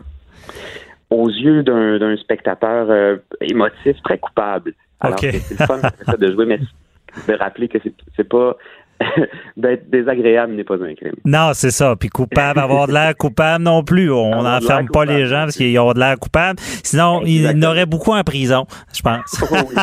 aux 1.12 1.30
yeux 1.30 1.62
d'un, 1.62 2.00
d'un 2.00 2.18
spectateur 2.18 2.88
euh, 2.90 3.18
émotif 3.42 3.96
très 4.04 4.18
coupable. 4.18 4.74
Alors 5.02 5.20
c'est 5.20 5.34
le 5.60 5.66
fun 5.68 5.80
de 6.18 6.32
jouer, 6.32 6.46
mais 6.46 6.60
de 7.28 7.34
rappeler 7.34 7.68
que 7.68 7.78
c'est, 8.16 8.24
pas 8.24 8.58
d'être 9.58 9.90
désagréable 9.90 10.54
n'est 10.54 10.64
pas 10.64 10.76
un 10.76 10.94
crime. 10.96 11.16
Non, 11.26 11.52
c'est 11.54 11.72
ça. 11.72 11.96
Puis 12.00 12.10
coupable, 12.10 12.60
avoir 12.60 12.88
de 12.88 12.94
l'air 12.94 13.16
coupable 13.16 13.64
non 13.64 13.84
plus. 13.84 14.12
On 14.12 14.44
n'enferme 14.44 14.88
pas 14.88 15.06
les 15.06 15.26
gens 15.26 15.44
parce 15.44 15.56
qu'ils 15.58 15.78
ont 15.80 15.94
de 15.94 16.00
l'air 16.00 16.18
coupable. 16.18 16.60
Sinon, 16.84 17.22
il 17.26 17.34
y 17.34 17.36
en 17.40 17.50
Exactement. 17.50 17.72
aurait 17.72 17.86
beaucoup 17.86 18.14
en 18.14 18.24
prison, 18.24 18.66
je 18.94 19.02
pense. 19.02 19.42
Oh 19.48 19.58
oui, 19.70 19.76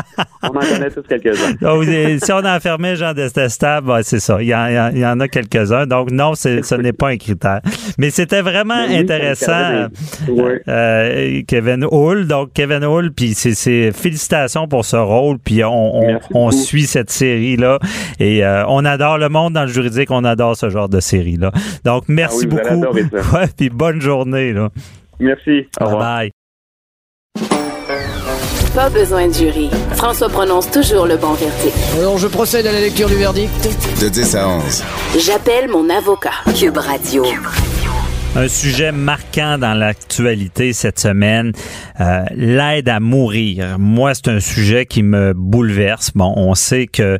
on 0.42 0.56
en 0.56 0.60
connaît 0.60 0.90
tous 0.90 1.02
quelques-uns. 1.02 1.54
Euh, 1.62 2.18
si 2.20 2.32
on 2.32 2.44
enfermait 2.44 2.96
Jean 2.96 3.12
Détestable, 3.12 3.86
ben, 3.86 4.02
c'est 4.02 4.18
ça. 4.18 4.42
Il 4.42 4.48
y, 4.48 4.54
en, 4.54 4.66
il 4.90 4.98
y 4.98 5.04
a 5.04 5.28
quelques-uns. 5.28 5.86
Donc, 5.86 6.10
non, 6.10 6.34
ce 6.34 6.74
n'est 6.74 6.92
pas 6.92 7.08
un 7.10 7.16
critère. 7.16 7.60
Mais 7.98 8.10
c'était 8.10 8.40
vraiment 8.40 8.84
oui, 8.88 8.96
intéressant. 8.96 9.46
calme. 9.46 9.90
Ouais. 10.28 10.60
Euh, 10.68 11.42
Kevin 11.46 11.86
Hull. 11.90 12.26
Donc, 12.26 12.52
Kevin 12.54 12.84
Hull, 12.84 13.12
puis 13.12 13.34
c'est- 13.34 13.92
félicitations 13.92 14.66
pour 14.66 14.84
ce 14.84 14.96
rôle. 14.96 15.38
Puis 15.38 15.62
on, 15.64 16.50
suit 16.50 16.86
cette 16.86 17.10
série-là. 17.10 17.78
Et 18.18 18.44
euh, 18.44 18.64
on 18.68 18.84
adore 18.84 19.01
le 19.18 19.28
monde 19.28 19.52
dans 19.54 19.62
le 19.62 19.68
juridique. 19.68 20.10
On 20.10 20.24
adore 20.24 20.56
ce 20.56 20.70
genre 20.70 20.88
de 20.88 21.00
série-là. 21.00 21.52
Donc, 21.84 22.04
merci 22.08 22.46
Ah 22.50 22.56
oui, 22.92 23.02
beaucoup. 23.02 23.34
Ouais, 23.36 23.48
puis 23.56 23.68
bonne 23.70 24.00
journée. 24.00 24.52
Là. 24.52 24.68
Merci. 25.20 25.66
Au 25.80 25.84
Bye 25.84 25.92
revoir. 25.92 26.16
bye. 26.18 26.30
Pas 28.74 28.88
besoin 28.88 29.28
de 29.28 29.32
jury. 29.34 29.68
François 29.96 30.30
prononce 30.30 30.70
toujours 30.70 31.06
le 31.06 31.16
bon 31.18 31.34
verdict. 31.34 31.76
Alors, 31.98 32.16
je 32.16 32.26
procède 32.26 32.66
à 32.66 32.72
la 32.72 32.80
lecture 32.80 33.08
du 33.08 33.16
verdict. 33.16 33.68
De 34.00 34.08
10 34.08 34.34
à 34.36 34.48
11. 34.48 34.82
J'appelle 35.18 35.68
mon 35.68 35.90
avocat. 35.90 36.30
Cube 36.58 36.78
Radio. 36.78 37.22
Un 38.34 38.48
sujet 38.48 38.92
marquant 38.92 39.58
dans 39.58 39.74
l'actualité 39.74 40.72
cette 40.72 40.98
semaine, 40.98 41.52
euh, 42.00 42.24
l'aide 42.34 42.88
à 42.88 42.98
mourir. 42.98 43.78
Moi, 43.78 44.14
c'est 44.14 44.28
un 44.28 44.40
sujet 44.40 44.86
qui 44.86 45.02
me 45.02 45.34
bouleverse. 45.34 46.12
Bon, 46.14 46.32
on 46.36 46.54
sait 46.54 46.86
que 46.86 47.18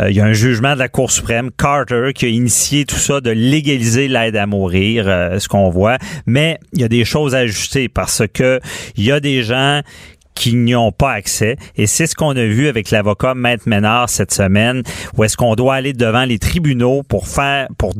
euh, 0.00 0.10
il 0.10 0.16
y 0.16 0.20
a 0.20 0.26
un 0.26 0.34
jugement 0.34 0.74
de 0.74 0.78
la 0.78 0.90
Cour 0.90 1.10
suprême, 1.10 1.50
Carter, 1.56 2.10
qui 2.14 2.26
a 2.26 2.28
initié 2.28 2.84
tout 2.84 2.96
ça 2.96 3.22
de 3.22 3.30
légaliser 3.30 4.06
l'aide 4.06 4.36
à 4.36 4.46
mourir, 4.46 5.08
euh, 5.08 5.38
ce 5.38 5.48
qu'on 5.48 5.70
voit. 5.70 5.96
Mais 6.26 6.58
il 6.74 6.82
y 6.82 6.84
a 6.84 6.88
des 6.88 7.06
choses 7.06 7.34
à 7.34 7.38
ajuster 7.38 7.88
parce 7.88 8.22
que 8.30 8.60
il 8.96 9.04
y 9.04 9.12
a 9.12 9.20
des 9.20 9.42
gens 9.42 9.80
qui 10.34 10.54
n'y 10.54 10.74
ont 10.74 10.92
pas 10.92 11.12
accès. 11.12 11.56
Et 11.76 11.86
c'est 11.86 12.06
ce 12.06 12.14
qu'on 12.14 12.36
a 12.36 12.44
vu 12.44 12.68
avec 12.68 12.90
l'avocat 12.90 13.34
Maître 13.34 13.64
Ménard 13.66 14.10
cette 14.10 14.32
semaine, 14.32 14.82
où 15.16 15.24
est-ce 15.24 15.38
qu'on 15.38 15.54
doit 15.54 15.74
aller 15.74 15.94
devant 15.94 16.26
les 16.26 16.38
tribunaux 16.38 17.02
pour 17.02 17.28
faire, 17.28 17.68
pour 17.78 17.94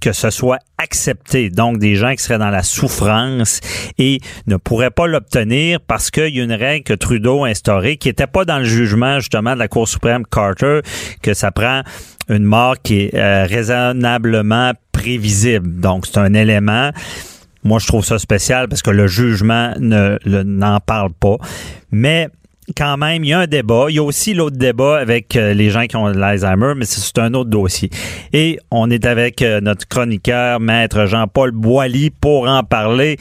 que 0.00 0.12
ce 0.12 0.30
soit 0.30 0.58
accepté. 0.78 1.50
Donc, 1.50 1.78
des 1.78 1.94
gens 1.94 2.12
qui 2.12 2.22
seraient 2.22 2.38
dans 2.38 2.50
la 2.50 2.62
souffrance 2.62 3.60
et 3.98 4.20
ne 4.46 4.56
pourraient 4.56 4.90
pas 4.90 5.06
l'obtenir 5.06 5.80
parce 5.80 6.10
qu'il 6.10 6.34
y 6.34 6.40
a 6.40 6.44
une 6.44 6.52
règle 6.52 6.84
que 6.84 6.94
Trudeau 6.94 7.44
a 7.44 7.48
instaurée 7.48 7.96
qui 7.96 8.08
n'était 8.08 8.26
pas 8.26 8.44
dans 8.44 8.58
le 8.58 8.64
jugement, 8.64 9.20
justement, 9.20 9.54
de 9.54 9.58
la 9.58 9.68
Cour 9.68 9.86
suprême 9.88 10.24
Carter, 10.30 10.80
que 11.22 11.34
ça 11.34 11.50
prend 11.50 11.82
une 12.28 12.44
mort 12.44 12.76
qui 12.82 13.02
est 13.02 13.14
euh, 13.14 13.44
raisonnablement 13.44 14.72
prévisible. 14.92 15.80
Donc, 15.80 16.06
c'est 16.06 16.18
un 16.18 16.34
élément. 16.34 16.90
Moi, 17.62 17.78
je 17.78 17.86
trouve 17.86 18.04
ça 18.04 18.18
spécial 18.18 18.68
parce 18.68 18.82
que 18.82 18.90
le 18.90 19.06
jugement 19.06 19.74
ne 19.78 20.18
n'en 20.24 20.80
parle 20.80 21.12
pas. 21.12 21.36
Mais 21.90 22.28
quand 22.76 22.96
même, 22.96 23.24
il 23.24 23.28
y 23.28 23.32
a 23.32 23.40
un 23.40 23.46
débat. 23.46 23.86
Il 23.88 23.96
y 23.96 23.98
a 23.98 24.02
aussi 24.02 24.34
l'autre 24.34 24.56
débat 24.56 24.98
avec 24.98 25.36
euh, 25.36 25.54
les 25.54 25.70
gens 25.70 25.86
qui 25.86 25.96
ont 25.96 26.06
l'Alzheimer, 26.06 26.74
mais 26.76 26.84
c'est 26.84 27.18
un 27.18 27.34
autre 27.34 27.50
dossier. 27.50 27.90
Et 28.32 28.58
on 28.70 28.90
est 28.90 29.06
avec 29.06 29.42
euh, 29.42 29.60
notre 29.60 29.86
chroniqueur, 29.88 30.60
maître 30.60 31.06
Jean-Paul 31.06 31.52
Boilly, 31.52 32.10
pour 32.10 32.48
en 32.48 32.62
parler 32.62 33.16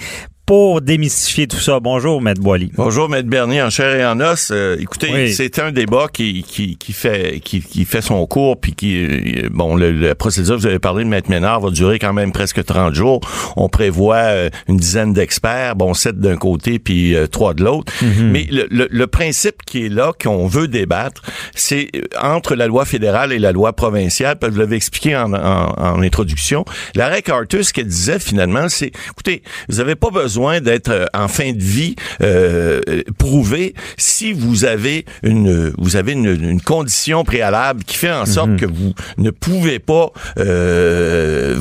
pour 0.49 0.81
démystifier 0.81 1.45
tout 1.45 1.59
ça. 1.59 1.79
Bonjour, 1.79 2.23
Maître 2.23 2.41
Boily. 2.41 2.71
Bonjour, 2.75 3.07
Maître 3.07 3.29
Bernier, 3.29 3.61
en 3.61 3.69
chair 3.69 3.93
et 3.93 4.03
en 4.03 4.19
os. 4.19 4.49
Euh, 4.51 4.77
écoutez, 4.79 5.31
c'est 5.31 5.59
un 5.59 5.71
débat 5.71 6.07
qui, 6.11 6.41
qui, 6.41 6.75
qui 6.75 6.91
fait 6.91 7.39
qui, 7.39 7.61
qui, 7.61 7.85
fait 7.85 8.01
son 8.01 8.25
cours, 8.25 8.59
puis 8.59 8.73
qui, 8.73 8.97
euh, 8.97 9.49
bon, 9.51 9.75
le, 9.75 9.91
la 9.91 10.15
procédure, 10.15 10.57
vous 10.57 10.65
avez 10.65 10.79
parlé 10.79 11.03
de 11.03 11.09
Maître 11.09 11.29
Ménard, 11.29 11.59
va 11.59 11.69
durer 11.69 11.99
quand 11.99 12.13
même 12.13 12.31
presque 12.31 12.65
30 12.65 12.95
jours. 12.95 13.21
On 13.57 13.69
prévoit 13.69 14.15
euh, 14.15 14.49
une 14.67 14.77
dizaine 14.77 15.13
d'experts, 15.13 15.75
bon, 15.75 15.93
sept 15.93 16.17
d'un 16.17 16.35
côté, 16.35 16.79
puis 16.79 17.15
trois 17.31 17.53
de 17.53 17.63
l'autre. 17.63 17.93
Mhm. 18.01 18.31
Mais 18.31 18.47
le, 18.49 18.65
le, 18.71 18.87
le, 18.89 19.05
principe 19.05 19.61
qui 19.67 19.85
est 19.85 19.89
là, 19.89 20.13
qu'on 20.19 20.47
veut 20.47 20.67
débattre, 20.67 21.21
c'est 21.53 21.91
entre 22.19 22.55
la 22.55 22.65
loi 22.65 22.85
fédérale 22.85 23.33
et 23.33 23.37
la 23.37 23.51
loi 23.51 23.73
provinciale, 23.73 24.39
parce 24.39 24.49
que 24.49 24.55
vous 24.55 24.61
l'avez 24.61 24.77
expliqué 24.77 25.15
en, 25.15 25.31
en, 25.31 25.75
en 25.77 26.01
introduction. 26.01 26.65
L'arrêt 26.95 27.21
Carter, 27.21 27.61
ce 27.61 27.71
qu'elle 27.71 27.85
disait 27.85 28.17
finalement, 28.17 28.67
c'est, 28.67 28.91
écoutez, 29.11 29.43
vous 29.67 29.77
n'avez 29.77 29.93
pas 29.93 30.09
besoin 30.09 30.38
d'être 30.61 30.89
euh, 30.89 31.05
en 31.13 31.27
fin 31.27 31.51
de 31.51 31.61
vie 31.61 31.95
euh, 32.21 32.81
prouvé 33.17 33.73
si 33.97 34.31
vous 34.31 34.63
avez 34.63 35.05
une 35.21 35.73
vous 35.77 35.95
avez 35.95 36.13
une, 36.13 36.61
condition 36.61 37.23
préalable 37.23 37.83
qui 37.83 37.97
fait 37.97 38.11
en 38.11 38.25
sorte 38.25 38.49
mhm. 38.49 38.59
que 38.59 38.65
vous 38.65 38.93
ne 39.17 39.31
pouvez 39.31 39.79
pas 39.79 40.11
euh, 40.37 41.57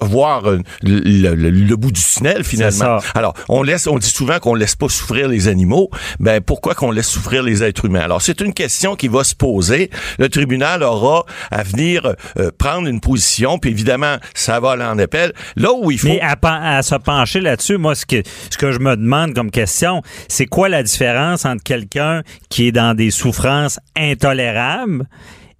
voir 0.00 0.42
le, 0.82 1.34
le, 1.34 1.76
bout 1.76 1.92
du 1.92 2.02
tunnel 2.02 2.44
finalement. 2.44 2.98
Alors 3.14 3.34
on 3.48 3.62
laisse 3.62 3.86
on 3.86 3.98
dit 3.98 4.08
souvent 4.08 4.38
qu'on 4.38 4.54
laisse 4.54 4.76
pas 4.76 4.88
souffrir 4.88 5.28
les 5.28 5.48
animaux. 5.48 5.90
Ben 6.20 6.40
pourquoi 6.40 6.74
qu'on 6.74 6.90
laisse 6.90 7.08
souffrir 7.08 7.42
les 7.42 7.62
êtres 7.62 7.86
humains? 7.86 8.00
Alors 8.00 8.22
c'est 8.22 8.40
une 8.40 8.52
question 8.52 8.96
qui 8.96 9.08
va 9.08 9.24
se 9.24 9.34
poser. 9.34 9.90
Le 10.18 10.28
tribunal 10.28 10.82
aura 10.82 11.24
à 11.50 11.62
venir 11.62 12.14
prendre 12.58 12.88
une 12.88 13.00
position. 13.00 13.58
Puis 13.58 13.70
évidemment 13.70 14.16
ça 14.34 14.60
va 14.60 14.72
aller 14.72 14.84
en 14.84 14.98
appel. 14.98 15.32
Là 15.56 15.72
où 15.72 15.90
il 15.90 15.98
faut 15.98 16.08
mais 16.08 16.20
à, 16.20 16.36
à 16.76 16.82
se 16.82 16.94
pencher 16.96 17.40
là-dessus, 17.40 17.78
moi 17.78 17.94
ce 17.94 18.06
que 18.06 18.17
ce 18.50 18.56
que 18.56 18.72
je 18.72 18.78
me 18.78 18.96
demande 18.96 19.34
comme 19.34 19.50
question, 19.50 20.02
c'est 20.28 20.46
quoi 20.46 20.68
la 20.68 20.82
différence 20.82 21.44
entre 21.44 21.62
quelqu'un 21.62 22.22
qui 22.48 22.68
est 22.68 22.72
dans 22.72 22.94
des 22.94 23.10
souffrances 23.10 23.78
intolérables 23.96 25.06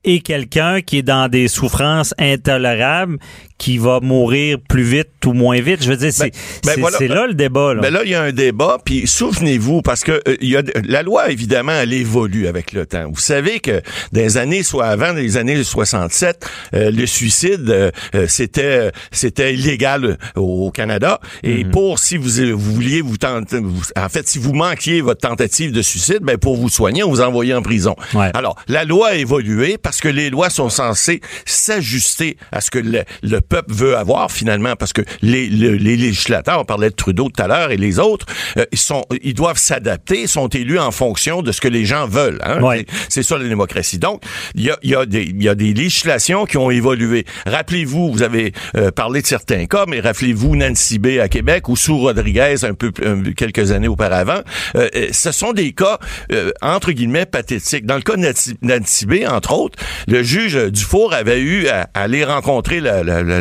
et 0.05 0.21
quelqu'un 0.21 0.81
qui 0.81 0.99
est 0.99 1.03
dans 1.03 1.29
des 1.29 1.49
souffrances 1.49 2.15
intolérables 2.19 3.19
qui 3.59 3.79
va 3.79 3.99
mourir 4.01 4.59
plus 4.69 4.85
vite 4.85 5.09
ou 5.27 5.33
moins 5.33 5.61
vite. 5.61 5.83
Je 5.83 5.91
veux 5.91 5.97
dire, 5.97 6.13
c'est 6.13 6.33
ben, 6.65 6.81
ben 6.81 7.09
là 7.09 7.27
le 7.27 7.35
débat. 7.35 7.75
Là. 7.75 7.83
Ben 7.83 7.93
là, 7.93 8.03
il 8.05 8.11
y 8.11 8.15
a 8.15 8.23
un 8.23 8.33
débat, 8.33 8.79
puis 8.85 9.07
souvenez-vous, 9.07 9.83
parce 9.83 10.05
que 10.05 10.23
euh, 10.29 10.37
y 10.41 10.57
a, 10.57 10.63
la 10.85 11.03
loi, 11.03 11.31
évidemment, 11.31 11.73
elle 11.73 11.93
évolue 11.93 12.47
avec 12.47 12.73
le 12.73 12.87
temps. 12.87 13.11
Vous 13.11 13.21
savez 13.21 13.59
que 13.59 13.83
dans 14.13 14.21
les 14.21 14.39
années, 14.39 14.63
soit 14.63 14.87
avant 14.87 15.13
les 15.13 15.37
années 15.37 15.63
67, 15.63 16.47
euh, 16.75 16.91
le 16.93 17.07
suicide, 17.07 17.69
euh, 17.69 18.27
c'était 18.29 18.93
c'était 19.11 19.55
illégal 19.55 20.19
au, 20.37 20.71
Canada. 20.71 21.21
Et 21.43 21.65
mhm. 21.65 21.71
pour, 21.71 21.99
si 21.99 22.17
vous, 22.17 22.29
vous 22.57 22.75
vouliez 22.75 23.01
vous 23.01 23.17
tenter, 23.17 23.59
en 23.97 24.09
fait, 24.09 24.29
si 24.29 24.39
vous 24.39 24.53
manquiez 24.53 25.01
votre 25.01 25.21
tentative 25.21 25.73
de 25.73 25.83
suicide, 25.83 26.21
ben 26.23 26.37
pour 26.37 26.57
vous 26.57 26.69
soigner, 26.69 27.03
on 27.03 27.11
vous 27.11 27.21
envoyait 27.21 27.55
en 27.55 27.63
prison. 27.63 27.97
Alors, 28.15 28.57
la 28.69 28.85
loi 28.85 29.09
a 29.09 29.15
évolué 29.15 29.79
parce 29.79 30.01
que 30.01 30.09
les 30.09 30.31
lois 30.31 30.51
sont 30.51 30.69
censées 30.69 31.21
s'ajuster 31.45 32.37
à 32.53 32.61
ce 32.61 32.71
que 32.71 32.79
le, 32.79 33.03
le 33.23 33.41
peuple 33.49 33.73
veut 33.73 33.97
avoir 33.97 34.31
finalement, 34.31 34.77
parce 34.77 34.93
que 34.93 35.03
les, 35.23 35.49
les, 35.49 35.97
législateurs, 35.97 36.61
on 36.61 36.65
parlait 36.65 36.91
de 36.91 36.95
Trudeau 36.95 37.29
tout 37.29 37.43
à 37.43 37.47
l'heure 37.47 37.71
et 37.71 37.77
les 37.77 37.99
autres, 37.99 38.27
euh, 38.57 38.65
ils 38.73 38.79
sont, 38.79 39.05
ils 39.23 39.35
doivent 39.35 39.59
s'adapter, 39.59 40.27
sont 40.27 40.49
élus 40.49 40.79
en 40.79 40.91
fonction 40.91 41.43
de 41.43 41.53
ce 41.53 41.61
que 41.61 41.69
les 41.69 41.85
gens 41.85 42.07
veulent. 42.07 42.41
Hein? 42.45 42.61
C'est 43.09 43.23
ça 43.23 43.39
la 43.39 43.49
démocratie. 43.49 43.99
Donc, 43.99 44.23
il 44.55 44.65
y 44.65 44.71
a, 44.71 44.79
y, 44.83 44.95
a 44.95 45.07
des, 45.07 45.35
y 45.39 45.49
a 45.49 45.55
des 45.55 45.75
législations 45.75 46.45
qui 46.45 46.57
ont 46.57 46.71
évolué. 46.71 47.25
Rappelez-vous, 47.47 48.13
vous 48.13 48.23
avez 48.23 48.53
euh, 48.77 48.91
parlé 48.91 49.23
de 49.23 49.27
certains 49.27 49.67
cas, 49.67 49.85
mais 49.89 50.01
rappelez-vous 50.01 50.57
Nancy 50.57 50.99
B 50.99 51.19
à 51.21 51.29
Québec 51.29 51.69
ou 51.69 51.77
Sue 51.77 51.93
Rodriguez 51.93 52.57
un 52.63 52.75
peu 52.75 52.93
quelques 53.37 53.73
années 53.73 53.89
auparavant. 53.89 54.41
Euh, 54.77 54.89
ce 55.13 55.33
sont 55.33 55.53
des 55.53 55.73
cas 55.73 55.99
entre 56.63 56.93
guillemets 56.93 57.27
pathétiques. 57.27 57.87
Dans 57.87 57.97
le 57.97 58.03
cas 58.03 58.17
de 58.17 58.33
Nancy 58.63 59.07
B, 59.07 59.15
entre 59.29 59.53
autres, 59.53 59.79
le 60.07 60.23
juge 60.23 60.57
Dufour 60.71 61.13
avait 61.13 61.41
eu 61.41 61.69
à, 61.69 61.89
aller 61.95 62.25
rencontrer 62.25 62.81
la, 62.81 63.03
la, 63.03 63.23
la, 63.23 63.38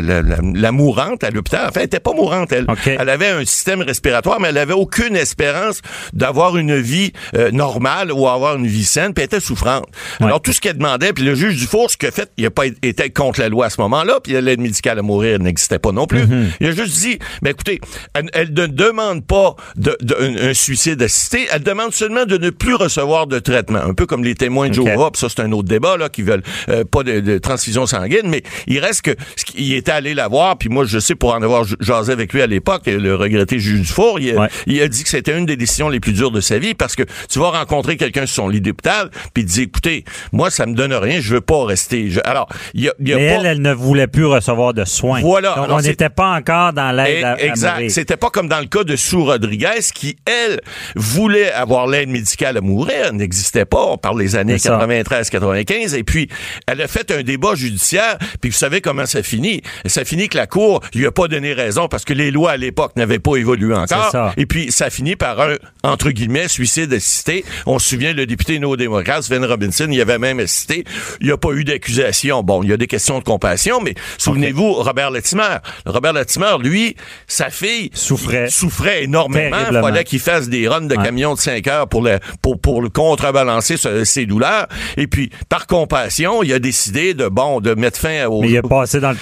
mourante 0.72 1.24
à 1.24 1.30
l'hôpital. 1.30 1.66
Enfin, 1.70 1.82
elle 1.82 1.86
était 1.86 2.00
pas 2.00 2.14
mourante, 2.14 2.52
elle. 2.52 2.66
Elle 2.86 3.10
avait 3.10 3.28
un 3.28 3.46
système 3.46 3.82
respiratoire, 3.82 4.40
mais 4.40 4.50
elle 4.50 4.58
avait 4.58 4.74
aucune 4.74 5.16
espérance 5.16 5.82
d'avoir 6.14 6.58
une 6.58 6.78
vie 6.78 7.14
euh, 7.36 7.52
normale 7.52 8.12
ou 8.12 8.28
avoir 8.28 8.58
une 8.58 8.68
vie 8.68 8.86
saine, 8.86 9.14
puis 9.14 9.24
elle 9.24 9.26
était 9.26 9.40
souffrante. 9.40 9.88
Alors, 10.20 10.42
tout 10.42 10.54
ce 10.54 10.62
qu'elle 10.62 10.78
demandait, 10.78 11.14
puis 11.14 11.24
le 11.24 11.36
juge 11.36 11.58
Dufour, 11.58 11.90
ce 11.90 11.98
qu'il 11.98 12.10
a 12.10 12.12
fait, 12.12 12.32
il 12.38 12.46
a 12.46 12.52
pas 12.52 12.66
été 12.66 13.10
contre 13.10 13.40
la 13.40 13.50
loi 13.50 13.66
à 13.66 13.70
ce 13.70 13.82
moment-là, 13.82 14.20
puis 14.24 14.40
l'aide 14.40 14.60
médicale 14.60 15.00
à 15.00 15.02
mourir 15.02 15.40
n'existait 15.40 15.80
pas 15.80 15.92
non 15.92 16.06
plus. 16.06 16.24
Mm-hmm. 16.24 16.46
Il 16.60 16.68
a 16.68 16.72
juste 16.72 17.00
dit, 17.00 17.20
mais 17.42 17.52
écoutez, 17.52 17.82
elle, 18.14 18.54
ne 18.54 18.68
demande 18.68 19.26
pas 19.26 19.56
de, 19.76 19.98
un, 20.42 20.54
suicide 20.54 21.02
assisté, 21.02 21.48
elle 21.52 21.64
demande 21.64 21.94
seulement 21.94 22.26
de 22.26 22.38
ne 22.38 22.50
plus 22.50 22.76
recevoir 22.76 23.28
de 23.28 23.40
traitement. 23.40 23.80
Un 23.80 23.94
peu 23.94 24.06
comme 24.06 24.24
les 24.24 24.36
témoins 24.36 24.70
de 24.70 24.74
Joe 24.74 24.88
ça 25.14 25.28
c'est 25.30 25.42
un 25.42 25.52
autre 25.52 25.68
débat, 25.68 25.98
là, 25.98 26.10
qui 26.10 26.22
veulent 26.22 26.44
euh, 26.70 26.84
pas 26.84 27.04
de, 27.04 27.20
de, 27.20 27.38
transfusion 27.38 27.86
sanguine, 27.86 28.28
mais 28.28 28.44
il 28.68 28.80
reste 28.80 29.02
que 29.02 29.16
il 29.56 29.74
était 29.88 29.96
allé 29.96 30.14
la 30.14 30.28
voir, 30.28 30.58
puis 30.58 30.70
moi, 30.70 30.86
je 30.86 31.00
sais, 31.00 31.16
pour 31.16 31.34
en 31.34 31.42
avoir 31.42 31.64
jasé 31.80 32.12
avec 32.12 32.34
lui 32.34 32.42
à 32.42 32.48
l'époque, 32.48 32.84
le 32.88 33.16
regretté 33.16 33.60
juge 33.60 33.82
Dufour, 33.82 34.20
il, 34.20 34.38
il 34.66 34.82
a 34.82 34.88
dit 34.88 35.04
que 35.04 35.10
c'était 35.10 35.38
une 35.38 35.46
des 35.46 35.56
décisions 35.56 35.88
les 35.88 36.00
plus 36.00 36.12
dures 36.12 36.32
de 36.32 36.42
sa 36.42 36.60
vie 36.60 36.74
parce 36.74 36.96
que 36.96 37.04
tu 37.30 37.40
vas 37.40 37.52
rencontrer 37.52 37.96
quelqu'un 37.96 38.26
sur 38.26 38.44
son 38.44 38.50
lit 38.50 38.60
d'hôpital, 38.60 39.10
puis 39.34 39.44
il 39.44 39.46
dit, 39.46 39.62
écoutez, 39.64 40.04
moi, 40.32 40.50
ça 40.50 40.66
me 40.66 40.74
donne 40.74 40.94
rien, 40.94 41.22
je 41.22 41.34
veux 41.34 41.42
pas 41.42 41.66
rester. 41.66 42.10
alors, 42.26 42.50
il 42.74 42.84
y 42.84 42.90
a, 42.90 42.94
Mais 43.00 43.24
elle, 43.24 43.46
elle 43.46 43.62
ne 43.62 43.74
voulait 43.74 44.08
plus 44.08 44.26
recevoir 44.26 44.74
de 44.74 44.84
soins. 44.84 45.22
Voilà. 45.22 45.56
Donc, 45.56 45.68
on 45.70 45.80
n'était 45.80 46.10
pas 46.10 46.32
encore 46.32 46.74
dans 46.74 46.92
l'aide 46.92 47.24
à, 47.24 47.40
Exact. 47.40 47.90
C'était 47.90 48.18
pas 48.18 48.30
comme 48.30 48.50
dans 48.50 48.60
le 48.60 48.66
cas 48.66 48.84
de 48.84 48.96
Sue 48.96 49.16
Rodriguez, 49.16 49.80
qui, 49.94 50.18
elle, 50.26 50.60
voulait 50.96 51.52
avoir 51.52 51.88
l'aide 51.88 52.10
médicale 52.10 52.58
à 52.58 52.62
mourir. 52.62 53.08
Elle 53.10 53.16
n'existait 53.16 53.66
pas. 53.66 53.84
On 53.86 53.98
parle 53.98 54.20
des 54.20 54.36
années 54.36 54.58
93-95. 54.58 55.96
Et 55.96 56.04
puis, 56.04 56.30
elle 56.68 56.82
a 56.82 56.88
fait 56.88 57.10
un 57.12 57.24
débat 57.24 57.56
judiciaire, 57.56 58.18
puis 58.42 58.52
vous 58.52 58.58
savez 58.58 58.82
comment 58.82 59.06
ça 59.06 59.24
finit 59.24 59.62
ça 59.86 60.06
finit 60.06 60.30
que 60.30 60.38
la 60.38 60.48
Cour 60.48 60.82
lui 60.94 61.06
a 61.06 61.12
pas 61.12 61.28
donné 61.28 61.54
raison 61.54 61.88
parce 61.88 62.06
que 62.06 62.14
les 62.14 62.32
lois 62.32 62.52
à 62.52 62.58
l'époque 62.58 62.96
n'avaient 62.96 63.20
pas 63.20 63.36
évolué 63.36 63.76
encore. 63.76 64.34
Et 64.38 64.46
puis, 64.46 64.72
ça 64.72 64.90
finit 64.90 65.16
par 65.16 65.40
un, 65.42 65.56
entre 65.84 66.12
guillemets, 66.12 66.48
suicide 66.48 66.94
assisté. 66.94 67.46
On 67.66 67.80
se 67.80 67.90
souvient, 67.90 68.14
le 68.14 68.26
député 68.26 68.60
néo-démocrate, 68.60 69.24
Sven 69.24 69.44
Robinson, 69.46 69.88
il 69.92 70.02
avait 70.02 70.20
même 70.20 70.40
assisté. 70.40 70.84
Il 71.22 71.28
n'y 71.28 71.34
a 71.34 71.38
pas 71.38 71.52
eu 71.52 71.64
d'accusation. 71.64 72.44
Bon, 72.44 72.64
il 72.64 72.70
y 72.70 72.74
a 72.74 72.78
des 72.78 72.88
questions 72.88 73.20
de 73.20 73.24
compassion, 73.24 73.82
mais 73.82 73.96
souvenez-vous, 74.18 74.74
Robert 74.74 75.12
Latimer. 75.12 75.58
Robert 75.86 76.14
Latimer, 76.14 76.56
lui, 76.62 76.96
sa 77.28 77.50
fille 77.50 77.90
souffrait, 77.94 78.50
souffrait 78.50 79.04
énormément. 79.04 79.58
Il 79.70 79.80
fallait 79.80 80.04
qu'il 80.04 80.20
fasse 80.20 80.50
des 80.50 80.68
runs 80.68 80.82
de 80.82 80.96
camions 80.96 81.34
de 81.34 81.40
5 81.40 81.68
heures 81.68 81.88
pour, 81.88 82.02
le, 82.02 82.20
pour, 82.42 82.60
pour 82.60 82.82
le 82.82 82.90
contrebalancer 82.90 83.76
ses 84.04 84.26
douleurs. 84.26 84.68
Et 84.98 85.08
puis, 85.08 85.30
par 85.50 85.68
compassion, 85.68 86.44
il 86.44 86.54
a 86.54 86.60
décidé 86.60 87.14
de, 87.14 87.28
bon, 87.28 87.60
de 87.60 87.74
mettre 87.74 88.00
fin 88.00 88.26
au... 88.26 88.42
Mais 88.42 88.50
il 88.50 88.58
a 88.58 88.62
passé 88.62 89.00
dans 89.00 89.12
le 89.12 89.18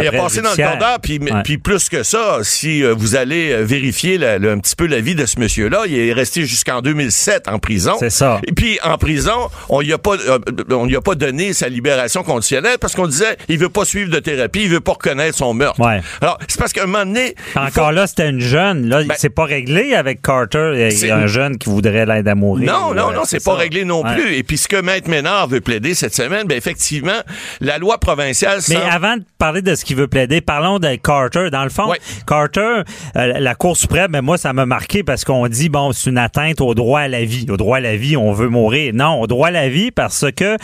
il 0.00 0.08
a 0.08 0.12
passé 0.12 0.40
dans 0.40 0.50
le 0.50 0.56
tordeur, 0.56 0.98
puis, 1.00 1.20
puis 1.44 1.58
plus 1.58 1.88
que 1.88 2.02
ça, 2.02 2.38
si 2.42 2.82
euh, 2.82 2.94
vous 2.96 3.16
allez 3.16 3.52
euh, 3.52 3.64
vérifier 3.64 4.16
un 4.24 4.58
petit 4.58 4.76
peu 4.76 4.86
la 4.86 5.00
vie 5.00 5.14
de 5.14 5.26
ce 5.26 5.38
monsieur-là, 5.38 5.82
il 5.86 5.98
est 5.98 6.12
resté 6.12 6.44
jusqu'en 6.44 6.80
2007 6.80 7.48
en 7.48 7.58
prison. 7.58 7.94
C'est 7.98 8.10
ça. 8.10 8.40
Et 8.46 8.52
puis 8.52 8.78
en 8.82 8.98
prison, 8.98 9.50
on 9.68 9.80
lui 9.80 9.92
a 9.92 9.98
pas, 9.98 10.14
euh, 10.14 10.38
on 10.70 10.86
lui 10.86 10.96
a 10.96 11.00
pas 11.00 11.14
donné 11.14 11.52
sa 11.52 11.68
libération 11.68 12.22
conditionnelle 12.22 12.78
parce 12.80 12.94
qu'on 12.94 13.06
disait, 13.06 13.36
il 13.48 13.58
veut 13.58 13.68
pas 13.68 13.84
suivre 13.84 14.10
de 14.10 14.18
thérapie, 14.18 14.62
il 14.62 14.70
veut 14.70 14.80
pas 14.80 14.92
reconnaître 14.92 15.36
son 15.36 15.54
meurtre. 15.54 15.80
Ouais. 15.80 16.00
Alors 16.20 16.38
c'est 16.48 16.58
parce 16.58 16.72
qu'à 16.72 16.84
un 16.84 16.86
moment 16.86 17.04
donné, 17.04 17.34
encore 17.56 17.92
là, 17.92 18.06
c'était 18.06 18.28
une 18.28 18.40
jeune. 18.40 18.88
Là, 18.88 19.02
ben, 19.04 19.14
c'est 19.16 19.30
pas 19.30 19.44
réglé 19.44 19.94
avec 19.94 20.22
Carter. 20.22 20.88
Il 20.90 21.06
y 21.06 21.10
a 21.10 21.16
un 21.16 21.26
jeune 21.26 21.58
qui 21.58 21.68
voudrait 21.68 22.06
l'aide 22.06 22.28
à 22.28 22.34
mourir. 22.34 22.72
Non, 22.72 22.94
non, 22.94 23.12
non, 23.12 23.22
c'est 23.24 23.44
pas 23.44 23.54
réglé 23.54 23.84
non 23.84 24.02
plus. 24.02 24.34
Et 24.34 24.42
puis 24.42 24.58
ce 24.58 24.68
que 24.68 24.80
Maître 24.80 25.08
Ménard 25.08 25.48
veut 25.48 25.60
plaider 25.60 25.94
cette 25.94 26.14
semaine, 26.14 26.46
ben 26.46 26.56
effectivement, 26.56 27.20
la 27.60 27.78
loi 27.78 27.98
provinciale. 27.98 28.60
Mais 28.68 28.76
avant 28.76 29.16
de 29.16 29.22
parler 29.38 29.62
de 29.62 29.74
ce 29.78 29.84
qu'il 29.84 29.96
veut 29.96 30.08
plaider. 30.08 30.40
Parlons 30.40 30.78
de 30.78 30.94
Carter. 30.96 31.50
Dans 31.50 31.64
le 31.64 31.70
fond, 31.70 31.92
Carter, 32.26 32.82
euh, 33.16 33.38
la 33.38 33.54
Cour 33.54 33.76
suprême, 33.76 34.10
mais 34.12 34.22
moi, 34.22 34.36
ça 34.38 34.52
m'a 34.52 34.66
marqué 34.66 35.02
parce 35.02 35.24
qu'on 35.24 35.48
dit, 35.48 35.68
bon, 35.68 35.92
c'est 35.92 36.10
une 36.10 36.18
atteinte 36.18 36.60
au 36.60 36.74
droit 36.74 37.00
à 37.00 37.08
la 37.08 37.24
vie. 37.24 37.46
Au 37.50 37.56
droit 37.56 37.78
à 37.78 37.80
la 37.80 37.96
vie, 37.96 38.16
on 38.16 38.32
veut 38.32 38.48
mourir. 38.48 38.92
Non, 38.94 39.20
au 39.20 39.26
droit 39.26 39.48
à 39.48 39.50
la 39.52 39.68
vie 39.68 39.90
parce 39.90 40.26
que 40.34 40.56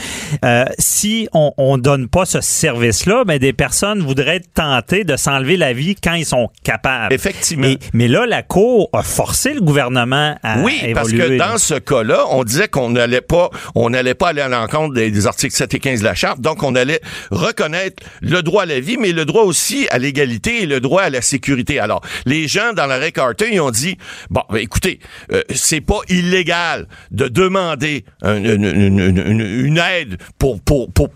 euh, 0.45 0.65
si 0.79 1.29
on, 1.33 1.53
on 1.57 1.79
donne 1.79 2.09
pas 2.09 2.25
ce 2.25 2.41
service-là, 2.41 3.25
ben, 3.25 3.39
des 3.39 3.53
personnes 3.53 4.01
voudraient 4.01 4.37
être 4.37 4.53
tentées 4.53 5.05
de 5.05 5.17
s'enlever 5.17 5.57
la 5.57 5.73
vie 5.73 5.95
quand 5.95 6.15
ils 6.15 6.27
sont 6.27 6.51
capables. 6.63 7.13
Effectivement. 7.15 7.69
mais 7.93 8.09
là, 8.09 8.27
la 8.27 8.43
Cour 8.43 8.89
a 8.93 9.03
forcé 9.03 9.55
le 9.55 9.61
gouvernement 9.61 10.37
à 10.43 10.61
Oui, 10.61 10.81
parce 10.95 11.13
que 11.13 11.39
dans 11.39 11.59
ce 11.59 11.75
cas-là, 11.75 12.25
on 12.31 12.45
disait 12.45 12.69
qu'on 12.69 12.91
n'allait 12.91 13.21
pas, 13.21 13.51
on 13.75 13.91
n'allait 13.91 14.15
pas 14.15 14.29
aller 14.29 14.41
à 14.41 14.49
l'encontre 14.49 14.95
des, 14.95 15.27
articles 15.27 15.45
l'article 15.45 15.57
7 15.57 15.75
et 15.75 15.79
15 15.79 16.01
de 16.01 16.05
la 16.05 16.15
Charte. 16.15 16.41
Donc, 16.41 16.63
on 16.63 16.75
allait 16.75 17.01
reconnaître 17.31 18.03
le 18.21 18.43
droit 18.43 18.63
à 18.63 18.67
la 18.67 18.81
vie, 18.81 18.97
mais 19.05 19.13
le 19.13 19.27
droit 19.27 19.43
aussi 19.43 19.87
à 19.91 19.99
l'égalité 19.99 20.63
et 20.63 20.67
le 20.67 20.81
droit 20.81 21.03
à 21.03 21.11
la 21.11 21.21
sécurité. 21.21 21.79
Alors, 21.79 22.01
les 22.25 22.49
gens 22.49 22.73
dans 22.73 22.87
l'arrêt 22.87 23.13
Carter, 23.13 23.49
ils 23.53 23.61
ont 23.61 23.71
dit, 23.71 23.99
bon, 24.31 24.41
ben, 24.51 24.57
écoutez, 24.59 24.99
euh, 25.31 25.43
c'est 25.55 25.83
pas 25.83 26.01
illégal 26.09 26.89
de 27.11 27.29
demander 27.29 28.07
un- 28.23 28.37
une, 28.43 28.65
une- 28.65 28.99
une- 29.27 29.67
une 29.67 29.77
aide 29.79 30.17
pour, 30.39 30.59
pour, 30.63 30.91
pour 30.91 31.09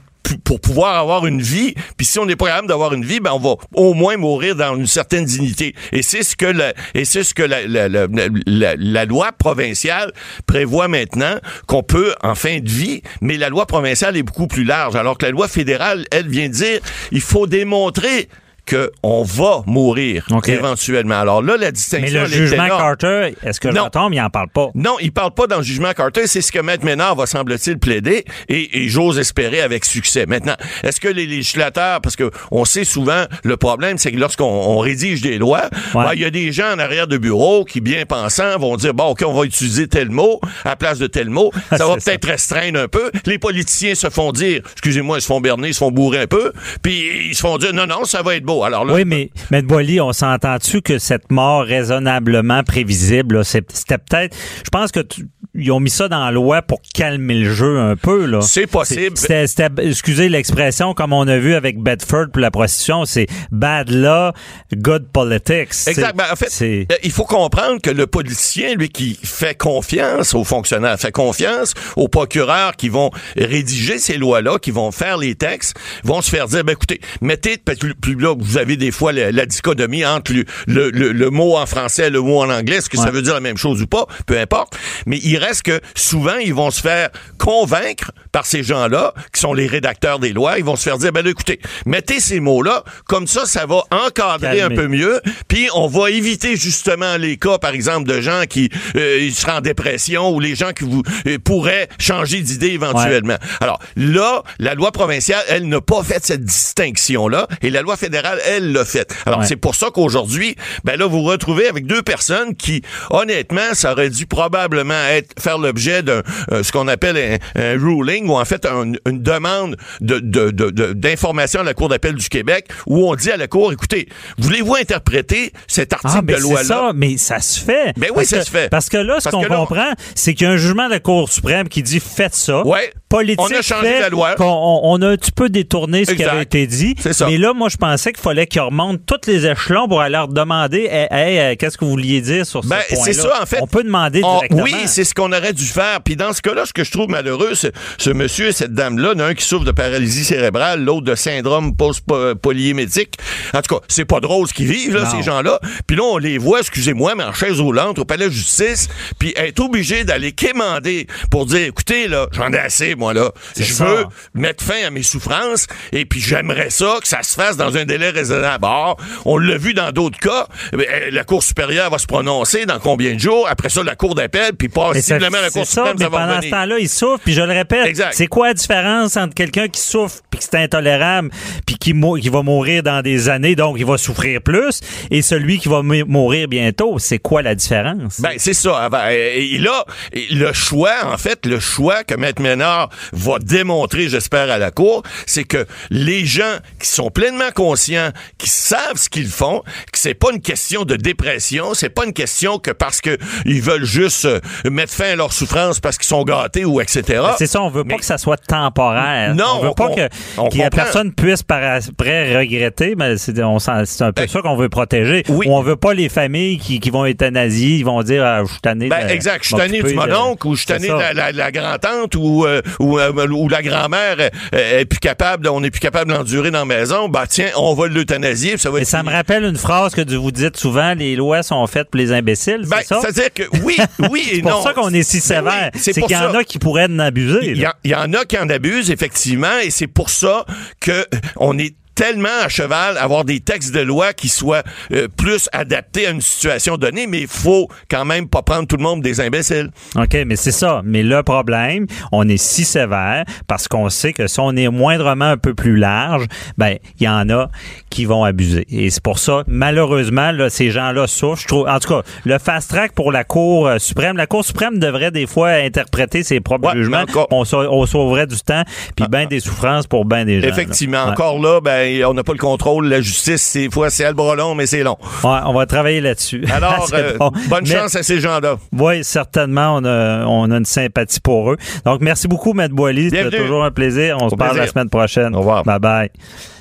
pour 0.45 0.61
pouvoir 0.61 0.97
avoir 0.97 1.27
une 1.27 1.41
vie. 1.43 1.75
Puis 1.97 2.07
si 2.07 2.19
on 2.19 2.27
n'est 2.27 2.37
pas 2.37 2.47
capable 2.47 2.69
d'avoir 2.69 2.93
une 2.95 3.05
vie, 3.05 3.21
ben 3.21 3.33
on 3.33 3.39
va 3.39 3.55
au 3.75 3.95
moins 3.95 4.17
mourir 4.17 4.57
dans 4.57 4.77
une 4.77 4.87
certaine 4.87 5.25
dignité. 5.25 5.75
Et 5.93 6.03
c'est 6.03 6.23
ce 6.23 6.37
que 6.37 6.47
la, 6.47 6.73
et 6.95 7.05
c'est 7.05 7.25
ce 7.25 7.35
que 7.35 7.43
la, 7.43 7.67
la, 7.67 7.89
la, 7.89 8.07
la- 8.47 8.75
la 8.77 9.05
loi 9.05 9.33
provinciale 9.33 10.13
prévoit 10.47 10.89
maintenant 10.89 11.39
qu'on 11.67 11.83
peut 11.83 12.15
en 12.23 12.35
fin 12.35 12.59
de 12.61 12.69
vie. 12.69 13.03
Mais 13.21 13.37
la 13.37 13.49
loi 13.49 13.67
provinciale 13.67 14.17
est 14.17 14.23
beaucoup 14.23 14.47
plus 14.47 14.65
large, 14.65 14.97
alors 14.97 15.19
que 15.19 15.27
la 15.27 15.33
loi 15.33 15.49
fédérale, 15.49 16.05
elle 16.11 16.29
vient 16.29 16.49
dire, 16.49 16.81
il 17.13 17.21
faut 17.21 17.47
démontrer 17.47 18.29
que 18.69 18.91
on 19.03 19.23
va 19.25 19.63
mourir 19.67 20.27
éventuellement. 20.47 21.19
Alors 21.19 21.43
là, 21.43 21.57
la 21.57 21.71
distinction. 21.73 22.21
Mais 22.23 22.27
le 22.29 22.33
jugement 22.33 22.65
là. 22.65 22.69
Carter, 22.79 23.35
est-ce 23.45 23.61
que 23.61 23.69
Non. 23.69 23.89
tombe, 23.91 24.15
il 24.15 24.21
en 24.21 24.31
parle 24.31 24.49
pas? 24.51 24.69
Non, 24.75 24.97
il 25.01 25.13
parle 25.13 25.33
pas 25.33 25.47
dans 25.47 25.57
le 25.59 25.63
jugement 25.63 25.93
Carter. 25.93 26.27
C'est 26.27 26.41
ce 26.43 26.53
que 26.53 26.59
Maître 26.61 26.85
Ménard 26.85 27.17
va, 27.17 27.27
semble-t-il, 27.27 27.79
plaider 27.79 28.25
et, 28.49 28.85
et 28.85 28.89
j'ose 28.89 29.19
espérer 29.19 29.61
avec 29.61 29.85
succès. 29.85 30.27
Maintenant, 30.27 30.55
est-ce 30.83 31.01
que 31.01 31.09
les 31.09 31.27
législateurs, 31.27 32.01
parce 32.01 32.17
que 32.17 32.31
on 32.51 32.65
sait 32.65 32.85
souvent, 32.85 33.25
le 33.43 33.57
problème, 33.57 33.99
c'est 33.99 34.13
que 34.13 34.19
lorsqu'on 34.19 34.45
on 34.45 34.79
rédige 34.79 35.21
des 35.23 35.39
lois, 35.39 35.69
Ouais. 35.95 36.05
ben, 36.05 36.11
il 36.15 36.21
y 36.21 36.25
a 36.25 36.31
des 36.31 36.53
gens 36.53 36.73
en 36.75 36.79
arrière 36.79 37.07
de 37.07 37.17
bureau 37.19 37.65
qui, 37.65 37.81
bien 37.81 38.05
pensants, 38.07 38.59
vont 38.59 38.77
dire, 38.77 38.95
bon, 38.95 39.07
OK, 39.09 39.23
on 39.27 39.33
va 39.33 39.45
utiliser 39.45 39.89
tel 39.89 40.11
mot 40.11 40.41
à 40.65 40.71
la 40.71 40.77
place 40.77 40.99
de 40.99 41.07
tel 41.07 41.31
mot. 41.31 41.51
Ça 41.77 41.87
va 41.87 41.95
peut-être 41.97 42.27
restreindre 42.27 42.81
un 42.81 42.89
peu. 42.89 43.11
Les 43.27 43.39
politiciens 43.39 43.95
se 43.95 44.11
font 44.11 44.33
dire, 44.33 44.61
excusez-moi, 44.73 45.19
ils 45.19 45.23
se 45.23 45.27
font 45.27 45.41
berner, 45.41 45.69
ils 45.69 45.75
se 45.75 45.79
font 45.79 45.91
bourrer 45.91 46.21
un 46.23 46.27
peu, 46.27 46.53
puis 46.83 47.29
ils 47.31 47.35
se 47.35 47.41
font 47.41 47.57
dire, 47.59 47.73
non, 47.73 47.87
non, 47.87 48.05
ça 48.05 48.23
va 48.23 48.37
être 48.37 48.45
beau. 48.45 48.58
Alors 48.65 48.85
là, 48.85 48.95
Oui, 48.95 49.05
mais 49.05 49.31
M. 49.53 49.67
Boily, 49.67 50.01
on 50.01 50.13
s'entend-tu 50.13 50.83
que 50.83 50.99
cette 50.99 51.31
mort 51.31 51.65
raisonnablement 51.65 52.63
prévisible, 52.63 53.45
c'était 53.45 53.99
peut-être. 53.99 54.37
Je 54.65 54.71
pense 54.71 54.93
que 54.93 55.01
tu- 55.01 55.27
ils 55.55 55.73
ont 55.73 55.81
mis 55.81 55.91
ça 55.91 56.09
dans 56.09 56.25
la 56.25 56.31
loi 56.31 56.63
pour 56.63 56.81
calmer 56.95 57.35
le 57.35 57.53
jeu 57.53 57.79
un 57.79 57.97
peu. 57.97 58.27
là. 58.27 58.41
c'est 58.43 58.67
possible. 58.67 59.17
C'était, 59.17 59.69
excusez 59.83 60.29
l'expression, 60.29 60.95
comme 60.95 61.13
on 61.13 61.27
a 61.27 61.39
vu 61.39 61.55
avec 61.55 61.79
Bedford 61.83 62.27
pour 62.33 62.41
la 62.41 62.51
prostitution, 62.51 63.05
c'est 63.07 63.27
bad 63.51 63.91
law, 63.91 64.33
good 64.77 65.09
politics. 65.13 65.71
Exact. 65.87 66.15
Ben, 66.17 66.25
en 66.33 66.37
fait, 66.37 66.53
euh, 66.63 66.85
il 67.03 67.11
faut 67.11 67.25
comprendre 67.25 67.81
que 67.81 67.91
le 67.91 68.07
politicien, 68.07 68.75
lui, 68.75 68.89
qui 68.89 69.19
fait 69.23 69.57
confiance 69.57 70.35
aux 70.35 70.45
fonctionnaires, 70.45 70.99
fait 71.01 71.13
confiance 71.13 71.75
aux 71.97 72.09
procureurs 72.09 72.77
qui 72.77 72.89
vont 72.89 73.11
rédiger 73.37 73.99
ces 73.99 74.17
lois-là, 74.17 74.59
qui 74.59 74.71
vont 74.71 74.93
faire 74.93 75.17
les 75.19 75.35
textes, 75.35 75.77
vont 76.05 76.21
se 76.23 76.31
faire 76.31 76.47
dire, 76.47 76.63
ben 76.65 76.73
écoutez, 76.73 77.01
mettez, 77.21 77.57
plus 78.01 78.15
là, 78.15 78.35
vous 78.49 78.59
avez 78.59 78.77
des 78.77 78.91
fois 78.91 79.13
la, 79.13 79.31
la 79.33 79.47
dichotomie 79.47 80.05
entre 80.05 80.33
le, 80.33 80.45
le, 80.67 80.91
le- 80.91 81.13
le 81.13 81.31
mot 81.31 81.57
en 81.57 81.67
français 81.67 82.07
et 82.07 82.11
le 82.11 82.21
mot 82.21 82.41
en 82.41 82.51
anglais, 82.51 82.77
est-ce 82.77 82.89
que 82.91 82.97
ça 82.97 83.11
veut 83.11 83.23
dire 83.23 83.35
la 83.35 83.41
même 83.41 83.57
chose 83.57 83.83
ou 83.83 83.87
pas, 83.87 84.07
peu 84.27 84.39
importe. 84.39 84.77
Mais 85.07 85.19
il 85.23 85.37
reste 85.37 85.63
que 85.63 85.81
souvent, 85.95 86.37
ils 86.37 86.55
vont 86.55 86.71
se 86.71 86.81
faire 86.81 87.11
convaincre 87.39 88.13
par 88.33 88.47
ces 88.47 88.63
gens-là, 88.63 89.15
qui 89.33 89.41
sont 89.41 89.55
les 89.55 89.67
rédacteurs 89.67 90.19
des 90.19 90.33
lois, 90.33 90.59
ils 90.59 90.65
vont 90.65 90.77
se 90.77 90.83
faire 90.83 90.99
dire, 90.99 91.13
ben 91.13 91.25
là, 91.25 91.31
écoutez, 91.31 91.61
mettez 91.87 92.21
ces 92.21 92.41
mots-là, 92.41 92.85
comme 93.07 93.27
ça, 93.27 93.47
ça 93.47 93.67
va 93.67 93.83
encadrer 93.91 94.59
Calmer. 94.59 94.63
un 94.63 94.69
peu 94.71 94.87
mieux, 94.89 95.21
puis 95.49 95.69
on 95.75 95.87
va 95.89 96.11
éviter 96.11 96.57
justement 96.57 97.17
les 97.17 97.37
cas, 97.37 97.59
par 97.59 97.71
exemple, 97.73 98.09
de 98.09 98.21
gens 98.21 98.43
qui 98.49 98.71
euh, 98.97 99.31
seraient 99.31 99.53
en 99.53 99.61
dépression 99.61 100.31
ou 100.31 100.41
les 100.41 100.55
gens 100.55 100.73
qui 100.73 100.85
vous 100.85 101.03
euh, 101.27 101.39
pourraient 101.43 101.89
changer 101.99 102.41
d'idée 102.41 102.69
éventuellement. 102.69 103.37
Alors 103.61 103.81
là, 103.97 104.43
la 104.59 104.75
loi 104.75 104.93
provinciale, 104.93 105.43
elle 105.49 105.69
n'a 105.69 105.81
pas 105.81 106.03
fait 106.03 106.25
cette 106.25 106.45
distinction-là, 106.45 107.47
et 107.63 107.71
la 107.71 107.83
loi 107.83 107.97
fédérale, 107.97 108.38
elle 108.47 108.73
l'a 108.73 108.85
fait. 108.85 109.13
Alors 109.27 109.41
Ouais. 109.41 109.47
c'est 109.47 109.57
pour 109.57 109.75
ça 109.75 109.89
qu'aujourd'hui, 109.93 110.57
ben 110.85 110.97
là, 110.99 111.07
vous 111.07 111.19
vous 111.19 111.25
retrouvez 111.25 111.69
avec 111.69 111.87
deux 111.87 112.03
personnes 112.03 112.55
qui, 112.55 112.83
honnêtement, 113.11 113.75
ça 113.75 113.93
aurait 113.93 114.11
dû 114.11 114.27
probablement 114.27 114.95
être 115.11 115.35
faire 115.41 115.59
l'objet 115.59 116.03
d'un 116.03 116.23
euh, 116.53 116.63
ce 116.63 116.73
qu'on 116.73 116.89
appelle 116.89 117.41
un, 117.57 117.61
un 117.61 117.73
ruling 117.79 118.29
ou 118.29 118.35
en 118.39 118.45
fait 118.45 118.65
un- 118.67 118.93
une 119.09 119.23
demande 119.23 119.77
de 120.01 120.19
de- 120.19 120.51
de- 120.51 120.71
de- 120.71 120.93
d'information 120.93 121.61
à 121.61 121.65
la 121.65 121.75
Cour 121.75 121.89
d'appel 121.89 122.15
du 122.15 122.29
Québec 122.29 122.69
où 122.87 123.09
on 123.11 123.15
dit 123.15 123.31
à 123.31 123.37
la 123.37 123.47
Cour, 123.47 123.73
écoutez, 123.73 124.09
voulez-vous 124.39 124.77
interpréter 124.77 125.53
cet 125.67 125.93
article 125.93 126.15
Ah, 126.19 126.23
ben 126.23 126.37
de 126.37 126.41
c'est 126.41 126.49
loi-là? 126.49 126.65
ça, 126.65 126.91
mais 126.95 127.17
ça 127.17 127.41
se 127.41 127.61
fait. 127.61 127.93
Ben 127.97 128.09
oui, 128.11 128.17
Parce 128.17 128.27
ça 128.29 128.39
que- 128.39 128.45
se 128.45 128.51
fait. 128.51 128.69
Parce 128.71 128.89
que 128.89 128.97
là, 128.99 129.17
ce 129.21 129.25
Parce 129.31 129.37
qu'on 129.37 129.45
comprend, 129.55 129.93
c'est 130.15 130.35
qu'il 130.35 130.47
y 130.47 130.51
a 130.51 130.53
un 130.53 130.57
jugement 130.57 130.87
de 130.87 130.93
la 130.93 131.01
Cour 131.01 131.29
suprême 131.31 131.69
qui 131.69 131.83
dit 131.83 132.01
faites 132.01 132.35
ça. 132.35 132.67
Ouais. 132.67 132.93
Politique 133.09 133.41
On 133.41 133.47
a 133.47 133.63
changé 133.63 133.87
fait 133.87 134.01
la 134.01 134.09
loi. 134.11 134.35
qu'on- 134.35 134.45
On, 134.45 134.81
on 134.85 135.03
a 135.03 135.09
un 135.09 135.17
petit 135.17 135.33
peu 135.33 135.49
détourné 135.49 136.05
ce 136.05 136.13
qui 136.13 136.25
avait 136.25 136.43
été 136.43 136.67
dit. 136.67 136.95
C'est 137.01 137.15
ça. 137.15 137.27
Mais 137.27 137.39
là, 137.39 137.55
moi, 137.55 137.69
je 137.71 137.77
pensais 137.79 138.13
qu'il 138.13 138.21
fallait 138.29 138.47
qu'ils 138.47 138.61
remontent 138.61 139.03
tous 139.07 139.29
les 139.31 139.47
échelons 139.47 139.89
pour 139.89 140.01
aller 140.01 140.13
leur 140.13 140.29
demander 140.29 140.89
Hey, 140.91 141.09
hey, 141.11 141.39
euh, 141.39 141.55
qu'est-ce 141.59 141.77
que 141.79 141.85
vous 141.85 141.91
vouliez 141.93 142.21
dire 142.21 142.47
sur 142.47 142.63
Ben, 142.63 142.79
ce 142.89 142.95
point-là? 142.95 143.13
c'est 143.13 143.21
ça, 143.21 143.43
en 143.43 143.47
fait. 143.47 143.59
On 143.61 143.67
peut 143.67 143.83
demander 143.85 144.21
On- 144.25 144.37
directement. 144.39 144.63
oui, 144.63 144.75
c'est 144.87 145.05
ce 145.05 145.15
qu'on 145.15 145.33
aurait 145.33 145.53
dû 145.53 145.65
faire. 145.65 146.01
Puis 146.03 146.17
dans 146.17 146.33
ce 146.33 146.41
cas-là, 146.43 146.65
ce 146.67 146.73
que 146.73 146.85
je 146.85 146.91
trouve 146.91 147.09
malheureux, 147.09 147.53
ce 147.55 148.11
monsieur 148.11 148.49
et 148.49 148.53
cette 148.53 148.73
dame-là, 148.75 149.11
il 149.15 149.19
y 149.19 149.23
en 149.23 149.27
a 149.27 149.29
un 149.29 149.35
qui 149.35 149.45
souffre 149.45 149.65
de 149.65 149.73
paralysie 149.73 150.25
cérébrale, 150.25 150.83
l'autre 150.85 151.05
de 151.07 151.15
syndrome 151.15 151.75
post-polyémétique. 151.77 153.15
En 153.55 153.63
tout 153.63 153.77
cas, 153.77 153.85
c'est 153.89 154.05
pas 154.05 154.21
drôle 154.21 154.47
ce 154.49 154.55
qu'ils 154.55 154.67
vivent, 154.71 154.95
là, 154.95 155.09
ces 155.11 155.23
gens-là. 155.23 155.59
Puis 155.87 155.97
là, 155.97 156.03
on 156.05 156.19
les 156.19 156.39
voit, 156.39 156.61
excusez-moi, 156.61 157.15
mais 157.17 157.25
en 157.25 157.33
chaise 157.33 157.61
roulante 157.61 157.99
au 157.99 158.05
palais 158.05 158.27
de 158.27 158.33
justice, 158.33 158.89
puis 159.19 159.33
être 159.37 159.61
obligé 159.61 160.05
d'aller 160.05 160.33
quémander 160.33 161.07
pour 161.31 161.47
dire, 161.47 161.67
écoutez, 161.67 162.09
là, 162.09 162.27
j'en 162.33 162.53
ai 162.53 162.59
assez, 162.59 162.95
moi, 162.95 163.15
là. 163.15 163.31
Je 163.57 163.73
veux 163.75 164.05
mettre 164.35 164.63
fin 164.65 164.87
à 164.87 164.91
mes 164.91 165.03
souffrances, 165.03 165.67
et 165.93 166.05
puis 166.05 166.21
j'aimerais 166.21 166.71
ça 166.71 166.97
que 167.01 167.09
ça 167.09 167.23
se 167.23 167.35
fasse 167.35 167.57
dans 167.57 167.77
un 167.77 167.85
délai 167.85 168.08
raisonnable. 168.11 168.65
Or, 168.65 168.97
on 169.25 169.39
l'a 169.39 169.57
vu 169.57 169.75
dans 169.75 169.93
d'autres 169.93 170.19
cas, 170.19 170.47
ben, 170.73 170.87
la 171.11 171.25
Cour 171.25 171.43
supérieure 171.43 171.91
va 171.91 171.99
se 171.99 172.07
prononcer 172.07 172.67
dans 172.67 172.79
combien 172.79 173.15
de 173.15 173.21
jours, 173.21 173.47
après 173.49 173.69
ça, 173.69 173.83
la 173.83 173.97
Cour 173.97 174.15
d'appel, 174.15 174.53
puis 174.55 174.69
possiblement 174.69 175.41
la 175.41 175.51
Cour 175.51 175.67
ça 175.67 175.93
va 175.95 176.11
pendant 176.11 176.43
ce 176.43 176.51
temps-là, 176.51 176.79
il 176.79 176.89
souffre, 176.89 177.21
puis 177.25 177.35
je 177.35 177.43
le 177.43 177.53
répète, 177.53 178.01
c'est 178.13 178.27
quoi 178.27 178.49
la 178.49 178.55
différence 178.55 179.17
entre 179.17 179.35
quelqu'un 179.35 179.69
qui 179.69 179.81
souffre 179.81 180.21
puis 180.31 180.39
que 180.39 180.45
c'est 180.45 180.57
intolérable 180.57 181.31
puis 181.67 181.77
qui, 181.77 181.93
va 181.93 182.43
mourir 182.43 182.83
dans 182.83 183.03
des 183.03 183.29
années, 183.29 183.55
donc 183.55 183.77
il 183.79 183.87
va 183.87 183.99
souffrir 183.99 184.43
plus, 184.43 184.81
et 185.11 185.23
celui 185.23 185.59
qui 185.59 185.69
va 185.69 185.83
mourir 185.83 186.49
bientôt, 186.49 186.99
c'est 186.99 187.19
quoi 187.19 187.43
la 187.43 187.55
différence? 187.55 188.21
Ben, 188.21 188.33
c'est 188.37 188.55
ça. 188.55 188.73
Ah, 188.83 188.89
ben, 188.89 189.09
Et 189.11 189.59
là, 189.59 189.85
le 190.13 190.53
choix, 190.53 190.95
en 191.05 191.17
fait, 191.17 191.47
le 191.47 191.61
choix 191.61 192.05
que 192.05 192.15
Maître 192.15 192.43
Ménard 192.43 192.91
va 193.13 193.39
démontrer, 193.39 194.09
j'espère, 194.09 194.51
à 194.51 194.59
la 194.59 194.71
Cour, 194.71 195.03
c'est 195.27 195.45
que 195.45 195.67
les 195.91 196.25
gens 196.25 196.59
qui 196.81 196.89
sont 196.89 197.11
pleinement 197.11 197.51
conscients, 197.55 197.98
qui 198.39 198.49
savent 198.49 198.97
ce 198.97 199.09
qu'ils 199.09 199.29
font, 199.29 199.63
que 199.93 199.99
c'est 199.99 200.15
pas 200.15 200.29
une 200.33 200.41
question 200.41 200.85
de 200.85 200.97
dépression, 200.97 201.75
c'est 201.75 201.89
pas 201.91 202.05
une 202.05 202.13
question 202.13 202.59
que 202.59 202.71
parce 202.71 203.01
que 203.01 203.17
ils 203.45 203.61
veulent 203.63 203.85
juste 203.85 204.25
euh, 204.25 204.41
mettre 204.71 204.93
fin 204.93 205.13
à 205.13 205.17
leur 205.17 205.33
souffrance 205.33 205.81
parce 205.81 205.97
qu'ils 205.99 206.07
sont 206.07 206.23
gâtés 206.25 206.65
ou 206.65 206.81
etc. 206.81 207.23
C'est 207.39 207.47
ça, 207.47 207.63
on 207.63 207.71
veut 207.71 207.85
Mais- 207.85 207.95
pas 207.95 207.99
que 208.01 208.05
ça 208.07 208.19
soit 208.19 208.37
temporaire. 208.37 209.35
Non, 209.35 209.45
on 209.57 209.63
veut 209.63 209.69
on 209.71 209.75
pas 209.75 209.89
que 209.89 210.09
on 210.37 210.47
ait 210.49 210.51
comprend. 210.51 210.69
personne 210.71 211.13
puisse 211.13 211.43
par 211.43 211.63
après 211.63 212.37
regretter, 212.39 212.95
mais 212.97 213.17
c'est 213.19 213.39
un 213.41 213.59
peu 213.59 214.13
Ben, 214.23 214.29
ça 214.29 214.41
qu'on 214.43 214.57
veut 214.57 214.69
protéger. 214.69 215.23
oui. 215.29 215.47
On 215.49 215.63
veut 215.63 215.77
pas 215.77 215.95
les 215.95 216.09
familles 216.09 216.59
qui, 216.59 216.79
qui 216.81 216.91
vont 216.91 217.05
euthanasier, 217.07 217.77
ils 217.79 217.85
vont 217.85 218.03
dire 218.03 218.25
ah, 218.25 218.43
je 218.45 218.51
suis 218.53 218.61
tanné 218.61 218.89
Ben, 218.89 219.09
exact. 219.09 219.43
Je 219.43 219.49
suis 219.49 219.57
tanné 219.57 219.83
du 219.83 219.95
mononcle 219.95 220.47
ou 220.47 220.55
je 220.55 220.59
suis 220.61 220.67
tanné 220.67 220.89
de 220.89 220.93
la, 220.93 221.13
la- 221.13 221.33
la 221.33 221.51
grand-tante 221.53 222.15
ou, 222.17 222.45
euh, 222.47 222.63
ou, 222.79 222.99
euh, 222.99 223.27
ou 223.29 223.49
la 223.49 223.63
grand-mère 223.63 224.17
est 224.53 224.85
plus 224.85 224.99
capable, 225.01 225.49
on 225.49 225.63
est 225.65 225.71
plus 225.71 225.81
capable 225.81 226.13
d'endurer 226.13 226.51
dans 226.51 226.61
la 226.61 226.65
maison. 226.65 227.09
Bah 227.09 227.25
tiens, 227.29 227.49
on 227.57 227.75
va 227.75 227.88
l'euthanasier, 227.95 228.57
ça 228.57 228.71
va 228.71 228.81
être 228.81 228.87
ça 228.87 229.03
me 229.03 229.11
rappelle 229.11 229.45
une 229.45 229.57
phrase 229.57 229.95
que 229.95 230.03
vous 230.17 230.31
dites 230.33 230.57
souvent, 230.57 230.95
les 230.95 231.17
lois 231.17 231.43
sont 231.43 231.67
faites 231.67 231.91
pour 231.91 231.99
les 231.99 232.13
imbéciles, 232.13 232.63
Ben, 232.69 232.79
c'est 232.81 232.87
ça? 232.89 233.01
c'est-à-dire 233.01 233.33
que 233.33 233.43
oui, 233.63 233.77
oui 234.11 234.27
et 234.31 234.37
C'est 234.37 234.43
non. 234.43 234.51
pour 234.51 234.63
ça 234.63 234.73
qu'on 234.75 234.93
est 234.93 235.03
si 235.03 235.17
Ben 235.19 235.23
sévère. 235.23 235.71
oui, 235.75 235.81
c'est 235.83 235.93
qu'il 236.03 236.11
y 236.11 236.17
en 236.17 236.35
a 236.35 236.45
qui 236.45 236.59
pourraient 236.59 236.87
en 236.91 236.99
abuser. 236.99 237.39
Il 237.51 237.57
y, 237.59 237.61
là. 237.61 237.71
en- 237.71 237.79
il 237.85 237.91
y 237.91 237.95
en 237.95 238.13
a 238.15 238.25
qui 238.25 238.39
en 238.39 238.49
abusent, 238.49 238.91
effectivement, 238.91 239.59
et 239.63 239.71
c'est 239.71 239.87
pour 239.87 240.11
ça 240.11 240.45
que 240.81 240.91
euh, 240.93 241.05
on 241.37 241.59
est 241.59 241.75
tellement 241.99 242.29
à 242.45 242.49
cheval 242.49 242.97
avoir 242.97 243.25
des 243.25 243.41
textes 243.41 243.75
de 243.75 243.81
loi 243.81 244.13
qui 244.13 244.29
soient 244.29 244.63
euh, 244.93 245.09
plus 245.17 245.49
adaptés 245.53 246.07
à 246.07 246.11
une 246.11 246.21
situation 246.21 246.77
donnée, 246.77 247.09
mais 247.09 247.23
il 247.23 247.27
faut 247.27 247.67
quand 247.91 248.05
même 248.05 248.29
pas 248.29 248.43
prendre 248.43 248.69
tout 248.69 248.77
le 248.77 248.85
monde 248.85 249.03
des 249.03 249.21
imbéciles. 249.21 249.71
OK, 249.97 250.17
mais 250.25 250.37
c'est 250.37 250.53
ça. 250.53 250.81
Mais 250.85 251.03
le 251.03 251.25
problème, 251.25 251.87
on 252.13 252.29
est 252.29 252.37
si 252.37 252.65
sévère 252.65 253.25
parce 253.49 253.67
qu'on 253.67 253.89
sait 253.89 254.13
que 254.13 254.29
si 254.29 254.39
on 254.39 254.55
est 254.55 254.69
moindrement 254.69 255.25
un 255.25 255.37
peu 255.37 255.55
plus 255.55 255.77
large, 255.77 256.27
ben, 256.57 256.77
il 257.01 257.05
y 257.05 257.09
en 257.09 257.29
a 257.31 257.49
qui 257.91 258.05
vont 258.05 258.23
abuser. 258.23 258.65
Et 258.71 258.91
c'est 258.91 259.03
pour 259.03 259.19
ça, 259.19 259.43
malheureusement, 259.49 260.31
là, 260.31 260.51
ces 260.51 260.71
gens-là 260.71 261.09
souffrent. 261.09 261.43
Je 261.43 261.49
trouve, 261.49 261.69
en 261.69 261.81
tout 261.81 261.89
cas, 261.89 262.03
le 262.25 262.39
fast 262.39 262.71
track 262.71 262.93
pour 262.93 263.11
la 263.11 263.25
Cour 263.25 263.67
euh, 263.67 263.79
suprême, 263.81 264.17
la 264.17 264.29
Cour 264.29 264.45
suprême 264.45 264.79
devrait 264.79 265.11
des 265.11 265.27
fois 265.27 265.49
interpréter 265.51 266.23
ses 266.23 266.39
propres 266.39 266.69
Ouais, 266.69 266.75
jugements. 266.77 266.99
encore- 267.01 267.27
On, 267.33 267.45
sau- 267.45 267.67
on 267.69 267.87
sauverait 267.87 268.29
du 268.29 268.37
temps 268.37 268.63
puis 268.95 269.07
ben 269.11 269.27
des 269.27 269.41
souffrances 269.41 269.87
pour 269.89 270.05
ben 270.05 270.25
des 270.25 270.41
gens. 270.41 270.47
là. 270.47 270.53
Effectivement, 270.53 271.05
Ouais. 271.07 271.11
encore 271.11 271.41
là, 271.41 271.61
ben 271.61 271.88
ben 271.89 272.05
on 272.07 272.15
n'a 272.15 272.25
pas 272.25 272.33
le 272.33 272.39
contrôle. 272.39 272.89
La 272.89 273.01
justice, 273.01 273.43
c'est 273.43 273.71
fois 273.71 273.91
c'est 273.91 274.11
long, 274.13 274.55
mais 274.55 274.67
c'est 274.67 274.83
long. 274.83 274.97
Ouais, 275.25 275.39
on 275.47 275.53
va 275.53 275.67
travailler 275.67 276.01
là-dessus. 276.01 276.45
Alors, 276.53 276.89
euh, 276.93 277.13
bonne 277.49 277.67
chance 277.67 277.95
à 277.97 278.03
ces 278.03 278.21
gens-là. 278.21 278.57
Oui, 278.73 279.05
certainement, 279.05 279.77
on 279.77 279.85
a, 279.85 280.25
on 280.27 280.51
a 280.51 280.57
une 280.57 280.65
sympathie 280.65 281.21
pour 281.21 281.53
eux. 281.53 281.57
Donc, 281.85 282.01
merci 282.01 282.29
beaucoup, 282.29 282.53
Maître 282.53 282.75
Boily. 282.75 283.11
C'était 283.11 283.37
toujours 283.37 283.65
un 283.65 283.71
plaisir. 283.71 284.19
On 284.21 284.29
se 284.29 284.37
parle 284.37 284.57
la 284.57 284.67
semaine 284.67 284.91
prochaine. 284.91 285.35
Au 285.35 285.41
revoir. 285.41 285.65
Bye 285.65 285.79
bye. 285.79 286.11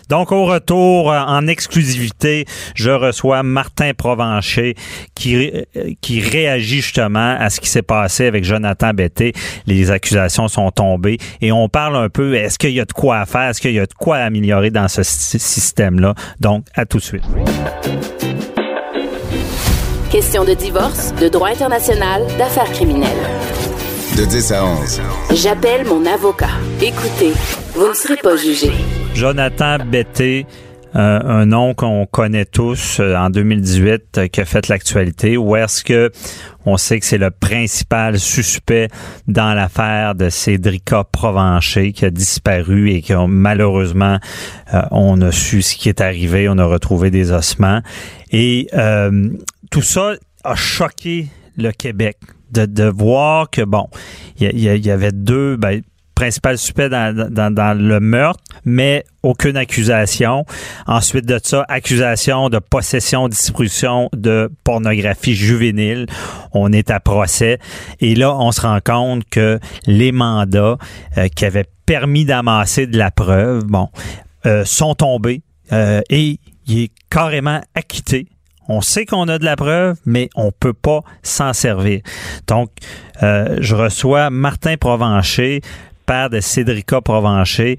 Donc, 0.09 0.31
au 0.31 0.45
retour, 0.45 1.11
euh, 1.11 1.19
en 1.19 1.47
exclusivité, 1.47 2.45
je 2.75 2.91
reçois 2.91 3.43
Martin 3.43 3.91
Provencher 3.93 4.75
qui, 5.15 5.35
euh, 5.35 5.63
qui 6.01 6.19
réagit 6.19 6.81
justement 6.81 7.35
à 7.39 7.49
ce 7.49 7.59
qui 7.59 7.69
s'est 7.69 7.81
passé 7.81 8.25
avec 8.25 8.43
Jonathan 8.43 8.93
Betté. 8.93 9.33
Les 9.65 9.91
accusations 9.91 10.47
sont 10.47 10.71
tombées 10.71 11.17
et 11.41 11.51
on 11.51 11.69
parle 11.69 11.95
un 11.97 12.09
peu, 12.09 12.35
est-ce 12.35 12.57
qu'il 12.57 12.71
y 12.71 12.79
a 12.79 12.85
de 12.85 12.93
quoi 12.93 13.19
à 13.19 13.25
faire? 13.25 13.49
Est-ce 13.49 13.61
qu'il 13.61 13.73
y 13.73 13.79
a 13.79 13.85
de 13.85 13.93
quoi 13.93 14.17
améliorer 14.17 14.71
dans 14.71 14.87
ce 14.87 15.03
système-là? 15.03 16.13
Donc, 16.39 16.65
à 16.75 16.85
tout 16.85 16.97
de 16.97 17.03
suite. 17.03 17.23
Question 20.09 20.45
de 20.45 20.53
divorce, 20.53 21.13
de 21.15 21.27
droit 21.27 21.49
international, 21.49 22.21
d'affaires 22.37 22.71
criminelles. 22.71 23.09
De 24.17 24.23
10 24.25 24.51
à 24.53 24.65
11. 24.65 25.01
J'appelle 25.33 25.85
mon 25.85 26.05
avocat. 26.05 26.49
Écoutez, 26.81 27.33
vous 27.75 27.89
ne 27.89 27.93
serez 27.93 28.15
pas 28.15 28.37
jugé. 28.37 28.71
Jonathan 29.17 29.79
Betté, 29.83 30.45
euh, 30.95 31.19
un 31.23 31.47
nom 31.47 31.73
qu'on 31.73 32.05
connaît 32.05 32.45
tous 32.45 32.99
euh, 32.99 33.15
en 33.15 33.31
2018 33.31 34.17
euh, 34.19 34.27
qui 34.27 34.41
a 34.41 34.45
fait 34.45 34.67
l'actualité 34.67 35.37
ou 35.37 35.55
est-ce 35.55 35.83
que 35.83 36.11
on 36.67 36.77
sait 36.77 36.99
que 36.99 37.05
c'est 37.07 37.17
le 37.17 37.31
principal 37.31 38.19
suspect 38.19 38.89
dans 39.27 39.55
l'affaire 39.55 40.13
de 40.13 40.29
Cédrica 40.29 41.03
Provencher 41.03 41.93
qui 41.93 42.05
a 42.05 42.11
disparu 42.11 42.91
et 42.91 43.01
que 43.01 43.25
malheureusement 43.25 44.19
on 44.91 45.19
a 45.21 45.31
su 45.31 45.63
ce 45.63 45.75
qui 45.75 45.89
est 45.89 45.99
arrivé, 45.99 46.47
on 46.47 46.59
a 46.59 46.65
retrouvé 46.65 47.09
des 47.09 47.31
ossements. 47.31 47.81
Et 48.31 48.67
tout 49.71 49.81
ça 49.81 50.13
a 50.43 50.55
choqué 50.55 51.27
le 51.57 51.71
Québec 51.71 52.17
de, 52.51 52.83
voir 52.83 53.49
que 53.49 53.63
bon, 53.63 53.87
il 54.39 54.59
y, 54.59 54.65
y, 54.65 54.91
avait 54.91 55.11
deux 55.11 55.55
ben, 55.55 55.81
principal 56.17 56.57
suspect 56.57 56.89
dans, 56.89 57.29
dans, 57.29 57.77
le 57.77 57.99
meurtre, 57.99 58.43
mais 58.65 59.05
aucune 59.21 59.55
accusation. 59.55 60.45
Ensuite 60.87 61.27
de 61.27 61.39
ça, 61.41 61.63
accusation 61.69 62.49
de 62.49 62.57
possession, 62.57 63.27
distribution 63.27 64.09
de 64.13 64.51
pornographie 64.63 65.35
juvénile. 65.35 66.07
On 66.53 66.73
est 66.73 66.89
à 66.89 66.99
procès. 66.99 67.59
Et 67.99 68.15
là, 68.15 68.35
on 68.35 68.51
se 68.51 68.61
rend 68.61 68.79
compte 68.83 69.25
que 69.29 69.59
les 69.85 70.11
mandats 70.11 70.79
euh, 71.19 71.27
qui 71.27 71.45
avaient 71.45 71.69
permis 71.85 72.25
d'amasser 72.25 72.87
de 72.87 72.97
la 72.97 73.11
preuve, 73.11 73.65
bon, 73.65 73.89
euh, 74.47 74.65
sont 74.65 74.95
tombés 74.95 75.43
euh, 75.71 76.01
et 76.09 76.39
il 76.65 76.79
est 76.79 76.91
carrément 77.11 77.61
acquitté 77.75 78.27
on 78.69 78.81
sait 78.81 79.05
qu'on 79.05 79.29
a 79.29 79.39
de 79.39 79.45
la 79.45 79.55
preuve, 79.55 79.95
mais 80.05 80.29
on 80.35 80.51
peut 80.51 80.73
pas 80.73 80.99
s'en 81.23 81.53
servir. 81.53 82.01
Donc, 82.47 82.69
je 83.21 83.75
reçois 83.75 84.29
Martin 84.29 84.75
Provencher, 84.75 85.61
père 86.07 86.31
de 86.31 86.39
Cédrica 86.39 87.01
Provencher, 87.01 87.77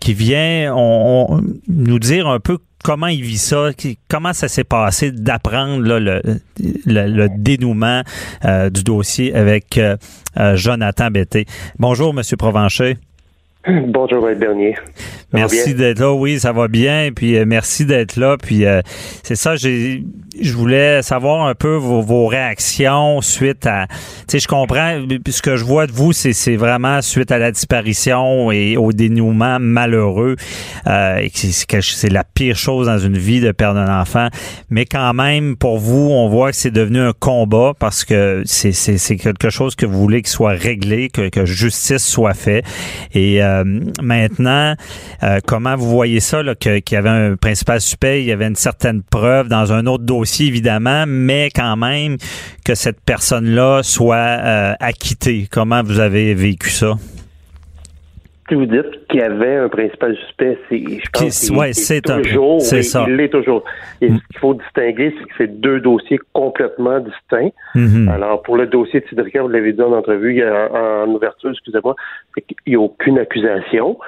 qui 0.00 0.14
vient 0.14 0.72
on, 0.74 1.42
nous 1.68 1.98
dire 1.98 2.26
un 2.28 2.40
peu 2.40 2.58
comment 2.82 3.08
il 3.08 3.22
vit 3.22 3.38
ça, 3.38 3.70
comment 4.08 4.32
ça 4.32 4.48
s'est 4.48 4.64
passé 4.64 5.10
d'apprendre 5.10 5.82
le, 5.82 6.22
le, 6.86 7.28
dénouement 7.36 8.02
euh, 8.44 8.70
du 8.70 8.84
dossier 8.84 9.34
avec 9.34 9.76
euh, 9.76 9.96
euh, 10.36 10.56
Jonathan 10.56 11.10
Betté. 11.10 11.46
Bonjour, 11.78 12.14
Monsieur 12.14 12.36
Provencher. 12.36 12.96
Bonjour, 13.66 14.28
Bernier. 14.38 14.74
Merci 15.32 15.74
d'être 15.74 15.98
là. 15.98 16.12
Oui, 16.12 16.38
ça 16.38 16.52
va 16.52 16.68
bien. 16.68 17.10
Puis 17.14 17.36
euh, 17.36 17.44
merci 17.46 17.86
d'être 17.86 18.16
là. 18.16 18.36
Puis 18.36 18.66
euh, 18.66 18.82
c'est 19.22 19.36
ça, 19.36 19.56
j'ai 19.56 20.04
je 20.40 20.52
voulais 20.52 21.02
savoir 21.02 21.46
un 21.46 21.54
peu 21.54 21.74
vos, 21.76 22.02
vos 22.02 22.26
réactions 22.26 23.20
suite 23.20 23.66
à. 23.66 23.86
Tu 23.86 23.94
sais, 24.28 24.38
je 24.40 24.48
comprends. 24.48 25.00
Ce 25.28 25.42
que 25.42 25.56
je 25.56 25.64
vois 25.64 25.86
de 25.86 25.92
vous, 25.92 26.12
c'est 26.12 26.56
vraiment 26.56 27.02
suite 27.02 27.30
à 27.30 27.38
la 27.38 27.52
disparition 27.52 28.50
et 28.50 28.76
au 28.76 28.92
dénouement 28.92 29.58
malheureux. 29.60 30.36
Euh, 30.86 31.26
c'est 31.32 32.10
la 32.10 32.24
pire 32.24 32.56
chose 32.56 32.86
dans 32.86 32.98
une 32.98 33.16
vie 33.18 33.40
de 33.40 33.52
perdre 33.52 33.80
un 33.80 34.00
enfant. 34.00 34.28
Mais 34.70 34.86
quand 34.86 35.14
même, 35.14 35.56
pour 35.56 35.78
vous, 35.78 36.10
on 36.10 36.28
voit 36.28 36.50
que 36.50 36.56
c'est 36.56 36.70
devenu 36.70 37.00
un 37.00 37.12
combat 37.12 37.72
parce 37.78 38.04
que 38.04 38.42
c'est 38.44 39.16
quelque 39.16 39.50
chose 39.50 39.76
que 39.76 39.86
vous 39.86 39.98
voulez 39.98 40.22
qu'il 40.22 40.30
soit 40.30 40.52
réglé, 40.52 41.10
que, 41.10 41.28
que 41.28 41.44
justice 41.44 42.04
soit 42.04 42.34
faite. 42.34 42.64
Et 43.12 43.42
euh, 43.42 43.53
maintenant, 44.02 44.74
euh, 45.22 45.38
comment 45.46 45.76
vous 45.76 45.88
voyez 45.88 46.20
ça, 46.20 46.42
qu'il 46.58 46.82
y 46.90 46.96
avait 46.96 47.08
un 47.08 47.36
principal 47.36 47.80
suspect, 47.80 48.22
il 48.22 48.26
y 48.26 48.32
avait 48.32 48.46
une 48.46 48.56
certaine 48.56 49.02
preuve 49.02 49.48
dans 49.48 49.72
un 49.72 49.86
autre 49.86 50.04
dossier, 50.04 50.46
évidemment, 50.46 51.04
mais 51.06 51.50
quand 51.54 51.76
même 51.76 52.16
que 52.64 52.74
cette 52.74 53.00
personne-là 53.00 53.82
soit 53.82 54.16
euh, 54.16 54.74
acquittée. 54.80 55.46
Comment 55.50 55.82
vous 55.82 56.00
avez 56.00 56.34
vécu 56.34 56.70
ça? 56.70 56.94
Si 58.48 58.54
vous 58.54 58.66
dites 58.66 59.06
qu'il 59.08 59.20
y 59.20 59.22
avait 59.22 59.56
un 59.56 59.68
principal 59.68 60.14
suspect, 60.16 60.58
c'est, 60.68 60.78
je 60.78 61.10
pense 61.10 61.50
ouais, 61.50 61.72
c'est 61.72 62.02
toujours, 62.02 62.60
c'est 62.60 62.82
ça. 62.82 63.06
il 63.08 63.16
l'est 63.16 63.30
toujours. 63.30 63.64
Et 64.02 64.10
mm. 64.10 64.18
ce 64.18 64.26
qu'il 64.26 64.38
faut 64.38 64.54
distinguer, 64.54 65.14
c'est 65.18 65.24
que 65.24 65.34
c'est 65.38 65.60
deux 65.60 65.80
dossiers 65.80 66.20
complètement 66.34 67.00
distincts. 67.00 67.52
Mm-hmm. 67.74 68.10
Alors, 68.10 68.42
pour 68.42 68.56
le 68.58 68.66
dossier 68.66 69.00
de 69.00 69.06
Cédric, 69.08 69.36
vous 69.38 69.48
l'avez 69.48 69.72
dit 69.72 69.80
en 69.80 69.92
entrevue, 69.92 70.32
il 70.32 70.38
y 70.38 70.42
a, 70.42 70.70
en, 70.72 71.08
ouverture, 71.08 71.50
excusez-moi, 71.50 71.96
il 72.36 72.42
n'y 72.66 72.74
a 72.74 72.80
aucune 72.80 73.18
accusation. 73.18 73.98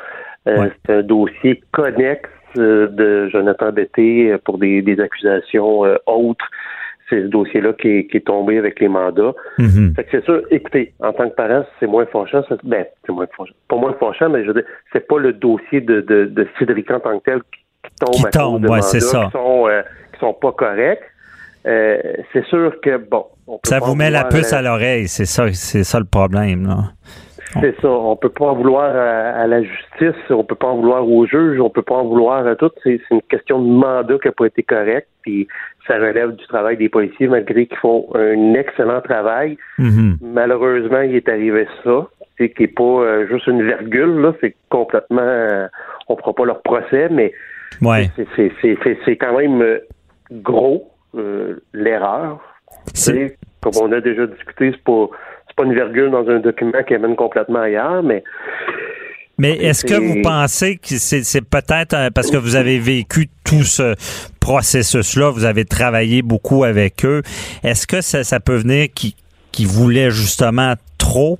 Euh, 0.48 0.68
c'est 0.84 0.92
un 0.92 1.02
dossier 1.02 1.62
connexe 1.72 2.28
euh, 2.58 2.88
de 2.88 3.28
Jonathan 3.30 3.72
Betté 3.72 4.32
euh, 4.32 4.38
pour 4.38 4.58
des, 4.58 5.00
accusations 5.00 5.80
autres. 6.06 6.46
C'est 7.08 7.22
ce 7.22 7.26
dossier-là 7.26 7.72
qui 7.74 8.08
est, 8.12 8.26
tombé 8.26 8.58
avec 8.58 8.80
les 8.80 8.88
mandats. 8.88 9.32
Mm-hmm. 9.58 9.94
Fait 9.94 10.04
que 10.04 10.10
c'est 10.10 10.24
sûr, 10.24 10.42
écoutez, 10.50 10.92
en 11.00 11.12
tant 11.12 11.28
que 11.28 11.34
parent, 11.34 11.64
c'est 11.78 11.86
moins 11.86 12.06
fâchant. 12.06 12.42
Ben, 12.64 12.84
c'est 13.04 13.12
moins 13.12 13.26
fâchant. 13.36 13.54
Pas 13.68 13.76
moins 13.76 13.94
fâchant, 13.98 14.28
mais 14.28 14.42
je 14.42 14.48
veux 14.48 14.54
dire, 14.54 14.70
c'est 14.92 15.06
pas 15.06 15.18
le 15.18 15.32
dossier 15.32 15.80
de, 15.80 16.00
de, 16.00 16.24
de 16.24 16.48
Cédric 16.58 16.90
en 16.90 17.00
tant 17.00 17.18
que 17.20 17.24
tel 17.24 17.40
qui 17.42 17.94
tombe 18.00 18.14
qui 18.14 18.26
à 18.26 18.30
tombe, 18.30 18.52
cause 18.52 18.60
de 18.60 18.66
ouais, 18.66 18.70
mandats 18.70 18.82
c'est 18.82 19.00
ça. 19.00 19.24
qui 19.26 19.30
sont, 19.32 19.68
qui 20.12 20.20
sont 20.20 20.34
pas 20.34 20.52
corrects. 20.52 21.04
c'est 21.64 22.44
sûr 22.48 22.72
que 22.80 22.96
bon. 22.96 23.26
On 23.48 23.58
peut 23.58 23.68
ça 23.68 23.78
vous 23.78 23.94
met 23.94 24.10
la 24.10 24.24
puce 24.24 24.52
à 24.52 24.58
à 24.58 24.62
l'oreille, 24.62 25.06
c'est 25.06 25.24
ça, 25.24 25.46
c'est 25.52 25.84
ça 25.84 26.00
le 26.00 26.06
problème. 26.06 26.66
Là. 26.66 26.92
C'est 27.60 27.80
ça. 27.80 27.88
On 27.88 28.16
peut 28.16 28.28
pas 28.28 28.46
en 28.46 28.54
vouloir 28.54 28.94
à, 28.94 29.46
la 29.46 29.62
justice, 29.62 30.30
on 30.30 30.44
peut 30.44 30.54
pas 30.54 30.68
en 30.68 30.76
vouloir 30.76 31.08
aux 31.08 31.26
juges, 31.26 31.60
on 31.60 31.70
peut 31.70 31.82
pas 31.82 31.94
en 31.94 32.04
vouloir 32.04 32.46
à 32.46 32.56
tout. 32.56 32.70
C'est 32.82 33.00
une 33.10 33.22
question 33.22 33.60
de 33.60 33.68
mandat 33.68 34.18
qui 34.18 34.28
n'a 34.28 34.32
pas 34.32 34.46
été 34.46 34.62
correct, 34.62 35.08
puis 35.22 35.46
ça 35.86 35.94
relève 35.94 36.32
du 36.32 36.44
travail 36.46 36.76
des 36.76 36.88
policiers, 36.88 37.28
malgré 37.28 37.66
qu'ils 37.66 37.78
font 37.78 38.08
un 38.14 38.54
excellent 38.54 39.00
travail. 39.00 39.56
Mm-hmm. 39.78 40.16
Malheureusement, 40.22 41.00
il 41.00 41.14
est 41.14 41.28
arrivé 41.28 41.66
ça, 41.84 42.06
c'est 42.38 42.50
qui 42.50 42.64
est 42.64 42.68
pas 42.68 42.82
euh, 42.82 43.26
juste 43.28 43.46
une 43.46 43.62
virgule, 43.62 44.20
là, 44.20 44.32
c'est 44.40 44.54
complètement 44.68 45.20
euh, 45.20 45.68
on 46.08 46.16
fera 46.16 46.32
pas 46.34 46.44
leur 46.44 46.62
procès, 46.62 47.08
mais 47.10 47.32
ouais. 47.82 48.10
c'est 48.36 49.16
quand 49.16 49.38
même 49.38 49.62
euh, 49.62 49.78
gros 50.30 50.90
l'erreur. 51.72 52.40
Comme 53.62 53.72
on 53.80 53.92
a 53.92 54.00
déjà 54.00 54.26
discuté, 54.26 54.72
c'est 54.72 54.84
pas 54.84 55.08
pas 55.56 55.64
une 55.64 55.74
virgule 55.74 56.10
dans 56.10 56.28
un 56.28 56.38
document 56.38 56.82
qui 56.86 56.94
amène 56.94 57.16
complètement 57.16 57.60
ailleurs, 57.60 58.02
mais 58.02 58.22
mais 59.38 59.52
est-ce 59.52 59.84
que 59.84 59.94
vous 59.94 60.22
pensez 60.22 60.76
que 60.78 60.96
c'est 60.96 61.44
peut-être 61.44 61.94
euh, 61.94 62.10
parce 62.14 62.30
que 62.30 62.38
vous 62.38 62.56
avez 62.56 62.78
vécu 62.78 63.28
tout 63.44 63.64
ce 63.64 63.94
processus-là, 64.40 65.30
vous 65.30 65.44
avez 65.44 65.66
travaillé 65.66 66.22
beaucoup 66.22 66.64
avec 66.64 67.04
eux, 67.04 67.22
est-ce 67.62 67.86
que 67.86 68.00
ça, 68.00 68.24
ça 68.24 68.40
peut 68.40 68.56
venir 68.56 68.88
qui 68.94 69.14
qui 69.52 69.64
voulait 69.64 70.10
justement 70.10 70.74
trop 71.06 71.38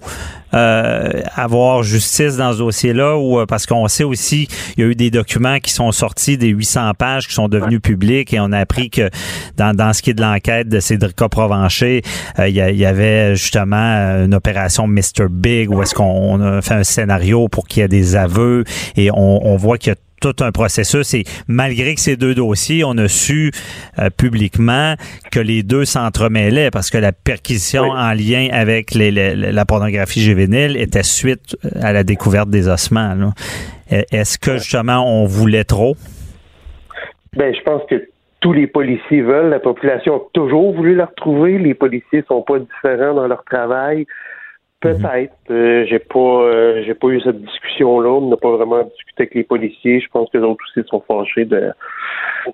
euh, 0.54 1.22
avoir 1.34 1.82
justice 1.82 2.36
dans 2.36 2.52
ce 2.52 2.58
dossier-là 2.58 3.16
ou 3.18 3.40
euh, 3.40 3.46
parce 3.46 3.66
qu'on 3.66 3.88
sait 3.88 4.04
aussi 4.04 4.48
il 4.76 4.84
y 4.84 4.86
a 4.86 4.90
eu 4.90 4.94
des 4.94 5.10
documents 5.10 5.58
qui 5.58 5.72
sont 5.72 5.90
sortis 5.90 6.38
des 6.38 6.48
800 6.48 6.92
pages 6.94 7.26
qui 7.26 7.34
sont 7.34 7.48
devenus 7.48 7.80
publics 7.82 8.32
et 8.32 8.38
on 8.38 8.52
a 8.52 8.60
appris 8.60 8.88
que 8.88 9.10
dans, 9.56 9.74
dans 9.76 9.92
ce 9.92 10.02
qui 10.02 10.10
est 10.10 10.14
de 10.14 10.22
l'enquête 10.22 10.68
de 10.68 10.78
Cédric 10.78 11.16
Provencher 11.16 12.02
euh, 12.38 12.48
il, 12.48 12.54
y 12.54 12.86
avait 12.86 13.34
justement 13.34 14.24
une 14.24 14.34
opération 14.34 14.86
Mr 14.86 15.26
Big 15.28 15.68
où 15.68 15.82
est-ce 15.82 15.94
qu'on 15.96 16.40
a 16.40 16.62
fait 16.62 16.74
un 16.74 16.84
scénario 16.84 17.48
pour 17.48 17.66
qu'il 17.66 17.80
y 17.80 17.84
ait 17.84 17.88
des 17.88 18.14
aveux 18.14 18.62
et 18.94 19.10
on, 19.10 19.46
on 19.46 19.56
voit 19.56 19.78
qu'il 19.78 19.90
y 19.90 19.96
a 19.96 20.05
tout 20.20 20.34
un 20.40 20.52
processus 20.52 21.14
et 21.14 21.24
malgré 21.48 21.94
que 21.94 22.00
ces 22.00 22.16
deux 22.16 22.34
dossiers, 22.34 22.84
on 22.84 22.96
a 22.98 23.08
su 23.08 23.50
euh, 23.98 24.08
publiquement 24.10 24.94
que 25.30 25.40
les 25.40 25.62
deux 25.62 25.84
s'entremêlaient 25.84 26.70
parce 26.70 26.90
que 26.90 26.98
la 26.98 27.12
perquisition 27.12 27.84
en 27.84 28.12
lien 28.12 28.48
avec 28.52 28.94
les, 28.94 29.10
la 29.10 29.64
pornographie 29.64 30.20
juvénile 30.20 30.76
était 30.76 31.02
suite 31.02 31.56
à 31.80 31.92
la 31.92 32.04
découverte 32.04 32.50
des 32.50 32.68
ossements. 32.68 33.14
E, 33.92 34.02
est-ce 34.10 34.38
que 34.38 34.58
justement 34.58 35.04
on 35.06 35.26
voulait 35.26 35.64
trop? 35.64 35.96
Ben, 37.36 37.54
je 37.54 37.62
pense 37.62 37.82
que 37.88 38.08
tous 38.40 38.52
les 38.52 38.66
policiers 38.66 39.22
veulent. 39.22 39.50
La 39.50 39.60
population 39.60 40.16
a 40.16 40.20
toujours 40.32 40.74
voulu 40.74 40.94
la 40.94 41.06
retrouver. 41.06 41.58
Les 41.58 41.74
policiers 41.74 42.24
sont 42.28 42.42
pas 42.42 42.58
différents 42.58 43.14
dans 43.14 43.26
leur 43.26 43.44
travail. 43.44 44.06
Peut-être. 44.80 45.34
Euh, 45.50 45.84
j'ai 45.88 45.98
pas 45.98 46.18
euh, 46.18 46.82
j'ai 46.84 46.94
pas 46.94 47.08
eu 47.08 47.20
cette 47.20 47.40
discussion-là. 47.42 48.10
On 48.10 48.28
n'a 48.28 48.36
pas 48.36 48.50
vraiment 48.56 48.82
discuté 48.84 49.22
avec 49.22 49.34
les 49.34 49.44
policiers. 49.44 50.00
Je 50.00 50.08
pense 50.08 50.30
que 50.30 50.38
les 50.38 50.44
autres 50.44 50.62
aussi 50.68 50.86
sont 50.88 51.02
fâchés 51.08 51.44
de, 51.46 51.72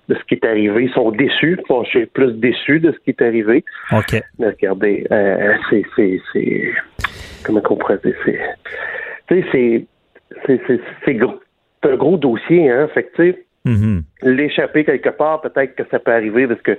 de 0.09 0.14
ce 0.14 0.25
qui 0.25 0.35
est 0.35 0.45
arrivé. 0.45 0.85
Ils 0.85 0.93
sont 0.93 1.11
déçus, 1.11 1.59
fâchés, 1.66 2.07
plus 2.07 2.33
déçus 2.35 2.81
de 2.81 2.93
ce 2.93 2.99
qui 2.99 3.11
est 3.11 3.23
arrivé. 3.23 3.64
OK. 3.93 4.23
Mais 4.39 4.49
regardez, 4.49 5.07
euh, 5.11 5.55
c'est 5.68 5.85
c'est 5.97 6.20
c'est 6.33 6.73
comment 7.45 7.61
qu'on 7.61 7.77
pourrait 7.77 7.99
dire 8.05 8.14
c'est 8.25 8.39
tu 9.29 9.43
sais 9.51 9.87
c'est 10.47 10.61
c'est 10.66 10.81
c'est 11.05 11.14
gros 11.14 11.41
c'est 11.83 11.91
un 11.91 11.97
gros 11.97 12.16
dossier 12.16 12.70
hein. 12.70 12.89
Fait 12.95 13.05
que 13.05 13.16
tu 13.16 13.33
sais 13.33 13.45
Mhm. 13.64 14.03
l'échapper 14.23 14.85
quelque 14.85 15.11
part, 15.11 15.41
peut-être 15.41 15.77
que 15.77 15.85
ça 15.91 15.99
peut 15.99 16.12
arriver 16.12 16.47
parce 16.47 16.61
que 16.62 16.77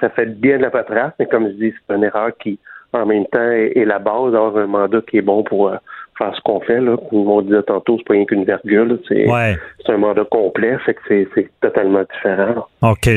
ça 0.00 0.10
fait 0.10 0.26
bien 0.26 0.58
de 0.58 0.62
la 0.62 0.70
paperasse, 0.70 1.12
mais 1.18 1.26
comme 1.26 1.46
je 1.48 1.52
dis, 1.52 1.74
c'est 1.86 1.94
une 1.94 2.04
erreur 2.04 2.36
qui, 2.38 2.58
en 2.92 3.06
même 3.06 3.26
temps, 3.26 3.50
est, 3.50 3.84
la 3.84 3.98
base 3.98 4.32
d'avoir 4.32 4.56
un 4.56 4.66
mandat 4.66 5.00
qui 5.10 5.18
est 5.18 5.22
bon 5.22 5.42
pour 5.42 5.68
euh, 5.68 5.76
faire 6.16 6.34
ce 6.34 6.40
qu'on 6.42 6.60
fait. 6.60 6.80
Là. 6.80 6.96
Comme 7.10 7.28
on 7.28 7.42
disait 7.42 7.62
tantôt, 7.62 7.96
c'est 7.98 8.04
pas 8.06 8.14
rien 8.14 8.24
qu'une 8.24 8.44
virgule. 8.44 8.98
C'est 9.08 9.28
Ouais. 9.30 9.56
un 9.88 9.96
mandat 9.98 10.24
complet, 10.30 10.76
fait 10.84 10.94
que 10.94 11.00
c'est- 11.08 11.48
totalement 11.60 12.02
différent. 12.14 12.66
OK. 12.82 13.08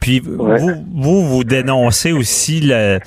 Puis 0.00 0.20
Ouais. 0.20 0.58
vous, 0.58 0.70
vous, 0.94 1.22
vous 1.26 1.44
dénoncez 1.44 2.12
aussi 2.12 2.60
le 2.62 2.98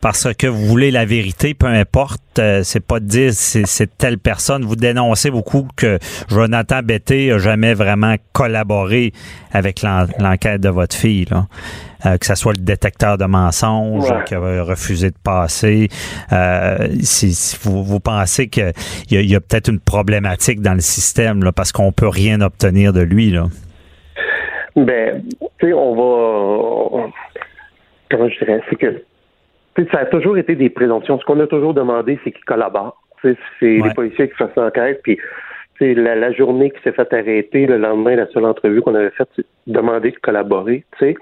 parce 0.00 0.28
que 0.34 0.46
vous 0.46 0.66
voulez 0.66 0.90
la 0.90 1.06
vérité, 1.06 1.54
peu 1.54 1.66
importe, 1.66 2.38
euh, 2.38 2.60
c'est 2.62 2.84
pas 2.86 3.00
de 3.00 3.06
dire 3.06 3.30
c'est 3.32 3.96
telle 3.96 4.18
personne. 4.18 4.62
Vous 4.62 4.76
dénoncez 4.76 5.30
beaucoup 5.30 5.66
que 5.76 5.98
Jonathan 6.28 6.80
Betté 6.82 7.32
a 7.32 7.38
jamais 7.38 7.72
vraiment 7.72 8.14
collaboré 8.34 9.12
avec 9.52 9.80
l'en- 9.82 10.06
l'enquête 10.18 10.60
de 10.60 10.68
votre 10.68 10.94
fille, 10.94 11.24
là. 11.30 11.46
Euh, 12.06 12.18
que 12.18 12.26
ce 12.26 12.34
soit 12.34 12.52
le 12.56 12.62
détecteur 12.62 13.16
de 13.18 13.24
mensonges 13.24 14.10
Ouais. 14.10 14.24
qui 14.26 14.34
a 14.34 14.62
refusé 14.62 15.10
de 15.10 15.16
passer. 15.24 15.88
Euh, 16.32 16.88
si, 17.00 17.32
si 17.32 17.58
vous, 17.62 17.82
vous 17.82 18.00
pensez 18.00 18.48
qu'il 18.48 18.72
y 19.10 19.16
a, 19.16 19.20
il 19.20 19.30
y 19.30 19.34
a 19.36 19.40
peut-être 19.40 19.68
une 19.70 19.80
problématique 19.80 20.60
dans 20.60 20.74
le 20.74 20.80
système 20.80 21.42
là, 21.44 21.52
parce 21.52 21.72
qu'on 21.72 21.92
peut 21.92 22.08
rien 22.08 22.40
obtenir 22.40 22.92
de 22.92 23.00
lui. 23.02 23.30
Là. 23.30 23.44
Ben, 24.76 25.22
tu 25.60 25.66
sais, 25.66 25.72
on 25.72 25.94
va. 25.94 27.10
Comment 28.10 28.28
je 28.28 28.38
dirais? 28.38 28.60
C'est 28.68 28.76
que. 28.76 29.02
tu 29.76 29.84
sais, 29.84 29.88
ça 29.92 30.00
a 30.00 30.04
toujours 30.06 30.36
été 30.36 30.56
des 30.56 30.70
présomptions. 30.70 31.18
Ce 31.18 31.24
qu'on 31.24 31.40
a 31.40 31.46
toujours 31.46 31.74
demandé, 31.74 32.18
c'est 32.24 32.32
qu'ils 32.32 32.44
collaborent. 32.44 33.00
Tu 33.22 33.30
sais, 33.32 33.38
C'est 33.60 33.80
Ouais. 33.80 33.88
les 33.88 33.94
policiers 33.94 34.28
qui 34.28 34.34
fassent 34.36 34.54
l'enquête. 34.56 35.00
Puis, 35.02 35.18
la, 35.80 36.14
la 36.14 36.32
journée 36.32 36.70
qui 36.70 36.80
s'est 36.82 36.92
fait 36.92 37.12
arrêter, 37.12 37.66
le 37.66 37.78
lendemain, 37.78 38.14
la 38.16 38.26
seule 38.28 38.44
entrevue 38.44 38.80
qu'on 38.82 38.94
avait 38.94 39.10
faite, 39.10 39.28
c'est 39.36 39.46
demander 39.66 40.10
de 40.12 40.16
collaborer. 40.18 40.84
Tu 40.98 41.06
sais, 41.06 41.14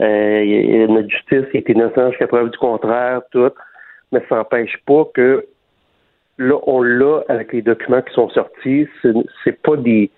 Euh, 0.00 0.86
notre 0.88 1.08
justice 1.08 1.44
est 1.54 1.68
innocent 1.68 2.10
jusqu'à 2.10 2.26
preuve 2.26 2.50
du 2.50 2.58
contraire, 2.58 3.22
tout. 3.30 3.50
Mais 4.10 4.22
ça 4.28 4.36
n'empêche 4.36 4.76
pas 4.86 5.04
que 5.14 5.46
là, 6.38 6.58
on 6.66 6.82
l'a 6.82 7.22
avec 7.28 7.52
les 7.52 7.62
documents 7.62 8.02
qui 8.02 8.12
sont 8.14 8.28
sortis. 8.30 8.88
C'est 9.44 9.62
pas 9.62 9.76
des 9.76 10.10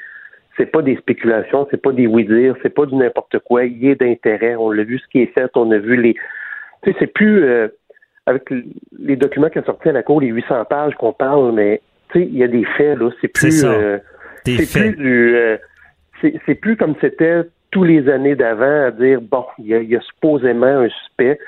c'est 0.56 0.66
pas 0.66 0.82
des 0.82 0.96
spéculations, 0.96 1.66
c'est 1.70 1.82
pas 1.82 1.92
des 1.92 2.06
oui-dire, 2.06 2.54
c'est 2.62 2.72
pas 2.72 2.86
du 2.86 2.94
n'importe 2.94 3.38
quoi. 3.40 3.64
Il 3.64 3.84
y 3.84 3.90
a 3.90 3.94
d'intérêt. 3.94 4.54
On 4.54 4.70
l'a 4.70 4.84
vu 4.84 4.98
ce 4.98 5.06
qui 5.08 5.20
est 5.20 5.32
fait, 5.34 5.50
on 5.54 5.70
a 5.72 5.78
vu 5.78 6.00
les. 6.00 6.14
Tu 6.82 6.92
sais, 6.92 6.96
c'est 7.00 7.12
plus 7.12 7.44
euh, 7.44 7.68
avec 8.26 8.48
les 8.98 9.16
documents 9.16 9.48
qui 9.48 9.58
sont 9.58 9.64
sortis 9.66 9.88
à 9.88 9.92
la 9.92 10.02
cour, 10.02 10.20
les 10.20 10.28
800 10.28 10.64
pages 10.66 10.94
qu'on 10.94 11.12
parle, 11.12 11.52
mais 11.52 11.80
tu 12.12 12.20
sais, 12.20 12.26
il 12.26 12.36
y 12.36 12.44
a 12.44 12.48
des 12.48 12.64
faits 12.76 12.98
là. 12.98 13.10
C'est 13.20 13.28
plus. 13.28 13.50
C'est 13.50 13.66
ça. 13.66 13.72
euh, 13.72 13.98
plus 14.44 14.96
du. 14.96 15.36
euh, 15.36 15.56
c'est 16.46 16.54
plus 16.54 16.76
comme 16.76 16.94
c'était 17.00 17.42
tous 17.74 17.82
les 17.84 18.08
années 18.08 18.36
d'avant 18.36 18.86
à 18.86 18.90
dire 18.92 19.20
bon, 19.20 19.44
il 19.58 19.66
y, 19.66 19.74
a, 19.74 19.78
il 19.80 19.90
y 19.90 19.96
a 19.96 20.00
supposément 20.00 20.64
un 20.84 20.88
suspect. 20.88 21.38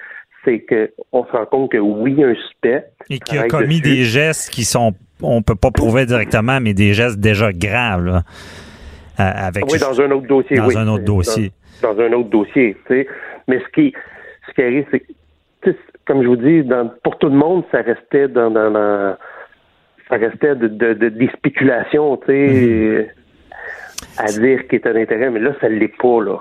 C'est 0.45 0.59
que 0.61 0.91
on 1.13 1.25
se 1.25 1.31
rend 1.33 1.47
compte 1.47 1.71
que 1.73 1.79
oui, 1.79 2.13
il 2.13 2.19
y 2.21 2.25
a 2.25 2.29
un 2.29 2.35
suspect. 2.35 2.85
Et 3.09 3.19
qui 3.21 3.39
a 3.39 3.47
commis 3.47 3.81
dessus. 3.81 3.97
des 3.97 4.03
gestes 4.05 4.51
qui 4.51 4.65
sont, 4.65 4.93
on 5.23 5.41
peut 5.43 5.55
pas 5.55 5.71
prouver 5.71 6.05
directement, 6.05 6.59
mais 6.61 6.75
des 6.75 6.93
gestes 6.95 7.19
déjà 7.21 7.53
graves, 7.53 8.05
là. 8.05 8.23
Avec 9.19 9.65
Oui, 9.73 9.79
dans 9.79 9.99
un 10.01 10.11
autre 10.11 10.27
dossier. 10.27 10.57
dans 10.57 10.67
oui. 10.67 10.77
un 10.77 10.89
autre 10.89 11.05
dossier. 11.05 11.53
Dans, 11.83 11.95
dans 11.95 12.03
un 12.03 12.13
autre 12.13 12.29
dossier, 12.29 12.77
tu 12.87 12.95
sais. 12.95 13.07
Mais 13.49 13.61
ce 13.61 13.69
qui, 13.73 13.93
ce 14.49 14.53
qui 14.55 14.63
arrive, 14.63 14.85
c'est 14.91 15.01
que, 15.01 15.13
tu 15.63 15.71
sais, 15.71 15.77
comme 16.07 16.23
je 16.23 16.29
vous 16.29 16.37
dis, 16.37 16.63
dans, 16.65 16.91
pour 17.03 17.17
tout 17.19 17.29
le 17.29 17.37
monde, 17.37 17.65
ça 17.73 17.81
restait 17.83 18.29
dans, 18.29 18.51
dans, 18.51 18.71
dans- 18.71 19.17
ça 20.11 20.17
restait 20.17 20.55
de, 20.55 20.69
de- 20.69 20.93
de- 20.95 21.09
des 21.09 21.29
spéculations, 21.29 22.17
tu 22.19 22.27
sais, 22.27 23.11
à 24.19 24.27
dire 24.33 24.67
qu'il 24.69 24.81
est 24.81 24.87
un 24.87 24.97
intérêt, 24.97 25.31
mais 25.31 25.41
là, 25.41 25.53
ça 25.61 25.69
l'est 25.69 25.97
pas, 25.97 26.21
là. 26.23 26.39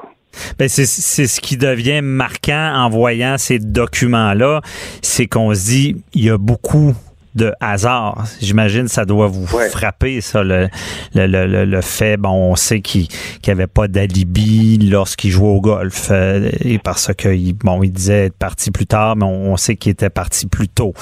Ben, 0.59 0.67
c'est, 0.67 0.85
c'est 0.85 1.27
ce 1.27 1.39
qui 1.39 1.57
devient 1.57 2.01
marquant 2.01 2.73
en 2.75 2.89
voyant 2.89 3.37
ces 3.37 3.59
documents-là, 3.59 4.61
c'est 5.01 5.27
qu'on 5.27 5.53
se 5.53 5.65
dit, 5.65 6.03
il 6.13 6.25
y 6.25 6.29
a 6.29 6.37
beaucoup 6.37 6.93
de 7.35 7.51
hasard. 7.59 8.23
J'imagine 8.41 8.87
ça 8.87 9.05
doit 9.05 9.27
vous 9.27 9.45
Ouais. 9.55 9.69
frapper, 9.69 10.21
ça, 10.21 10.43
le, 10.43 10.67
le, 11.13 11.27
le, 11.27 11.45
le- 11.45 11.65
le 11.65 11.81
fait, 11.81 12.17
bon, 12.17 12.29
on 12.51 12.55
sait 12.55 12.81
qu'il 12.81 13.07
n'y 13.45 13.51
avait 13.51 13.67
pas 13.67 13.87
d'alibi 13.87 14.77
lorsqu'il 14.89 15.31
jouait 15.31 15.47
au 15.49 15.61
golf, 15.61 16.09
euh, 16.11 16.49
et 16.63 16.79
parce 16.79 17.13
que, 17.13 17.29
il- 17.29 17.53
bon, 17.53 17.83
il 17.83 17.91
disait 17.91 18.25
être 18.27 18.37
parti 18.37 18.71
plus 18.71 18.85
tard, 18.87 19.15
mais 19.15 19.25
on, 19.25 19.51
on 19.53 19.57
sait 19.57 19.75
qu'il 19.75 19.91
était 19.91 20.09
parti 20.09 20.47
plus 20.47 20.69
tôt. 20.69 20.93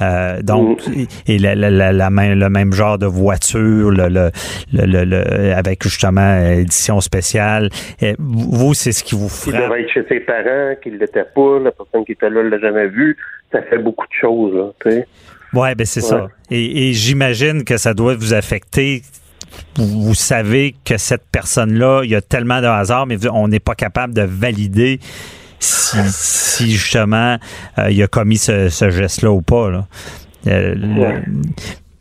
Euh, 0.00 0.40
donc, 0.42 0.80
et 1.26 1.38
la, 1.38 1.54
la, 1.54 1.70
la, 1.70 1.92
la 1.92 2.10
même, 2.10 2.38
le 2.38 2.48
même 2.48 2.72
genre 2.72 2.98
de 2.98 3.06
voiture, 3.06 3.90
le, 3.90 4.08
le, 4.08 4.30
le, 4.72 4.86
le- 4.86 5.04
le- 5.04 5.52
avec 5.54 5.82
justement 5.82 6.40
édition 6.50 7.00
spéciale. 7.00 7.68
Et 8.00 8.14
vous, 8.18 8.74
c'est 8.74 8.92
ce 8.92 9.04
qui 9.04 9.14
vous 9.14 9.26
Il 9.46 9.52
frappe. 9.52 9.68
devait 9.70 9.82
être 9.82 9.90
chez 9.90 10.04
ses 10.08 10.20
parents, 10.20 10.74
qu'il 10.82 10.98
l'était 10.98 11.24
pas, 11.34 11.58
la 11.62 11.70
personne 11.70 12.04
qui 12.04 12.12
était 12.12 12.30
là 12.30 12.42
l'a 12.42 12.58
jamais 12.58 12.88
vu. 12.88 13.16
Ça 13.52 13.60
fait 13.62 13.78
beaucoup 13.78 14.06
de 14.06 14.12
choses, 14.18 14.54
là, 14.54 14.70
tu 14.82 14.90
sais. 14.90 15.06
Ouais, 15.52 15.74
ben 15.74 15.86
c'est 15.86 16.02
Ouais. 16.02 16.08
ça. 16.08 16.28
Et, 16.50 16.88
et 16.88 16.92
j'imagine 16.94 17.64
que 17.64 17.76
ça 17.76 17.94
doit 17.94 18.14
vous 18.14 18.34
affecter. 18.34 19.02
Vous, 19.76 20.02
vous 20.04 20.14
savez 20.14 20.74
que 20.84 20.96
cette 20.96 21.24
personne-là, 21.30 22.02
il 22.04 22.10
y 22.10 22.14
a 22.14 22.22
tellement 22.22 22.60
de 22.60 22.66
hasard, 22.66 23.06
mais 23.06 23.18
on 23.28 23.48
n'est 23.48 23.60
pas 23.60 23.74
capable 23.74 24.14
de 24.14 24.22
valider 24.22 24.98
si, 25.60 25.96
si 26.08 26.72
justement 26.72 27.38
euh, 27.78 27.90
il 27.90 28.02
a 28.02 28.06
commis 28.08 28.38
ce, 28.38 28.68
ce 28.68 28.90
geste-là 28.90 29.30
ou 29.30 29.42
pas. 29.42 29.70
Là. 29.70 29.86
Euh, 30.46 30.74
Ouais. 30.96 31.22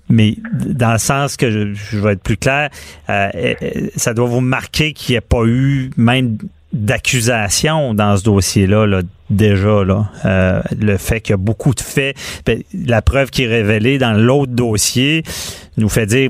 mais 0.09 0.37
dans 0.65 0.93
le 0.93 0.97
sens 0.97 1.35
que 1.37 1.51
je, 1.51 1.73
je 1.73 1.99
vais 1.99 2.13
être 2.13 2.23
plus 2.23 2.37
clair, 2.37 2.69
euh, 3.09 3.29
euh, 3.35 3.53
ça 3.95 4.13
doit 4.13 4.27
vous 4.27 4.41
marquer 4.41 4.93
qu'il 4.93 5.13
n'y 5.13 5.17
ait 5.17 5.21
pas 5.21 5.43
eu 5.45 5.91
même 5.97 6.37
d'accusation 6.74 7.93
dans 7.93 8.15
ce 8.17 8.24
dossier-là, 8.24 8.86
là, 8.86 9.01
déjà. 9.30 9.84
Là. 9.84 10.05
Euh, 10.26 10.61
le 10.80 10.97
fait 10.97 11.22
qu'il 11.22 11.32
y 11.32 11.34
a 11.34 11.38
beaucoup 11.38 11.74
de 11.74 11.80
faits, 11.80 12.15
ben, 12.45 12.61
la 12.86 13.01
preuve 13.01 13.30
qui 13.30 13.43
est 13.43 13.47
révélée 13.47 13.97
dans 13.97 14.13
l'autre 14.13 14.51
dossier 14.51 15.24
nous 15.78 15.89
fait 15.89 16.05
dire 16.05 16.30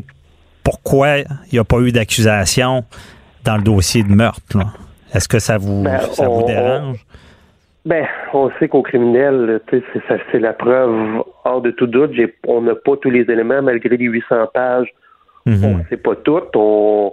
pourquoi 0.64 1.20
il 1.20 1.26
n'y 1.54 1.60
a 1.60 1.64
pas 1.64 1.80
eu 1.80 1.92
d'accusation 1.92 2.84
dans 3.44 3.58
le 3.58 3.64
dossier 3.64 4.04
de 4.04 4.12
meurtre. 4.12 4.58
là. 4.58 4.66
Est-ce 5.14 5.28
que 5.28 5.40
ça 5.40 5.58
vous, 5.58 5.84
Ben, 5.84 6.00
ça 6.14 6.28
vous 6.28 6.42
on- 6.42 6.46
dérange? 6.48 6.98
Ben, 7.84 8.06
on 8.34 8.52
sait 8.60 8.68
qu'au 8.68 8.84
criminel, 8.84 9.60
c'est, 9.72 9.82
ça- 10.08 10.18
c'est 10.32 10.40
la 10.40 10.54
preuve 10.54 11.24
hors 11.44 11.62
de 11.62 11.72
tout 11.72 11.88
doute. 11.88 12.12
J'ai, 12.14 12.34
on 12.48 12.62
n'a 12.62 12.76
pas 12.76 12.96
tous 13.02 13.10
les 13.10 13.22
éléments, 13.22 13.62
malgré 13.64 13.98
les 13.98 14.06
800 14.06 14.46
pages. 14.54 14.88
Mhm. 15.48 15.66
On 15.66 15.78
ne 15.80 15.84
sait 15.90 15.98
pas 15.98 16.16
tout. 16.16 16.40
On 16.56 17.12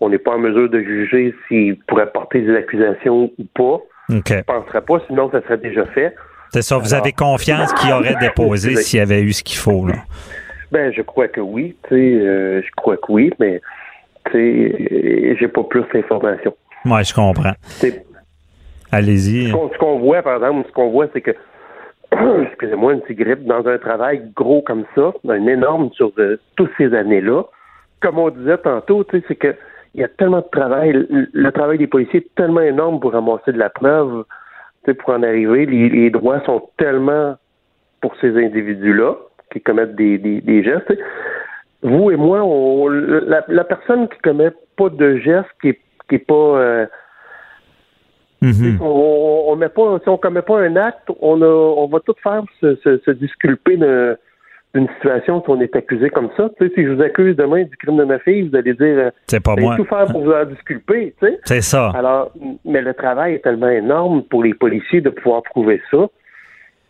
on 0.00 0.08
n'est 0.08 0.18
pas 0.18 0.32
en 0.32 0.38
mesure 0.38 0.68
de 0.68 0.80
juger 0.80 1.34
s'il 1.46 1.76
pourrait 1.86 2.10
porter 2.10 2.40
des 2.40 2.56
accusations 2.56 3.30
ou 3.38 3.44
pas. 3.54 3.80
OK. 4.14 4.28
Je 4.28 4.34
ne 4.34 4.42
penserais 4.42 4.80
pas, 4.80 5.00
sinon 5.06 5.30
ça 5.30 5.42
serait 5.42 5.58
déjà 5.58 5.84
fait. 5.86 6.14
C'est 6.52 6.62
ça, 6.62 6.78
vous 6.78 6.92
Alors- 6.94 7.04
avez 7.04 7.12
confiance 7.12 7.72
qu'il 7.74 7.92
aurait 7.92 8.16
déposé 8.20 8.76
s'il 8.76 8.98
y 8.98 9.02
avait 9.02 9.22
eu 9.22 9.32
ce 9.32 9.42
qu'il 9.42 9.58
faut. 9.58 9.86
Là? 9.86 9.94
Ben, 10.72 10.92
je 10.92 11.02
crois 11.02 11.28
que 11.28 11.40
oui, 11.40 11.76
tu 11.88 11.94
sais, 11.94 11.94
euh, 11.94 12.62
je 12.62 12.70
crois 12.76 12.96
que 12.96 13.10
oui, 13.10 13.30
mais 13.38 13.60
tu 14.26 14.32
sais, 14.32 14.88
euh, 14.92 15.36
j'ai 15.38 15.48
pas 15.48 15.62
plus 15.64 15.84
d'informations. 15.92 16.54
Moi, 16.84 17.02
je 17.02 17.12
comprends. 17.12 17.52
Allez-y. 18.92 19.48
Ce 19.50 19.78
qu'on, 19.78 19.98
voit, 19.98 20.22
par 20.22 20.36
exemple, 20.36 20.66
ce 20.68 20.72
qu'on 20.72 20.90
voit, 20.90 21.06
c'est 21.12 21.20
que, 21.20 21.32
excusez-moi, 22.46 22.94
une 22.94 23.00
petite 23.02 23.18
grippe, 23.18 23.44
dans 23.44 23.66
un 23.66 23.78
travail 23.78 24.22
gros 24.34 24.62
comme 24.62 24.84
ça, 24.94 25.12
un 25.28 25.46
énorme 25.46 25.90
sur 25.92 26.12
de, 26.14 26.40
toutes 26.56 26.70
ces 26.78 26.92
années-là, 26.94 27.42
comme 28.00 28.18
on 28.18 28.30
disait 28.30 28.58
tantôt, 28.58 29.04
tu 29.04 29.18
sais, 29.18 29.24
c'est 29.28 29.36
que 29.36 29.54
il 29.94 30.00
y 30.00 30.04
a 30.04 30.08
tellement 30.08 30.38
de 30.40 30.48
travail, 30.52 30.92
le, 30.92 31.28
le 31.32 31.52
travail 31.52 31.78
des 31.78 31.86
policiers 31.86 32.20
est 32.20 32.34
tellement 32.36 32.60
énorme 32.60 33.00
pour 33.00 33.12
ramasser 33.12 33.52
de 33.52 33.58
la 33.58 33.70
preuve, 33.70 34.24
pour 34.98 35.10
en 35.10 35.22
arriver, 35.22 35.66
les, 35.66 35.88
les 35.88 36.10
droits 36.10 36.40
sont 36.46 36.62
tellement 36.76 37.36
pour 38.00 38.14
ces 38.20 38.36
individus-là 38.36 39.14
qui 39.52 39.60
commettent 39.60 39.94
des, 39.96 40.18
des, 40.18 40.40
des 40.40 40.62
gestes. 40.62 40.96
Vous 41.82 42.10
et 42.10 42.16
moi, 42.16 42.42
on, 42.42 42.88
la, 42.88 43.44
la 43.46 43.64
personne 43.64 44.08
qui 44.08 44.18
commet 44.18 44.50
pas 44.76 44.88
de 44.88 45.16
gestes, 45.16 45.48
qui 45.60 45.70
est, 45.70 45.80
qui 46.08 46.14
est 46.16 46.26
pas 46.26 46.34
euh, 46.34 46.86
Mhm. 48.42 48.78
on, 48.80 49.44
on 49.48 49.56
met 49.56 49.68
pas, 49.68 49.98
si 50.02 50.08
on 50.08 50.16
commet 50.16 50.40
pas 50.40 50.60
un 50.60 50.74
acte, 50.76 51.10
on 51.20 51.42
a, 51.42 51.46
on 51.46 51.86
va 51.88 52.00
tout 52.00 52.14
faire 52.22 52.42
se, 52.60 52.74
se, 52.76 52.96
se 52.98 53.10
disculper 53.10 53.76
de- 53.76 54.16
d'une 54.74 54.88
situation 54.96 55.42
si 55.42 55.50
on 55.50 55.60
est 55.60 55.74
accusé 55.74 56.10
comme 56.10 56.28
ça. 56.36 56.48
Tu 56.58 56.68
sais, 56.68 56.72
si 56.74 56.84
je 56.84 56.90
vous 56.92 57.02
accuse 57.02 57.34
demain 57.36 57.64
du 57.64 57.76
crime 57.76 57.96
de 57.96 58.04
ma 58.04 58.18
fille, 58.20 58.48
vous 58.48 58.56
allez 58.56 58.74
dire, 58.74 58.98
euh, 58.98 59.10
C'est 59.26 59.42
pas 59.42 59.56
moi. 59.56 59.74
tout 59.76 59.84
faire 59.84 60.06
pour 60.06 60.22
vous 60.24 60.30
en 60.32 60.44
disculper, 60.44 61.14
tu 61.20 61.26
sais. 61.26 61.40
C'est 61.44 61.60
ça. 61.60 61.90
Alors, 61.94 62.32
mais 62.64 62.80
le 62.80 62.94
travail 62.94 63.34
est 63.34 63.40
tellement 63.40 63.68
énorme 63.68 64.22
pour 64.24 64.44
les 64.44 64.54
policiers 64.54 65.00
de 65.00 65.10
pouvoir 65.10 65.42
prouver 65.42 65.80
ça. 65.90 66.08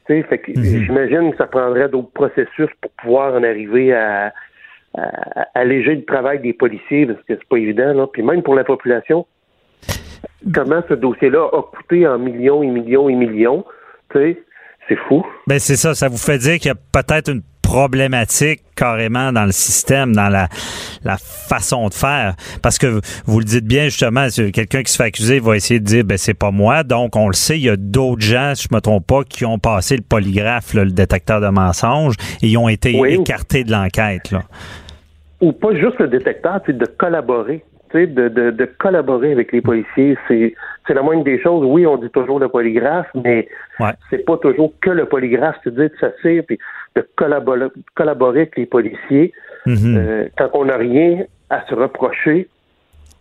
Tu 0.06 0.14
sais, 0.14 0.22
fait 0.24 0.38
que 0.38 0.50
Mhm. 0.52 0.62
j'imagine 0.84 1.30
que 1.32 1.38
ça 1.38 1.46
prendrait 1.46 1.88
d'autres 1.88 2.10
processus 2.12 2.68
pour 2.82 2.90
pouvoir 3.02 3.34
en 3.34 3.42
arriver 3.44 3.94
à, 3.94 4.32
à- 4.98 5.40
à 5.40 5.46
alléger 5.54 5.94
le 5.94 6.04
travail 6.04 6.40
des 6.40 6.52
policiers, 6.52 7.06
parce 7.06 7.18
que 7.20 7.34
c'est 7.34 7.48
pas 7.48 7.56
évident, 7.58 7.94
là. 7.94 8.06
Puis 8.12 8.22
même 8.22 8.42
pour 8.42 8.54
la 8.56 8.64
population, 8.64 9.24
comment 10.54 10.82
ce 10.88 10.94
dossier-là 10.94 11.48
a 11.52 11.62
coûté 11.62 12.06
en 12.06 12.18
millions 12.18 12.62
et 12.62 12.66
millions 12.66 13.08
et 13.08 13.14
millions, 13.14 13.64
tu 14.12 14.18
sais, 14.18 14.42
c'est 14.88 14.96
fou. 15.08 15.24
Ben 15.46 15.58
c'est 15.58 15.76
ça, 15.76 15.94
ça 15.94 16.08
vous 16.08 16.16
fait 16.18 16.38
dire 16.38 16.58
qu'il 16.58 16.68
y 16.68 16.72
a 16.72 16.74
peut-être 16.74 17.30
une 17.30 17.42
problématique 17.70 18.62
carrément 18.74 19.32
dans 19.32 19.44
le 19.44 19.52
système, 19.52 20.12
dans 20.14 20.28
la, 20.28 20.48
la 21.04 21.16
façon 21.18 21.88
de 21.88 21.94
faire. 21.94 22.34
Parce 22.62 22.78
que 22.78 23.00
vous 23.26 23.38
le 23.38 23.44
dites 23.44 23.64
bien 23.64 23.84
justement, 23.84 24.26
quelqu'un 24.52 24.82
qui 24.82 24.92
se 24.92 24.96
fait 24.96 25.04
accuser 25.08 25.38
va 25.38 25.54
essayer 25.56 25.78
de 25.78 25.84
dire 25.84 26.04
ben 26.04 26.18
c'est 26.18 26.34
pas 26.34 26.50
moi. 26.50 26.82
Donc 26.82 27.14
on 27.14 27.28
le 27.28 27.32
sait, 27.34 27.56
il 27.58 27.64
y 27.64 27.68
a 27.70 27.76
d'autres 27.76 28.22
gens, 28.22 28.52
si 28.54 28.66
je 28.70 28.74
me 28.74 28.80
trompe 28.80 29.06
pas, 29.06 29.22
qui 29.22 29.44
ont 29.44 29.58
passé 29.58 29.96
le 29.96 30.02
polygraphe, 30.02 30.74
là, 30.74 30.84
le 30.84 30.90
détecteur 30.90 31.40
de 31.40 31.48
mensonges, 31.48 32.14
et 32.42 32.48
ils 32.48 32.56
ont 32.58 32.68
été 32.68 32.98
Oui. 33.00 33.14
écartés 33.20 33.62
de 33.64 33.70
l'enquête. 33.70 34.30
là. 34.32 34.42
ou 35.40 35.52
pas 35.52 35.74
juste 35.74 35.98
le 36.00 36.08
détecteur, 36.08 36.60
c'est 36.66 36.76
de 36.76 36.86
collaborer. 36.86 37.64
Tu 37.92 38.06
de, 38.06 38.28
de, 38.28 38.50
de 38.52 38.64
collaborer 38.78 39.32
avec 39.32 39.50
les 39.52 39.60
policiers, 39.60 40.16
c'est 40.28 40.54
c'est 40.86 40.94
la 40.94 41.02
moindre 41.02 41.24
des 41.24 41.40
choses. 41.42 41.64
Oui, 41.68 41.86
on 41.86 41.96
dit 41.96 42.08
toujours 42.10 42.38
le 42.40 42.48
polygraphe, 42.48 43.06
mais 43.24 43.48
Ouais. 43.80 43.92
c'est 44.10 44.24
pas 44.24 44.36
toujours 44.38 44.72
que 44.80 44.90
le 44.90 45.06
polygraphe. 45.06 45.56
De 45.66 45.70
dire 45.70 45.90
de 45.90 45.92
s'asseoir 46.00 46.44
puis 46.46 46.58
de 46.96 47.06
collaborer, 47.16 47.68
collaborer 47.94 48.40
avec 48.40 48.56
les 48.56 48.66
policiers. 48.66 49.32
Mhm. 49.66 49.96
Euh, 49.96 50.28
quand 50.36 50.50
on 50.54 50.64
n'a 50.64 50.76
rien 50.76 51.24
à 51.50 51.64
se 51.66 51.74
reprocher, 51.74 52.48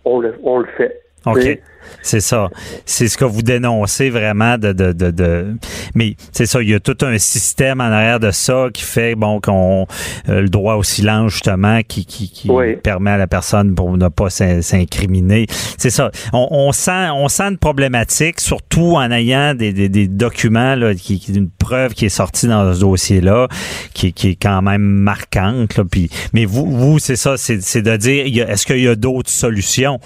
on 0.06 0.20
le, 0.20 0.36
on 0.44 0.60
le 0.60 0.68
fait. 0.78 1.02
OK. 1.26 1.60
C'est 2.04 2.20
ça. 2.22 2.50
C'est 2.86 3.08
ce 3.08 3.18
que 3.18 3.26
vous 3.26 3.42
dénoncez 3.42 4.12
vraiment 4.12 4.58
de, 4.60 4.74
de, 4.74 4.92
de, 4.94 5.10
de- 5.10 5.56
mais 5.96 6.16
c'est 6.32 6.46
ça, 6.46 6.62
il 6.62 6.70
y 6.70 6.74
a 6.76 6.80
tout 6.80 6.96
un 7.02 7.18
système 7.18 7.82
en 7.82 7.86
arrière 7.86 8.20
de 8.20 8.30
ça 8.30 8.68
qui 8.72 8.84
fait 8.84 9.16
bon 9.16 9.42
qu'on 9.42 9.88
euh, 10.30 10.42
le 10.42 10.50
droit 10.50 10.76
au 10.76 10.84
silence 10.84 11.34
justement 11.34 11.82
qui, 11.82 12.06
qui, 12.06 12.30
qui 12.30 12.50
Oui. 12.52 12.76
permet 12.76 13.12
à 13.12 13.18
la 13.18 13.26
personne 13.28 13.74
pour 13.74 13.98
ne 13.98 14.08
pas 14.08 14.30
s'in- 14.30 14.62
s'incriminer. 14.62 15.48
C'est 15.78 15.90
ça. 15.90 16.12
On, 16.32 16.48
on 16.52 16.72
sent 16.74 17.10
on 17.12 17.28
sent 17.28 17.44
une 17.44 17.58
problématique 17.58 18.40
surtout 18.40 18.96
en 18.96 19.10
ayant 19.12 19.56
des, 19.56 19.74
des, 19.74 19.90
des 19.90 20.08
documents 20.08 20.76
là, 20.76 20.94
qui, 20.94 21.20
qui 21.20 21.34
une 21.34 21.50
preuve 21.50 21.96
qui 21.96 22.06
est 22.06 22.10
sortie 22.10 22.48
dans 22.48 22.72
ce 22.74 22.80
dossier 22.82 23.20
là 23.20 23.48
qui, 23.96 24.14
qui 24.14 24.30
est 24.30 24.36
quand 24.42 24.62
même 24.62 24.84
marquante 24.84 25.76
là, 25.76 25.84
puis 25.90 26.10
mais 26.34 26.46
vous 26.46 26.66
vous 26.68 27.00
c'est 27.00 27.16
ça 27.16 27.36
c'est 27.36 27.62
c'est 27.64 27.82
de 27.82 27.98
dire 27.98 28.28
il 28.28 28.36
y 28.36 28.42
a- 28.44 28.50
est-ce 28.52 28.66
qu'il 28.68 28.80
y 28.82 28.88
a 28.88 28.96
d'autres 28.96 29.32
solutions? 29.32 30.00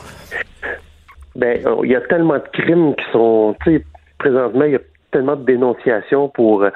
Ben, 1.36 1.60
euh, 1.66 1.76
il 1.84 1.92
y 1.92 1.96
a 1.96 2.02
tellement 2.02 2.36
de 2.36 2.48
crimes 2.54 2.96
qui 2.96 3.06
sont, 3.12 3.56
tu 3.64 3.78
sais, 3.78 3.86
présentement, 4.20 4.66
il 4.66 4.72
y 4.74 4.76
a 4.76 4.80
tellement 5.12 5.36
de 5.36 5.44
dénonciations 5.46 6.30
pour, 6.30 6.64
euh, 6.64 6.70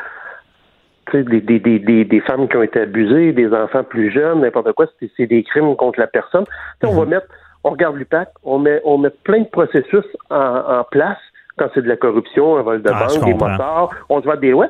tu 1.11 1.17
sais, 1.17 1.23
des, 1.23 1.41
des, 1.41 1.59
des, 1.59 1.79
des, 1.79 2.05
des 2.05 2.19
femmes 2.21 2.47
qui 2.47 2.57
ont 2.57 2.63
été 2.63 2.81
abusées, 2.81 3.33
des 3.33 3.51
enfants 3.53 3.83
plus 3.83 4.11
jeunes, 4.11 4.41
n'importe 4.41 4.71
quoi, 4.73 4.87
c'est, 4.99 5.09
c'est 5.15 5.27
des 5.27 5.43
crimes 5.43 5.75
contre 5.75 5.99
la 5.99 6.07
personne. 6.07 6.45
Tu 6.81 6.87
sais, 6.87 6.93
on 6.93 6.99
va 6.99 7.05
mettre, 7.05 7.27
on 7.63 7.69
regarde 7.71 7.95
l'UPAC, 7.97 8.29
on 8.43 8.59
met, 8.59 8.81
on 8.83 8.97
met 8.97 9.11
plein 9.23 9.41
de 9.41 9.47
processus 9.47 10.05
en, 10.29 10.35
en 10.79 10.83
place 10.89 11.17
quand 11.57 11.67
c'est 11.73 11.81
de 11.81 11.87
la 11.89 11.97
corruption, 11.97 12.57
un 12.57 12.61
vol 12.61 12.81
de 12.83 12.89
Ah, 12.93 13.07
banque, 13.07 13.25
des 13.25 13.33
motards, 13.33 13.89
on 14.09 14.19
se 14.19 14.25
voit 14.25 14.37
des 14.37 14.51
lois. 14.51 14.67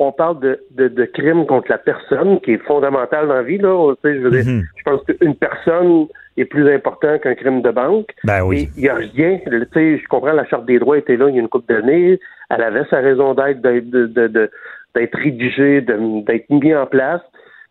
On 0.00 0.12
parle 0.12 0.38
de, 0.38 0.60
de, 0.70 0.86
de 0.86 1.04
crimes 1.06 1.44
contre 1.46 1.66
la 1.70 1.78
personne, 1.78 2.40
qui 2.40 2.52
est 2.52 2.58
fondamental 2.58 3.26
dans 3.26 3.34
la 3.34 3.42
vie, 3.42 3.58
là. 3.58 3.92
Tu 4.04 4.08
sais, 4.08 4.16
je 4.16 4.20
veux 4.20 4.30
dire, 4.30 4.44
Mhm. 4.46 4.62
je 4.76 4.82
pense 4.84 5.00
qu'une 5.04 5.34
personne 5.34 6.06
est 6.40 6.44
plus 6.46 6.72
important 6.72 7.18
qu'un 7.18 7.34
crime 7.34 7.62
de 7.62 7.70
banque. 7.70 8.10
Ben 8.24 8.42
oui. 8.42 8.68
Il 8.76 8.82
n'y 8.84 8.88
a 8.88 8.94
rien. 8.94 9.38
le- 9.46 9.66
Tu 9.66 9.72
sais, 9.74 9.98
je 9.98 10.06
comprends, 10.08 10.32
la 10.32 10.46
Charte 10.46 10.66
des 10.66 10.78
droits 10.78 10.98
était 10.98 11.16
là 11.16 11.28
il 11.28 11.34
y 11.34 11.38
a 11.38 11.40
une 11.42 11.48
couple 11.48 11.72
d'années. 11.72 12.18
Elle 12.50 12.62
avait 12.62 12.84
sa 12.90 12.98
raison 12.98 13.34
d'être, 13.34 13.60
d'être, 13.60 13.90
de- 13.90 14.50
d'être 14.94 15.18
rédigée, 15.18 15.80
d'être 15.80 16.50
mis 16.50 16.74
en 16.74 16.86
place. 16.86 17.20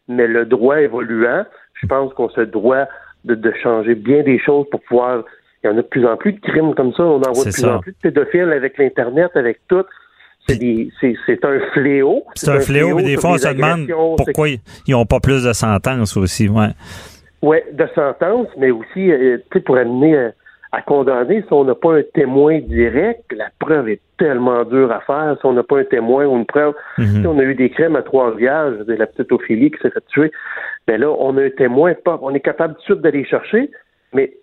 Mais 0.07 0.28
le 0.28 0.45
droit 0.45 0.80
évoluant, 0.82 1.45
je 1.82 1.88
pense 1.88 2.13
qu'on 2.13 2.30
se 2.30 2.41
doit 2.41 2.88
de, 3.26 3.36
de 3.36 3.51
changer 3.61 3.95
bien 3.95 4.24
des 4.24 4.39
choses 4.39 4.65
pour 4.72 4.82
pouvoir. 4.82 5.24
Il 5.63 5.68
y 5.68 5.70
en 5.74 5.74
a 5.74 5.82
de 5.82 5.88
plus 5.88 6.05
en 6.05 6.15
plus 6.18 6.34
de 6.34 6.39
crimes 6.39 6.74
comme 6.76 6.93
ça. 6.93 7.03
On 7.03 7.18
en 7.22 7.32
voit 7.34 7.43
C'est 7.43 7.49
de 7.49 7.53
plus 7.53 7.61
ça. 7.61 7.76
en 7.78 7.80
plus 7.80 7.91
de 7.91 7.97
pédophiles 8.01 8.51
avec 8.53 8.78
l'Internet, 8.78 9.32
avec 9.36 9.59
tout. 9.68 9.84
C'est, 10.47 11.43
un 11.43 11.59
fléau. 11.74 12.24
C'est 12.36 12.49
un 12.49 12.59
fléau, 12.61 12.95
mais 12.95 13.03
des 13.03 13.18
fois, 13.18 13.32
on 13.32 13.38
se 13.38 13.47
demande 13.53 13.88
pourquoi 14.15 14.47
ils 14.47 14.59
ils 14.88 14.95
ont 14.95 15.05
pas 15.05 15.20
plus 15.20 15.43
de 15.43 15.51
sentences 15.51 16.15
aussi. 16.15 16.47
Ouais. 16.47 16.70
Oui, 17.42 17.58
de 17.72 17.86
sentence, 17.94 18.48
mais 18.58 18.72
aussi, 18.72 19.12
euh, 19.12 19.38
tu 19.52 19.60
sais, 19.60 19.60
pour 19.64 19.78
amener 19.78 20.16
euh, 20.18 20.30
à 20.72 20.82
condamner, 20.82 21.42
si 21.44 21.54
on 21.54 21.64
n'a 21.66 21.76
pas 21.76 21.94
un 21.98 22.02
témoin 22.14 22.60
direct, 22.60 23.24
la 23.32 23.50
preuve 23.60 23.90
est 23.90 24.02
tellement 24.18 24.64
dure 24.66 24.92
à 24.92 25.02
faire. 25.02 25.38
Si 25.40 25.46
on 25.46 25.54
n'a 25.54 25.64
pas 25.64 25.80
un 25.80 25.84
témoin 25.84 26.26
ou 26.26 26.36
une 26.36 26.46
preuve, 26.46 26.74
Mhm. 26.98 27.06
Sais, 27.22 27.28
on 27.28 27.38
a 27.40 27.44
eu 27.44 27.54
des 27.56 27.70
crimes 27.70 27.96
à 27.96 28.02
Trois-Rivières, 28.02 28.72
dire, 28.86 28.98
la 28.98 29.06
petite 29.08 29.32
Ophélie 29.32 29.72
qui 29.72 29.78
s'est 29.82 29.92
fait 29.92 30.06
tuer. 30.08 30.32
Mais 30.88 30.98
là, 30.98 31.10
on 31.12 31.38
a 31.38 31.44
un 31.44 31.50
témoin, 31.52 31.94
pas, 31.94 32.18
on 32.22 32.34
est 32.34 32.40
capable 32.40 32.74
tout 32.76 32.80
de 32.80 32.84
suite 32.86 33.02
d'aller 33.02 33.24
chercher, 33.24 33.70
mais 34.14 34.34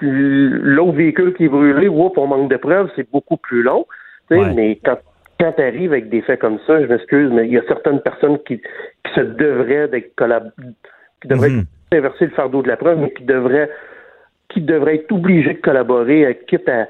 l'autre 0.00 0.92
véhicule 0.92 1.34
qui 1.34 1.44
est 1.44 1.48
brûlé, 1.48 1.88
oups, 1.88 2.16
on 2.18 2.26
manque 2.26 2.50
de 2.50 2.56
preuves, 2.56 2.90
c'est 2.96 3.10
beaucoup 3.10 3.36
plus 3.36 3.62
long. 3.62 3.86
Tu 4.30 4.36
sais, 4.36 4.40
Ouais. 4.42 4.54
Mais 4.54 4.78
quand, 4.84 4.98
quand 5.40 5.52
tu 5.52 5.62
arrives 5.62 5.92
avec 5.92 6.08
des 6.08 6.22
faits 6.22 6.40
comme 6.40 6.58
ça, 6.66 6.80
je 6.80 6.86
m'excuse, 6.86 7.30
mais 7.32 7.46
il 7.46 7.52
y 7.52 7.58
a 7.58 7.62
certaines 7.66 8.00
personnes 8.00 8.38
qui, 8.46 8.58
qui 8.58 9.12
se 9.14 9.20
devraient 9.20 9.88
d'être 9.88 10.14
collab 10.16 10.50
qui 11.20 11.28
devraient 11.28 11.50
Mhm. 11.50 11.64
Inverser 11.94 12.26
le 12.26 12.30
fardeau 12.32 12.62
de 12.62 12.68
la 12.68 12.76
preuve, 12.76 12.98
mais 12.98 13.10
qui 13.12 13.24
devraient 13.24 13.70
qui 14.48 14.60
devraient 14.60 14.96
être 14.96 15.12
obligés 15.12 15.54
de 15.54 15.60
collaborer, 15.60 16.26
euh, 16.26 16.32
quitte 16.46 16.68
à, 16.68 16.86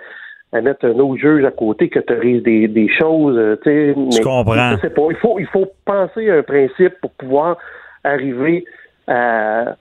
à 0.53 0.61
mettre 0.61 0.85
un 0.85 0.99
autre 0.99 1.17
juge 1.21 1.45
à 1.45 1.51
côté 1.53 1.89
qui 1.89 1.99
autorise 1.99 2.43
des, 2.43 2.67
des 2.67 2.89
choses. 2.89 3.37
euh, 3.39 3.57
tu 3.65 4.21
comprends. 4.23 4.77
sais 4.79 4.91
pas. 4.91 5.03
Il 5.11 5.17
faut, 5.17 5.39
il 5.39 5.47
faut 5.47 5.67
penser 5.85 6.29
à 6.31 6.37
un 6.39 6.43
principe 6.43 6.95
pour 7.01 7.13
pouvoir 7.13 7.57
arriver 8.03 8.65
à, 9.07 9.77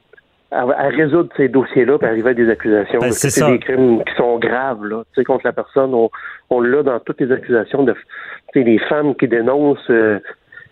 à, 0.51 0.61
à 0.61 0.87
résoudre 0.89 1.29
ces 1.37 1.47
dossiers-là 1.47 1.97
et 2.01 2.05
arriver 2.05 2.29
à 2.29 2.33
des 2.35 2.49
accusations. 2.49 2.99
Ben, 2.99 3.11
c'est 3.11 3.31
ça. 3.31 3.49
des 3.49 3.57
crimes 3.59 4.03
qui 4.03 4.13
sont 4.15 4.37
graves, 4.37 4.85
là. 4.85 5.03
Tu 5.13 5.21
sais, 5.21 5.23
contre 5.23 5.45
la 5.47 5.53
personne. 5.53 5.93
On, 5.95 6.09
on 6.51 6.61
l'a 6.61 6.83
dans 6.83 6.99
toutes 6.99 7.19
les 7.21 7.31
accusations 7.31 7.81
de 7.83 7.93
tu 7.93 8.59
sais, 8.59 8.63
les 8.63 8.77
femmes 8.77 9.15
qui 9.15 9.27
dénoncent. 9.27 9.89
euh, 9.89 10.19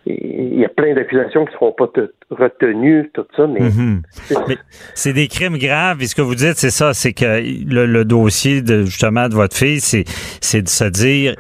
il 0.10 0.60
y 0.60 0.66
a 0.66 0.70
plein 0.70 0.94
d'accusations 0.96 1.46
qui 1.46 1.52
ne 1.52 1.56
seront 1.58 1.72
pas 1.74 1.88
te- 1.88 2.12
retenues, 2.32 3.10
tout 3.14 3.26
ça, 3.36 3.48
mais 3.48 3.60
Mhm. 3.62 4.02
Mais 4.48 4.58
c'est 4.96 5.14
des 5.14 5.28
crimes 5.28 5.58
graves. 5.58 6.02
Et 6.02 6.08
ce 6.08 6.16
que 6.16 6.22
vous 6.22 6.36
dites, 6.36 6.56
c'est 6.58 6.70
ça, 6.72 6.94
c'est 6.94 7.14
que 7.14 7.42
le, 7.68 7.86
le 7.86 8.06
dossier 8.06 8.62
de 8.62 8.86
justement 8.86 9.28
de 9.30 9.36
votre 9.36 9.56
fille, 9.56 9.80
c'est 9.80 10.62
de 10.62 10.68
se 10.70 10.84
dire 10.86 11.36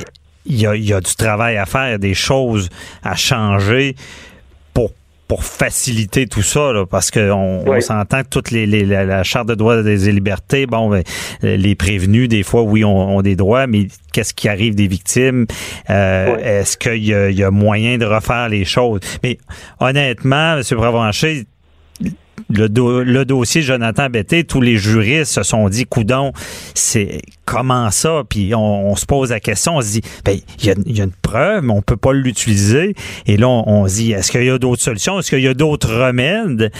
il 0.45 0.59
y 0.61 0.65
a, 0.65 0.75
il 0.75 0.83
y 0.87 0.93
a 0.93 0.99
du 1.01 1.15
travail 1.15 1.57
à 1.57 1.65
faire, 1.65 1.87
il 1.87 1.91
y 1.91 1.95
a 1.95 1.97
des 1.99 2.13
choses 2.13 2.69
à 3.03 3.15
changer 3.15 3.95
pour 5.29 5.43
faciliter 5.45 6.25
tout 6.27 6.41
ça, 6.41 6.73
là, 6.73 6.85
parce 6.87 7.11
qu'on 7.11 7.63
on 7.65 7.79
s'entend 7.81 8.23
que 8.23 8.29
toutes 8.29 8.49
les, 8.49 8.65
les- 8.65 8.83
la, 8.83 9.05
la 9.05 9.23
charte 9.23 9.47
de 9.47 9.53
droits 9.55 9.77
et 9.87 9.95
libertés, 10.11 10.65
bon, 10.65 10.89
ben, 10.89 11.03
les 11.43 11.75
prévenus, 11.75 12.27
des 12.27 12.41
fois, 12.43 12.63
oui, 12.63 12.83
ont, 12.83 13.17
ont 13.17 13.21
des 13.21 13.35
droits, 13.35 13.67
mais 13.67 13.87
qu'est-ce 14.11 14.33
qui 14.33 14.49
arrive 14.49 14.73
des 14.73 14.87
victimes? 14.87 15.45
Euh, 15.91 16.33
Oui. 16.35 16.41
Est-ce 16.43 16.75
qu'il 16.77 17.05
y, 17.05 17.13
a- 17.13 17.29
il 17.29 17.37
y 17.37 17.43
a 17.43 17.51
moyen 17.51 17.97
de 17.99 18.05
refaire 18.05 18.49
les 18.49 18.65
choses? 18.65 18.99
Mais 19.23 19.37
honnêtement, 19.79 20.57
M. 20.57 20.63
Provencher, 20.75 21.45
le, 22.49 22.67
do- 22.69 23.03
le 23.03 23.25
dossier 23.25 23.61
Jonathan 23.61 24.09
Betté, 24.09 24.43
tous 24.43 24.61
les 24.61 24.77
juristes 24.77 25.31
se 25.33 25.43
sont 25.43 25.69
dit, 25.69 25.85
coudon, 25.85 26.33
c'est 26.73 27.21
comment 27.45 27.89
ça? 27.91 28.23
Puis 28.29 28.53
on, 28.55 28.91
on 28.91 28.95
se 28.95 29.05
pose 29.05 29.29
la 29.31 29.39
question, 29.39 29.77
on 29.77 29.81
se 29.81 29.91
dit, 29.91 30.01
ben, 30.25 30.37
il 30.59 30.65
y 30.65 30.97
y 30.97 31.01
a 31.01 31.03
une 31.03 31.11
preuve, 31.11 31.63
mais 31.63 31.73
on 31.73 31.81
peut 31.81 31.97
pas 31.97 32.13
l'utiliser. 32.13 32.95
Et 33.25 33.37
là, 33.37 33.47
on, 33.47 33.63
on 33.67 33.87
se 33.87 33.95
dit, 33.95 34.11
est-ce 34.11 34.31
qu'il 34.31 34.43
y 34.43 34.49
a 34.49 34.57
d'autres 34.57 34.81
solutions? 34.81 35.19
Est-ce 35.19 35.29
qu'il 35.29 35.41
y 35.41 35.47
a 35.47 35.53
d'autres 35.53 35.93
remèdes? 35.93 36.71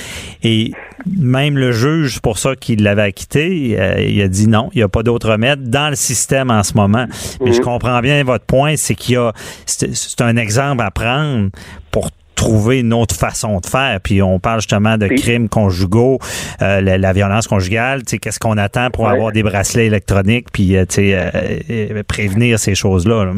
Et 0.43 0.71
même 1.05 1.57
le 1.57 1.71
juge, 1.71 2.15
c'est 2.15 2.21
pour 2.21 2.37
ça 2.39 2.55
qu'il 2.55 2.83
l'avait 2.83 3.03
acquitté, 3.03 3.75
euh, 3.79 4.01
il 4.01 4.21
a 4.21 4.27
dit 4.27 4.47
non, 4.47 4.69
il 4.73 4.79
n'y 4.79 4.83
a 4.83 4.89
pas 4.89 5.01
d'autres 5.03 5.31
remèdes 5.31 5.69
dans 5.69 5.89
le 5.89 5.95
système 5.95 6.51
en 6.51 6.61
ce 6.63 6.73
moment. 6.73 7.05
Mais 7.43 7.53
je 7.53 7.61
comprends 7.61 8.01
bien 8.01 8.23
votre 8.23 8.45
point, 8.45 8.75
c'est 8.75 8.95
qu'il 8.95 9.15
y 9.15 9.17
a, 9.17 9.31
c'est 9.65 9.95
c'est 9.95 10.21
un 10.21 10.35
exemple 10.35 10.83
à 10.83 10.91
prendre 10.91 11.49
pour 11.91 12.09
trouver 12.39 12.79
une 12.79 12.93
autre 12.93 13.15
façon 13.15 13.59
de 13.59 13.65
faire. 13.65 13.99
Puis 14.01 14.21
on 14.21 14.39
parle 14.39 14.61
justement 14.61 14.97
de 14.97 15.07
crimes 15.07 15.49
conjugaux, 15.49 16.17
euh, 16.61 16.79
la, 16.81 16.97
la 16.97 17.13
violence 17.13 17.47
conjugale. 17.47 17.99
Tu 18.03 18.11
sais, 18.11 18.17
qu'est-ce 18.17 18.39
qu'on 18.39 18.57
attend 18.57 18.89
pour 18.91 19.03
Ouais. 19.05 19.11
avoir 19.11 19.31
des 19.31 19.43
bracelets 19.43 19.87
électroniques 19.87 20.47
puis 20.53 20.77
euh, 20.77 20.85
tu 20.85 20.95
sais, 20.95 21.13
euh, 21.15 22.03
prévenir 22.07 22.57
ces 22.57 22.75
choses-là. 22.75 23.25
là? 23.25 23.33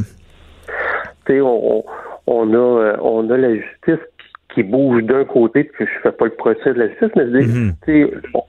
tu 1.25 1.33
sais, 1.33 1.41
on, 1.41 1.83
on 2.27 2.53
a 2.53 2.97
on 3.01 3.29
a 3.29 3.37
la 3.37 3.53
justice 3.55 4.05
qui, 4.53 4.63
bouge 4.63 5.03
d'un 5.03 5.23
côté, 5.25 5.63
puis 5.63 5.85
je 5.85 6.01
fais 6.03 6.11
pas 6.11 6.25
le 6.25 6.31
procès 6.35 6.73
de 6.73 6.79
la 6.79 6.87
justice, 6.89 7.09
mais 7.15 7.25
Mhm. 7.25 7.73
tu 7.85 8.03
sais, 8.05 8.11
on, 8.33 8.43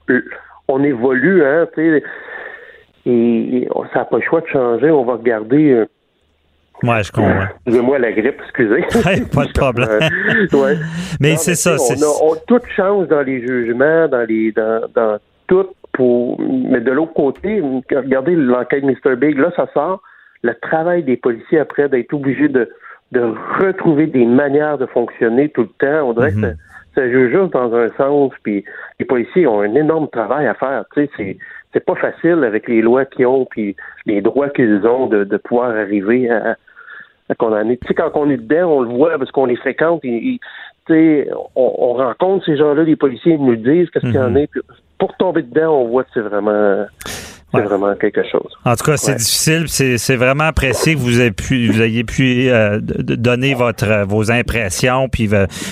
on 0.68 0.82
évolue, 0.84 1.44
hein, 1.44 1.66
tu 1.74 1.80
sais, 1.98 2.02
et, 3.06 3.68
ça 3.92 4.00
n'a 4.00 4.04
pas 4.04 4.16
le 4.18 4.22
choix 4.22 4.40
de 4.42 4.46
changer. 4.46 4.90
On 4.90 5.04
va 5.04 5.14
regarder. 5.14 5.84
Ouais, 6.82 7.02
je 7.02 7.12
comprends. 7.12 7.46
Excusez-moi 7.66 7.98
la 7.98 8.12
grippe, 8.12 8.40
excusez. 8.42 8.82
Pas 9.34 9.44
de 9.46 9.52
problème. 9.52 9.88
Euh, 9.90 10.56
ouais. 10.58 10.76
Mais 11.20 11.36
c'est 11.36 11.54
ça. 11.54 11.76
On, 11.78 12.02
a- 12.02 12.32
on- 12.32 12.36
tout 12.46 12.60
change 12.76 13.08
dans 13.08 13.22
les 13.22 13.40
jugements, 13.46 14.08
dans 14.08 14.26
les 14.28 14.52
dans, 14.52 14.82
dans 14.94 15.18
tout. 15.46 15.66
Pour, 15.92 16.40
mais 16.40 16.80
de 16.80 16.90
l'autre 16.90 17.12
côté, 17.12 17.62
regardez 17.94 18.34
l'enquête 18.34 18.82
Mr. 18.82 19.14
Big, 19.16 19.36
là, 19.38 19.52
ça 19.54 19.66
sort. 19.74 20.00
Le 20.42 20.54
travail 20.54 21.02
des 21.02 21.18
policiers 21.18 21.58
après 21.58 21.86
d'être 21.90 22.14
obligés 22.14 22.48
de, 22.48 22.70
de 23.12 23.20
retrouver 23.60 24.06
des 24.06 24.24
manières 24.24 24.78
de 24.78 24.86
fonctionner 24.86 25.50
tout 25.50 25.62
le 25.68 25.68
temps. 25.86 26.08
On 26.08 26.12
dirait 26.14 26.30
que 26.32 26.36
Mhm. 26.36 26.54
ça, 26.94 27.02
ça 27.02 27.12
joue 27.12 27.28
juste 27.28 27.52
dans 27.52 27.74
un 27.74 27.88
sens, 27.98 28.32
puis 28.42 28.64
les 28.98 29.04
policiers 29.04 29.46
ont 29.46 29.60
un 29.60 29.74
énorme 29.74 30.08
travail 30.08 30.46
à 30.46 30.54
faire. 30.54 30.84
Tu 30.94 31.02
sais, 31.04 31.10
c'est 31.18 31.36
c'est 31.74 31.84
pas 31.84 31.94
facile 31.96 32.42
avec 32.44 32.68
les 32.68 32.80
lois 32.80 33.04
qu'ils 33.04 33.26
ont, 33.26 33.44
puis 33.44 33.76
les 34.06 34.22
droits 34.22 34.48
qu'ils 34.48 34.86
ont 34.86 35.06
de, 35.08 35.24
de 35.24 35.36
pouvoir 35.36 35.70
arriver 35.76 36.30
à, 36.30 36.56
à 37.32 37.34
condamner. 37.34 37.76
Tu 37.78 37.88
sais, 37.88 37.94
quand 37.94 38.10
on 38.14 38.30
est 38.30 38.36
dedans, 38.36 38.70
on 38.70 38.80
le 38.82 38.88
voit 38.88 39.18
parce 39.18 39.30
qu'on 39.30 39.46
les 39.46 39.56
fréquente. 39.56 40.00
tu 40.02 40.38
sais, 40.88 41.28
on, 41.56 41.74
on 41.78 41.92
rencontre 41.94 42.44
ces 42.44 42.56
gens-là, 42.56 42.82
les 42.84 42.96
policiers, 42.96 43.34
ils 43.34 43.44
nous 43.44 43.56
disent, 43.56 43.90
qu'est-ce 43.90 44.06
qu'il 44.06 44.14
y 44.14 44.18
en 44.18 44.30
Mhm. 44.30 44.36
a. 44.36 44.46
Puis 44.46 44.60
pour 45.02 45.16
tomber 45.16 45.42
dedans, 45.42 45.80
on 45.80 45.88
voit 45.88 46.04
que 46.04 46.10
c'est 46.14 46.20
vraiment, 46.20 46.84
c'est 47.06 47.56
Ouais. 47.58 47.64
vraiment 47.64 47.92
quelque 47.96 48.22
chose. 48.30 48.52
En 48.64 48.76
tout 48.76 48.84
cas, 48.84 48.96
c'est 48.96 49.10
Ouais. 49.12 49.16
difficile. 49.18 49.64
C'est, 49.66 49.98
c'est 49.98 50.14
vraiment 50.14 50.44
apprécié 50.44 50.94
que 50.94 51.00
vous 51.00 51.20
ayez 51.20 51.32
pu, 51.32 51.66
vous 51.72 51.82
ayez 51.82 52.04
pu 52.04 52.48
euh, 52.48 52.78
donner 52.80 53.54
votre, 53.54 53.84
euh, 53.90 54.04
vos 54.04 54.30
impressions 54.30 55.08
puis 55.08 55.26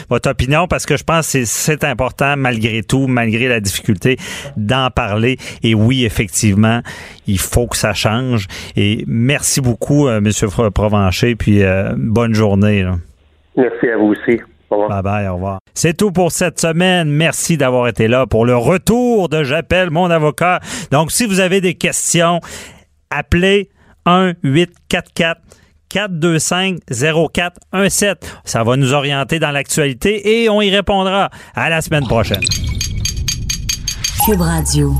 votre 0.09 0.28
opinion 0.28 0.66
parce 0.66 0.85
que 0.85 0.97
je 0.97 1.05
pense 1.05 1.33
que 1.33 1.45
c'est, 1.45 1.85
important 1.85 2.35
malgré 2.37 2.83
tout, 2.83 3.07
malgré 3.07 3.47
la 3.47 3.61
difficulté, 3.61 4.16
d'en 4.57 4.91
parler. 4.91 5.37
Et 5.62 5.76
oui, 5.76 6.05
effectivement, 6.05 6.81
il 7.28 7.39
faut 7.39 7.68
que 7.68 7.76
ça 7.76 7.95
change. 7.95 8.49
Et 8.76 9.05
merci 9.07 9.61
beaucoup, 9.61 10.09
euh, 10.09 10.20
Monsieur 10.20 10.49
Provencher. 10.74 11.37
Puis 11.37 11.62
euh, 11.62 11.93
bonne 11.97 12.35
journée. 12.35 12.83
là. 12.83 12.97
Merci 13.57 13.89
à 13.91 13.97
vous 13.97 14.07
aussi. 14.16 14.41
Bye 14.70 15.02
bye, 15.02 15.28
au 15.28 15.34
revoir. 15.34 15.58
C'est 15.74 15.96
tout 15.96 16.12
pour 16.12 16.30
cette 16.30 16.60
semaine. 16.60 17.10
Merci 17.10 17.56
d'avoir 17.56 17.88
été 17.88 18.06
là 18.06 18.26
pour 18.26 18.46
le 18.46 18.56
retour 18.56 19.28
de 19.28 19.42
J'appelle 19.42 19.90
mon 19.90 20.10
avocat. 20.10 20.60
Donc, 20.90 21.10
si 21.10 21.26
vous 21.26 21.40
avez 21.40 21.60
des 21.60 21.74
questions, 21.74 22.40
appelez 23.10 23.70
1-844. 24.06 25.36
425-0417. 25.90 28.14
Ça 28.44 28.62
va 28.62 28.76
nous 28.76 28.94
orienter 28.94 29.40
dans 29.40 29.50
l'actualité 29.50 30.42
et 30.42 30.48
on 30.48 30.62
y 30.62 30.70
répondra 30.70 31.30
à 31.54 31.68
la 31.68 31.80
semaine 31.80 32.06
prochaine. 32.06 32.44
Cube 34.24 34.40
Radio. 34.40 34.94